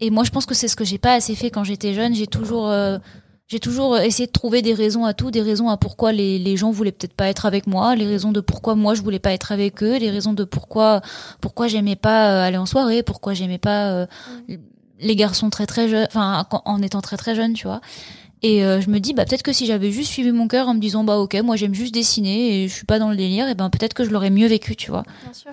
Et 0.00 0.10
moi, 0.10 0.24
je 0.24 0.30
pense 0.30 0.44
que 0.44 0.54
c'est 0.54 0.66
ce 0.66 0.74
que 0.74 0.84
j'ai 0.84 0.98
pas 0.98 1.14
assez 1.14 1.36
fait 1.36 1.50
quand 1.50 1.62
j'étais 1.62 1.94
jeune. 1.94 2.16
J'ai 2.16 2.26
toujours, 2.26 2.68
euh, 2.68 2.98
j'ai 3.46 3.60
toujours 3.60 3.96
essayé 3.96 4.26
de 4.26 4.32
trouver 4.32 4.60
des 4.60 4.74
raisons 4.74 5.04
à 5.04 5.14
tout, 5.14 5.30
des 5.30 5.40
raisons 5.40 5.68
à 5.68 5.76
pourquoi 5.76 6.10
les, 6.10 6.40
les 6.40 6.56
gens 6.56 6.72
voulaient 6.72 6.90
peut-être 6.90 7.14
pas 7.14 7.28
être 7.28 7.46
avec 7.46 7.68
moi, 7.68 7.94
les 7.94 8.06
raisons 8.06 8.32
de 8.32 8.40
pourquoi 8.40 8.74
moi 8.74 8.94
je 8.94 9.02
voulais 9.02 9.20
pas 9.20 9.32
être 9.32 9.52
avec 9.52 9.84
eux, 9.84 9.98
les 9.98 10.10
raisons 10.10 10.32
de 10.32 10.42
pourquoi 10.42 11.00
pourquoi 11.40 11.68
j'aimais 11.68 11.96
pas 11.96 12.32
euh, 12.32 12.46
aller 12.46 12.56
en 12.56 12.66
soirée, 12.66 13.04
pourquoi 13.04 13.34
j'aimais 13.34 13.58
pas 13.58 13.92
euh, 13.92 14.06
les 14.98 15.16
garçons 15.16 15.48
très 15.48 15.66
très 15.66 15.88
jeunes, 15.88 16.06
enfin 16.08 16.46
en 16.50 16.82
étant 16.82 17.00
très 17.00 17.16
très 17.16 17.36
jeune, 17.36 17.52
tu 17.52 17.66
vois. 17.66 17.80
Et 18.44 18.62
euh, 18.62 18.78
je 18.78 18.90
me 18.90 19.00
dis 19.00 19.14
bah 19.14 19.24
peut-être 19.24 19.42
que 19.42 19.54
si 19.54 19.64
j'avais 19.64 19.90
juste 19.90 20.10
suivi 20.10 20.30
mon 20.30 20.48
cœur 20.48 20.68
en 20.68 20.74
me 20.74 20.78
disant 20.78 21.02
bah 21.02 21.16
ok 21.16 21.34
moi 21.42 21.56
j'aime 21.56 21.74
juste 21.74 21.94
dessiner 21.94 22.64
et 22.64 22.68
je 22.68 22.74
suis 22.74 22.84
pas 22.84 22.98
dans 22.98 23.08
le 23.08 23.16
délire, 23.16 23.48
et 23.48 23.54
ben 23.54 23.70
peut-être 23.70 23.94
que 23.94 24.04
je 24.04 24.10
l'aurais 24.10 24.28
mieux 24.28 24.46
vécu, 24.46 24.76
tu 24.76 24.90
vois. 24.90 25.02
Bien 25.22 25.32
sûr. 25.32 25.52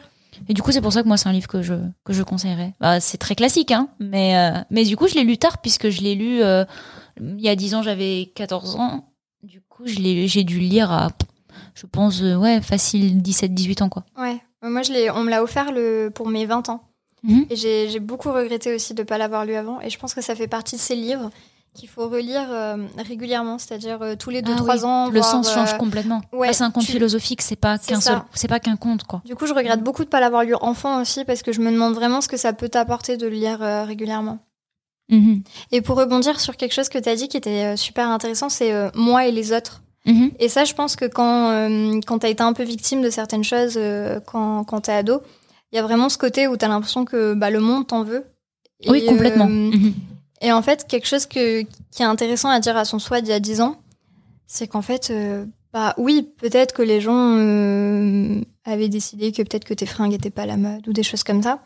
Et 0.50 0.54
du 0.54 0.62
coup, 0.62 0.74
c'est 0.74 0.82
pour 0.82 0.92
ça 0.92 1.02
que 1.02 1.08
moi, 1.08 1.16
c'est 1.16 1.30
un 1.30 1.32
livre 1.32 1.48
que 1.48 1.62
je 1.62 1.76
que 2.04 2.12
je 2.12 2.22
conseillerais. 2.22 2.74
Bah, 2.82 3.00
c'est 3.00 3.18
très 3.18 3.36
classique, 3.36 3.72
hein. 3.72 3.88
Mais 4.00 4.38
euh, 4.38 4.60
mais 4.70 4.84
du 4.84 4.98
coup, 4.98 5.08
je 5.08 5.16
l'ai 5.16 5.24
lu 5.24 5.38
tard 5.38 5.62
puisque 5.62 5.90
je 5.90 6.02
l'ai 6.02 6.16
lu 6.16 6.44
euh, 6.44 6.66
il 7.22 7.40
y 7.40 7.48
a 7.48 7.56
10 7.56 7.76
ans, 7.76 7.82
j'avais 7.82 8.30
14 8.36 8.76
ans. 8.76 9.14
Du 9.42 9.62
coup, 9.62 9.84
je 9.86 9.96
l'ai 10.00 10.28
j'ai 10.28 10.44
dû 10.44 10.60
le 10.60 10.66
lire 10.66 10.92
à 10.92 11.12
je 11.76 11.86
pense 11.86 12.22
euh, 12.22 12.36
ouais, 12.36 12.60
facile 12.60 13.22
17 13.22 13.54
18 13.54 13.84
ans 13.84 13.90
quoi. 13.90 14.04
Ouais. 14.18 14.38
Moi, 14.64 14.82
je 14.84 14.92
l'ai, 14.92 15.10
on 15.10 15.24
me 15.24 15.30
l'a 15.30 15.42
offert 15.42 15.72
le, 15.72 16.12
pour 16.14 16.28
mes 16.28 16.46
20 16.46 16.68
ans. 16.68 16.84
Mhm. 17.24 17.46
Et 17.50 17.56
j'ai, 17.56 17.90
j'ai 17.90 18.00
beaucoup 18.00 18.32
regretté 18.32 18.76
aussi 18.76 18.94
de 18.94 19.02
ne 19.02 19.08
pas 19.08 19.18
l'avoir 19.18 19.46
lu 19.46 19.56
avant. 19.56 19.80
Et 19.82 19.90
je 19.90 19.98
pense 19.98 20.14
que 20.14 20.22
ça 20.22 20.36
fait 20.36 20.48
partie 20.48 20.76
de 20.76 20.82
ces 20.82 20.96
livres 20.96 21.32
qu'il 21.74 21.88
faut 21.90 22.10
relire 22.10 22.48
euh, 22.52 22.76
régulièrement, 22.98 23.58
c'est-à-dire 23.58 24.02
euh, 24.02 24.16
tous 24.16 24.30
les 24.30 24.42
2-3 24.42 24.48
Ah 24.58 24.64
oui, 24.76 24.84
ans. 24.84 25.06
Le 25.08 25.20
voire, 25.20 25.26
sens 25.32 25.50
euh, 25.50 25.54
change 25.56 25.78
complètement. 25.78 26.22
ouais, 26.34 26.52
c'est 26.54 26.64
un 26.64 26.72
conte 26.72 26.86
tu- 26.86 26.92
philosophique, 26.92 27.42
c'est 27.42 27.56
pas 27.56 27.78
qu'un 27.78 28.02
seul 28.02 28.22
c'est 28.34 28.48
pas 28.50 28.60
qu'un 28.60 28.76
conte 28.76 29.04
quoi. 29.04 29.22
Du 29.26 29.36
coup, 29.36 29.46
je 29.48 29.54
regrette 29.54 29.82
beaucoup 29.82 30.02
de 30.04 30.08
ne 30.08 30.12
pas 30.12 30.20
l'avoir 30.20 30.44
lu 30.44 30.54
enfant 30.56 31.02
aussi 31.02 31.24
parce 31.24 31.42
que 31.44 31.52
je 31.54 31.62
me 31.62 31.72
demande 31.72 31.94
vraiment 31.94 32.20
ce 32.22 32.28
que 32.28 32.38
ça 32.38 32.52
peut 32.54 32.68
t'apporter 32.70 33.16
de 33.18 33.26
le 33.28 33.36
lire 33.36 33.62
euh, 33.64 33.84
régulièrement. 33.86 34.40
Mhm. 35.10 35.44
Et 35.72 35.82
pour 35.82 35.98
rebondir 35.98 36.40
sur 36.40 36.56
quelque 36.58 36.74
chose 36.74 36.90
que 36.90 36.98
tu 37.00 37.08
as 37.10 37.16
dit 37.16 37.28
qui 37.28 37.38
était 37.38 37.74
euh, 37.74 37.76
super 37.76 38.10
intéressant, 38.10 38.50
c'est 38.50 38.72
euh, 38.74 38.90
moi 38.96 39.26
et 39.28 39.32
les 39.32 39.52
autres. 39.54 39.82
Mhm. 40.06 40.32
Et 40.40 40.50
ça, 40.50 40.66
je 40.66 40.74
pense 40.74 40.96
que 40.96 41.06
quand, 41.06 41.50
euh, 41.52 42.00
quand 42.08 42.20
tu 42.20 42.26
as 42.26 42.30
été 42.30 42.42
un 42.44 42.54
peu 42.54 42.64
victime 42.64 43.02
de 43.02 43.10
certaines 43.10 43.44
choses 43.44 43.76
euh, 43.78 44.20
quand, 44.26 44.64
quand 44.64 44.82
tu 44.82 44.90
es 44.92 44.94
ado, 44.94 45.22
il 45.72 45.76
y 45.76 45.80
a 45.80 45.84
vraiment 45.84 46.10
ce 46.10 46.18
côté 46.18 46.48
où 46.48 46.58
tu 46.58 46.66
as 46.66 46.68
l'impression 46.68 47.06
que 47.06 47.34
bah, 47.34 47.50
le 47.50 47.60
monde 47.60 47.88
t'en 47.88 48.04
veut. 48.04 48.26
Oui, 48.88 49.06
complètement. 49.06 49.46
euh, 49.46 49.72
Mhm. 49.72 49.94
Et 50.42 50.52
en 50.52 50.62
fait, 50.62 50.88
quelque 50.88 51.08
chose 51.08 51.28
qui 51.28 51.40
est 51.40 51.68
intéressant 52.00 52.50
à 52.50 52.60
dire 52.60 52.76
à 52.76 52.86
son 52.86 53.00
soi 53.00 53.22
d'il 53.22 53.30
y 53.30 53.34
a 53.34 53.40
10 53.40 53.62
ans, 53.62 53.78
c'est 54.48 54.68
qu'en 54.68 54.82
fait, 54.82 55.12
euh, 55.12 55.46
bah 55.72 55.94
oui, 55.98 56.28
peut-être 56.38 56.74
que 56.74 56.82
les 56.82 57.00
gens 57.00 57.38
euh, 57.38 58.42
avaient 58.66 58.90
décidé 58.90 59.32
que 59.32 59.44
peut-être 59.44 59.64
que 59.64 59.74
tes 59.74 59.86
fringues 59.86 60.12
n'étaient 60.12 60.32
pas 60.32 60.46
la 60.46 60.58
mode 60.58 60.88
ou 60.88 60.94
des 60.94 61.04
choses 61.04 61.24
comme 61.24 61.44
ça. 61.44 61.62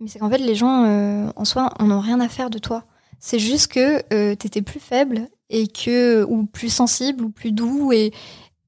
Mais 0.00 0.08
c'est 0.08 0.20
qu'en 0.20 0.30
fait, 0.30 0.38
les 0.38 0.54
gens, 0.54 0.84
euh, 0.84 1.30
en 1.36 1.44
soi, 1.44 1.72
en 1.78 1.90
ont 1.90 2.00
rien 2.00 2.20
à 2.20 2.28
faire 2.28 2.50
de 2.50 2.58
toi. 2.58 2.84
C'est 3.18 3.38
juste 3.38 3.72
que 3.72 4.34
t'étais 4.34 4.62
plus 4.62 4.80
faible 4.80 5.28
et 5.50 5.66
que 5.66 6.24
ou 6.24 6.44
plus 6.46 6.68
sensible 6.68 7.24
ou 7.24 7.30
plus 7.30 7.52
doux 7.52 7.92
et 7.92 8.12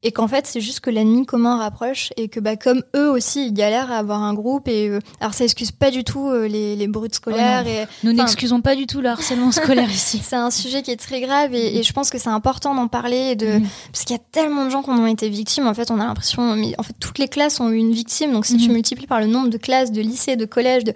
et 0.07 0.13
qu'en 0.13 0.29
fait 0.29 0.47
c'est 0.47 0.61
juste 0.61 0.79
que 0.81 0.89
l'ennemi 0.91 1.27
commun 1.27 1.57
rapproche 1.59 2.13
et 2.17 2.29
que 2.29 2.39
bah 2.39 2.55
comme 2.57 2.83
eux 2.95 3.11
aussi 3.11 3.47
ils 3.49 3.53
galèrent 3.53 3.91
à 3.91 3.97
avoir 3.99 4.23
un 4.23 4.35
groupe 4.35 4.69
et 4.69 4.89
euh, 4.89 5.01
alors 5.21 5.35
ça 5.35 5.43
excuse 5.45 5.73
pas 5.73 5.91
du 5.91 6.05
tout 6.05 6.29
euh, 6.29 6.47
les 6.47 6.77
les 6.77 6.87
brutes 6.87 7.17
scolaires 7.17 7.65
Oh 7.67 7.69
et 7.69 7.87
Nous 8.05 8.13
n'excusons 8.13 8.61
pas 8.61 8.77
du 8.77 8.87
tout 8.87 9.01
le 9.01 9.09
harcèlement 9.09 9.51
scolaire 9.61 9.91
ici. 9.91 10.21
c'est 10.23 10.37
un 10.37 10.51
sujet 10.53 10.83
qui 10.83 10.93
est 10.93 10.97
très 10.97 11.21
grave 11.21 11.55
et, 11.55 11.79
et 11.79 11.83
je 11.83 11.93
pense 11.93 12.11
que 12.11 12.19
c'est 12.19 12.29
important 12.31 12.75
d'en 12.75 12.87
parler 12.89 13.31
et 13.33 13.37
de 13.37 13.61
parce 13.93 14.05
qu'il 14.05 14.15
y 14.17 14.19
a 14.21 14.23
tellement 14.31 14.65
de 14.65 14.71
gens 14.71 14.83
qui 14.83 14.91
en 14.91 14.99
ont 14.99 15.07
été 15.09 15.29
victimes 15.29 15.67
en 15.67 15.75
fait 15.75 15.91
on 15.91 15.99
a 15.99 16.05
l'impression 16.07 16.55
mais 16.55 16.75
en 16.79 16.83
fait 16.85 16.95
toutes 17.01 17.19
les 17.19 17.29
classes 17.29 17.59
ont 17.59 17.71
eu 17.71 17.77
une 17.77 17.93
victime 17.93 18.33
donc 18.33 18.47
si 18.47 18.57
tu 18.57 18.69
Mhm. 18.69 18.73
multiplies 18.75 19.07
par 19.09 19.19
le 19.21 19.27
nombre 19.27 19.49
de 19.49 19.59
classes 19.59 19.91
de 19.91 20.01
lycées 20.01 20.37
de 20.37 20.45
collèges 20.45 20.85
de 20.85 20.95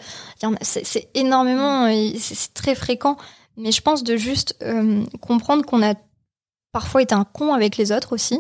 c'est 0.63 1.09
énormément 1.15 1.89
c'est 2.19 2.55
très 2.55 2.75
fréquent 2.77 3.17
mais 3.57 3.73
je 3.73 3.81
pense 3.83 4.05
de 4.05 4.17
juste 4.17 4.57
euh, 4.63 5.03
comprendre 5.21 5.65
qu'on 5.67 5.83
a 5.83 5.95
parfois 6.73 7.03
été 7.03 7.15
un 7.15 7.25
con 7.25 7.53
avec 7.53 7.77
les 7.77 7.91
autres 7.93 8.13
aussi 8.15 8.39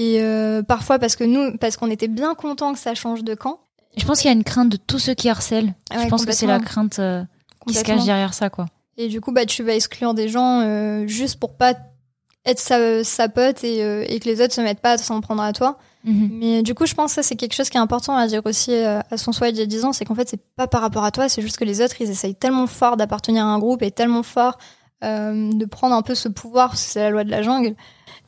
et 0.00 0.22
euh, 0.22 0.62
parfois 0.62 0.98
parce 0.98 1.14
que 1.14 1.24
nous 1.24 1.58
parce 1.58 1.76
qu'on 1.76 1.90
était 1.90 2.08
bien 2.08 2.34
content 2.34 2.72
que 2.72 2.78
ça 2.78 2.94
change 2.94 3.22
de 3.22 3.34
camp 3.34 3.60
Je 3.98 4.06
pense 4.06 4.20
qu'il 4.20 4.30
y 4.30 4.32
a 4.32 4.34
une 4.34 4.44
crainte 4.44 4.70
de 4.70 4.78
tous 4.78 4.98
ceux 4.98 5.12
qui 5.12 5.28
harcèlent. 5.28 5.74
Ouais, 5.94 6.04
je 6.04 6.08
pense 6.08 6.24
que 6.24 6.32
c'est 6.32 6.46
la 6.46 6.58
crainte 6.58 6.98
euh, 6.98 7.22
qui 7.66 7.74
se 7.74 7.84
cache 7.84 8.06
derrière 8.06 8.32
ça 8.32 8.48
quoi. 8.48 8.64
Et 8.96 9.08
du 9.08 9.20
coup, 9.20 9.32
bah, 9.32 9.44
tu 9.44 9.62
vas 9.62 9.74
exclure 9.74 10.14
des 10.14 10.28
gens 10.28 10.62
euh, 10.62 11.06
juste 11.06 11.38
pour 11.38 11.54
pas 11.54 11.74
être 12.46 12.58
sa, 12.58 13.04
sa 13.04 13.28
pote 13.28 13.62
et, 13.62 13.80
et 13.80 14.20
que 14.20 14.24
les 14.24 14.40
autres 14.40 14.54
se 14.54 14.62
mettent 14.62 14.80
pas 14.80 14.92
à 14.92 14.98
s'en 14.98 15.20
prendre 15.20 15.42
à 15.42 15.52
toi. 15.52 15.76
Mhm. 16.04 16.30
Mais 16.32 16.62
du 16.62 16.74
coup, 16.74 16.86
je 16.86 16.94
pense 16.94 17.10
que 17.10 17.16
ça, 17.16 17.22
c'est 17.22 17.36
quelque 17.36 17.54
chose 17.54 17.68
qui 17.68 17.76
est 17.76 17.80
important 17.80 18.16
à 18.16 18.26
dire 18.26 18.40
aussi 18.46 18.74
à 18.74 19.16
son 19.18 19.32
soi 19.32 19.50
il 19.50 19.56
y 19.58 19.60
a 19.60 19.66
10 19.66 19.84
ans, 19.84 19.92
c'est 19.92 20.06
qu'en 20.06 20.14
fait, 20.14 20.30
c'est 20.30 20.40
pas 20.56 20.66
par 20.66 20.80
rapport 20.80 21.04
à 21.04 21.10
toi, 21.10 21.28
c'est 21.28 21.42
juste 21.42 21.58
que 21.58 21.64
les 21.64 21.82
autres, 21.82 22.00
ils 22.00 22.10
essayent 22.10 22.34
tellement 22.34 22.66
fort 22.66 22.96
d'appartenir 22.96 23.44
à 23.44 23.48
un 23.48 23.58
groupe 23.58 23.82
et 23.82 23.90
tellement 23.90 24.22
fort 24.22 24.56
de 25.02 25.64
prendre 25.66 25.94
un 25.94 26.02
peu 26.02 26.14
ce 26.14 26.28
pouvoir, 26.28 26.78
c'est 26.78 27.00
la 27.00 27.10
loi 27.10 27.24
de 27.24 27.30
la 27.30 27.42
jungle, 27.42 27.74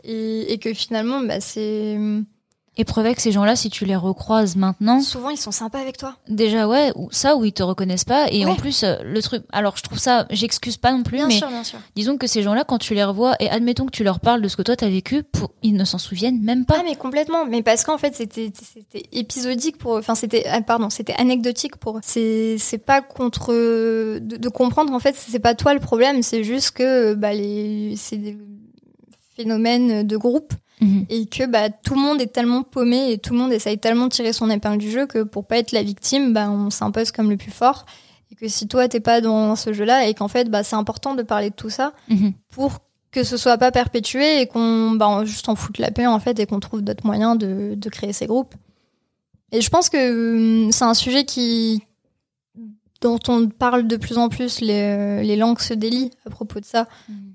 et, 0.05 0.53
et 0.53 0.59
que 0.59 0.73
finalement, 0.75 1.21
bah, 1.21 1.41
c'est... 1.41 1.99
Et 2.79 2.87
preuve 2.87 3.15
que 3.15 3.21
ces 3.21 3.33
gens-là, 3.33 3.55
si 3.55 3.69
tu 3.69 3.85
les 3.85 3.97
recroises 3.97 4.57
maintenant, 4.57 5.03
Souvent, 5.03 5.29
ils 5.29 5.37
sont 5.37 5.51
sympas 5.51 5.79
avec 5.79 5.99
toi. 5.99 6.17
déjà 6.27 6.67
ouais, 6.67 6.91
ou 6.97 7.09
ça 7.11 7.37
où 7.37 7.45
ils 7.45 7.53
te 7.53 7.63
reconnaissent 7.63 8.07
pas 8.07 8.29
et 8.31 8.47
en 8.47 8.55
plus 8.57 8.83
euh, 8.83 8.95
le 9.05 9.21
truc. 9.21 9.43
Alors 9.53 9.77
je 9.77 9.83
trouve 9.83 9.99
ça, 9.99 10.25
j'excuse 10.31 10.79
pas 10.79 10.91
non 10.91 11.03
plus, 11.03 11.19
Bien 11.19 11.27
mais 11.29 11.37
sûr, 11.37 11.49
bien 11.49 11.65
sûr. 11.65 11.79
disons 11.97 12.17
que 12.17 12.27
ces 12.27 12.43
gens-là, 12.43 12.65
quand 12.65 12.79
tu 12.79 12.95
les 12.95 13.05
revois 13.05 13.35
et 13.41 13.51
admettons 13.51 13.85
que 13.85 13.91
tu 13.91 14.05
leur 14.05 14.21
parles 14.21 14.41
de 14.41 14.49
ce 14.49 14.57
que 14.57 14.63
toi 14.63 14.75
t'as 14.75 14.89
vécu, 14.89 15.23
pour... 15.23 15.51
ils 15.63 15.75
ne 15.75 15.85
s'en 15.85 15.99
souviennent 15.99 16.41
même 16.41 16.65
pas. 16.65 16.77
Ah 16.79 16.83
mais 16.83 16.97
complètement, 16.97 17.45
mais 17.45 17.63
parce 17.63 17.85
qu'en 17.85 17.99
fait 17.99 18.15
c'était 18.17 18.51
c'était 18.55 19.05
épisodique 19.13 19.77
pour, 19.77 19.97
enfin 19.97 20.15
c'était 20.15 20.45
ah, 20.49 20.63
pardon 20.63 20.89
c'était 20.89 21.15
anecdotique 21.19 21.77
pour. 21.77 22.01
C'est 22.03 22.57
c'est 22.59 22.79
pas 22.79 23.03
contre 23.03 23.53
de, 23.53 24.19
de 24.19 24.49
comprendre 24.49 24.95
en 24.95 24.99
fait 24.99 25.15
c'est 25.15 25.41
pas 25.41 25.55
toi 25.55 25.75
le 25.75 25.81
problème, 25.81 26.23
c'est 26.23 26.43
juste 26.43 26.71
que 26.71 27.13
bah 27.13 27.35
les 27.35 27.97
c'est 27.99 28.17
des 28.17 28.39
phénomènes 29.37 30.07
de 30.07 30.17
groupe 30.17 30.53
Mhm. 30.81 31.07
et 31.11 31.27
que 31.27 31.47
bah 31.47 31.69
tout 31.71 31.95
le 31.95 32.01
monde 32.01 32.21
est 32.21 32.33
tellement 32.33 32.63
paumé 32.65 33.13
et 33.13 33.19
tout 33.19 33.35
le 33.35 33.39
monde 33.39 33.53
essaye 33.53 33.79
tellement 33.79 34.07
de 34.07 34.11
tirer 34.13 34.33
son 34.33 34.51
épingle 34.51 34.79
du 34.79 34.91
jeu 34.91 35.07
que 35.07 35.23
pour 35.23 35.45
pas 35.47 35.59
être 35.59 35.71
la 35.71 35.83
victime 35.85 36.33
bah 36.33 36.51
on 36.51 36.71
s'impose 36.71 37.13
comme 37.13 37.31
le 37.31 37.37
plus 37.37 37.53
fort 37.53 37.87
et 38.33 38.35
que 38.35 38.49
si 38.49 38.67
toi 38.67 38.89
t'es 38.89 38.99
pas 38.99 39.21
dans 39.21 39.55
ce 39.55 39.73
jeu-là 39.73 40.09
et 40.09 40.15
qu'en 40.15 40.27
fait 40.29 40.51
bah 40.51 40.65
c'est 40.65 40.75
important 40.75 41.15
de 41.15 41.23
parler 41.23 41.51
de 41.51 41.55
tout 41.55 41.71
ça 41.71 41.93
Mhm. 42.09 42.33
pour 42.51 42.79
que 43.13 43.23
ce 43.23 43.37
soit 43.37 43.59
pas 43.59 43.71
perpétué 43.71 44.41
et 44.41 44.47
qu'on 44.49 44.93
bah, 44.93 45.23
juste 45.25 45.49
en 45.49 45.55
foute 45.55 45.79
la 45.79 45.91
paix 45.93 46.07
en 46.07 46.19
fait 46.19 46.41
et 46.41 46.47
qu'on 46.47 46.59
trouve 46.59 46.83
d'autres 46.83 47.07
moyens 47.07 47.39
de, 47.39 47.75
de 47.77 47.89
créer 47.91 48.13
ces 48.15 48.27
groupes. 48.27 48.55
Et 49.53 49.61
je 49.61 49.69
pense 49.71 49.89
que 49.91 50.65
hum, 50.65 50.73
c'est 50.73 50.85
un 50.85 50.95
sujet 50.95 51.25
qui 51.25 51.83
dont 53.03 53.19
on 53.29 53.49
parle 53.49 53.87
de 53.87 53.97
plus 53.97 54.17
en 54.17 54.31
plus, 54.31 54.61
les, 54.61 55.23
les 55.23 55.37
langues 55.37 55.59
se 55.61 55.75
délient 55.75 56.11
à 56.25 56.31
propos 56.31 56.61
de 56.61 56.65
ça. 56.65 56.87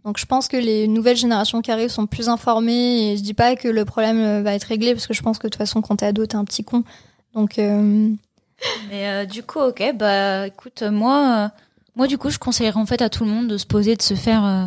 Donc 0.04 0.18
je 0.18 0.26
pense 0.26 0.48
que 0.48 0.58
les 0.58 0.88
nouvelles 0.88 1.18
générations 1.18 1.62
qui 1.62 1.70
arrivent 1.72 1.92
sont 1.92 2.08
plus 2.08 2.30
informées 2.30 3.12
et 3.12 3.18
je 3.18 3.22
dis 3.22 3.36
pas 3.36 3.56
que 3.56 3.68
le 3.68 3.86
problème 3.86 4.20
euh, 4.20 4.42
va 4.42 4.54
être 4.56 4.64
réglé 4.64 4.94
parce 4.94 5.06
que 5.06 5.14
je 5.14 5.22
pense 5.22 5.38
que 5.38 5.48
de 5.48 5.52
toute 5.52 5.60
façon 5.60 5.82
quand 5.82 5.98
t'es 5.98 6.06
ado 6.08 6.26
t'es 6.26 6.36
un 6.36 6.46
petit 6.46 6.64
con. 6.64 6.84
Donc 7.36 7.60
euh, 7.60 8.10
Mais 8.90 9.08
euh, 9.08 9.26
du 9.26 9.44
coup, 9.44 9.60
ok, 9.60 9.94
bah 9.96 10.48
écoute, 10.48 10.82
moi, 10.82 11.46
euh, 11.46 11.60
moi 11.96 12.08
du 12.08 12.18
coup, 12.18 12.30
je 12.32 12.40
conseillerais 12.40 12.80
en 12.80 12.86
fait 12.86 13.02
à 13.02 13.10
tout 13.10 13.26
le 13.26 13.30
monde 13.30 13.48
de 13.48 13.58
se 13.58 13.66
poser, 13.66 13.96
de 13.96 14.02
se 14.02 14.16
faire 14.16 14.44
euh, 14.46 14.66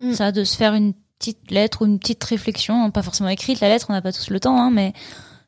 Mm. 0.00 0.12
ça, 0.12 0.32
de 0.32 0.44
se 0.44 0.56
faire 0.56 0.74
une 0.74 0.92
petite 1.18 1.50
lettre 1.50 1.82
ou 1.82 1.86
une 1.86 1.98
petite 1.98 2.22
réflexion, 2.24 2.84
hein, 2.84 2.90
pas 2.90 3.02
forcément 3.02 3.30
écrite 3.30 3.60
la 3.60 3.68
lettre, 3.68 3.86
on 3.88 3.92
n'a 3.94 4.02
pas 4.02 4.12
tous 4.12 4.28
le 4.30 4.38
temps, 4.40 4.60
hein, 4.60 4.70
mais 4.70 4.92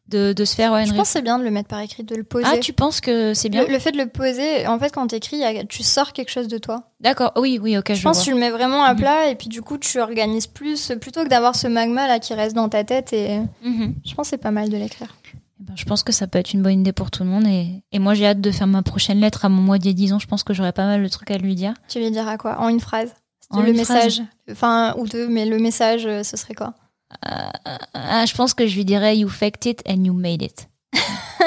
de, 0.09 0.33
de 0.33 0.45
se 0.45 0.55
faire 0.55 0.73
ouais, 0.73 0.83
une 0.83 0.89
je 0.89 0.95
pense 0.95 1.09
que 1.09 1.13
c'est 1.13 1.23
bien 1.23 1.39
de 1.39 1.45
le 1.45 1.51
mettre 1.51 1.69
par 1.69 1.81
écrit, 1.81 2.03
de 2.03 2.15
le 2.15 2.25
poser. 2.25 2.47
Ah, 2.49 2.57
tu 2.59 2.73
penses 2.73 3.01
que 3.01 3.35
c'est 3.35 3.49
bien 3.49 3.65
le, 3.67 3.73
le 3.73 3.79
fait 3.79 3.93
de 3.93 3.99
le 3.99 4.07
poser, 4.09 4.67
en 4.67 4.79
fait 4.79 4.91
quand 4.91 5.07
t'écris, 5.07 5.43
tu 5.69 5.83
sors 5.83 6.13
quelque 6.13 6.31
chose 6.31 6.49
de 6.49 6.59
toi. 6.59 6.91
D'accord, 7.01 7.33
oui, 7.37 7.59
oui, 7.63 7.77
ok, 7.79 7.87
je, 7.91 7.95
Je 7.95 8.03
pense 8.03 8.17
vois. 8.17 8.25
que 8.25 8.29
tu 8.31 8.35
le 8.35 8.41
mets 8.41 8.51
vraiment 8.51 8.83
à 8.85 8.95
Mhm. 8.95 9.01
plat 9.01 9.29
et 9.31 9.35
puis 9.35 9.49
du 9.49 9.63
coup 9.63 9.79
tu 9.79 10.01
organises 10.01 10.47
plus 10.47 10.93
plutôt 11.01 11.25
que 11.25 11.29
d'avoir 11.29 11.55
ce 11.57 11.67
magma 11.69 12.07
là 12.09 12.19
qui 12.19 12.35
reste 12.35 12.57
dans 12.57 12.69
ta 12.69 12.85
tête 12.85 13.13
et 13.13 13.39
Mhm. 13.63 13.95
je 14.07 14.15
pense 14.15 14.27
que 14.27 14.31
c'est 14.31 14.39
pas 14.39 14.51
mal 14.51 14.69
de 14.71 14.77
l'écrire. 14.77 15.15
Eh 15.61 15.65
ben, 15.65 15.75
je 15.77 15.85
pense 15.85 16.03
que 16.05 16.13
ça 16.13 16.27
peut 16.27 16.39
être 16.39 16.53
une 16.55 16.63
bonne 16.63 16.81
idée 16.81 16.93
pour 16.93 17.11
tout 17.11 17.25
le 17.25 17.29
monde 17.29 17.47
et, 17.47 17.83
et 17.93 17.99
moi 17.99 18.15
j'ai 18.15 18.27
hâte 18.27 18.41
de 18.41 18.51
faire 18.51 18.67
ma 18.69 18.83
prochaine 18.83 19.19
lettre 19.21 19.45
à 19.45 19.49
mon 19.49 19.61
mois 19.61 19.79
d'il 19.79 19.89
y 19.91 19.91
a 19.91 19.95
10 19.95 20.13
ans. 20.13 20.19
Je 20.19 20.27
pense 20.27 20.43
que 20.45 20.55
j'aurai 20.55 20.73
pas 20.73 20.87
mal 20.87 21.03
de 21.03 21.09
trucs 21.09 21.31
à 21.33 21.37
lui 21.39 21.55
dire. 21.55 21.75
Tu 21.89 21.99
lui 21.99 22.11
diras 22.11 22.37
quoi? 22.39 22.61
En 22.61 22.69
une 22.69 22.81
phrase? 22.81 23.13
En 23.51 23.63
Le 23.63 23.71
une 23.71 23.77
message? 23.77 24.23
Enfin, 24.51 24.95
ou 24.99 25.07
deux, 25.07 25.27
mais 25.27 25.47
le 25.47 25.59
message, 25.59 26.07
euh, 26.07 26.23
ce 26.23 26.37
serait 26.37 26.55
quoi? 26.55 26.75
Ah, 27.23 28.25
je 28.27 28.35
pense 28.35 28.55
que 28.55 28.67
je 28.67 28.75
lui 28.77 28.85
dirais 28.85 29.17
You 29.17 29.29
faked 29.29 29.67
it 29.67 29.83
and 29.89 30.05
you 30.05 30.13
made 30.13 30.43
it. 30.43 30.69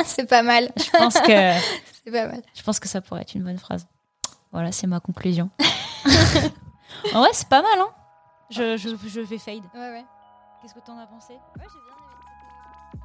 C'est 0.05 0.27
pas 0.27 0.41
mal. 0.41 0.71
Je 0.77 0.89
pense 0.97 1.15
que 1.19 1.27
C'est 2.03 2.11
pas 2.11 2.27
mal. 2.27 2.41
je 2.53 2.63
pense 2.63 2.79
que 2.79 2.87
ça 2.87 3.01
pourrait 3.01 3.21
être 3.21 3.35
une 3.35 3.43
bonne 3.43 3.59
phrase. 3.59 3.85
Voilà, 4.51 4.71
c'est 4.71 4.87
ma 4.87 4.99
conclusion. 4.99 5.49
en 7.13 7.19
vrai, 7.19 7.29
c'est 7.31 7.47
pas 7.47 7.61
mal, 7.61 7.79
hein 7.79 7.89
je, 8.49 8.75
je, 8.75 8.89
je 9.07 9.21
vais 9.21 9.37
fade. 9.37 9.63
Ouais, 9.73 9.79
ouais. 9.91 10.05
Qu'est-ce 10.61 10.73
que 10.73 10.79
t'en 10.79 10.97
as 10.97 11.05
pensé? 11.05 11.33
Ouais, 11.33 11.39
j'ai 11.71 11.79
bien. 12.99 13.01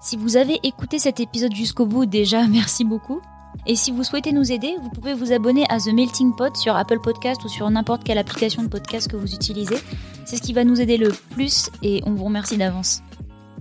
Si 0.00 0.16
vous 0.16 0.36
avez 0.36 0.58
écouté 0.62 0.98
cet 0.98 1.20
épisode 1.20 1.54
jusqu'au 1.54 1.84
bout, 1.84 2.06
déjà, 2.06 2.46
merci 2.46 2.84
beaucoup. 2.84 3.20
Et 3.66 3.76
si 3.76 3.90
vous 3.90 4.02
souhaitez 4.02 4.32
nous 4.32 4.50
aider, 4.50 4.74
vous 4.80 4.88
pouvez 4.88 5.12
vous 5.12 5.32
abonner 5.32 5.66
à 5.68 5.78
The 5.78 5.88
Melting 5.88 6.34
Pot 6.36 6.56
sur 6.56 6.74
Apple 6.76 7.00
Podcast 7.00 7.44
ou 7.44 7.48
sur 7.48 7.68
n'importe 7.68 8.02
quelle 8.04 8.16
application 8.18 8.62
de 8.62 8.68
podcast 8.68 9.08
que 9.10 9.16
vous 9.16 9.34
utilisez. 9.34 9.76
C'est 10.24 10.36
ce 10.36 10.42
qui 10.42 10.52
va 10.52 10.64
nous 10.64 10.80
aider 10.80 10.96
le 10.96 11.10
plus 11.30 11.70
et 11.82 12.02
on 12.06 12.12
vous 12.12 12.24
remercie 12.24 12.56
d'avance. 12.56 13.02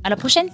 À 0.03 0.09
la 0.09 0.15
prochaine! 0.15 0.49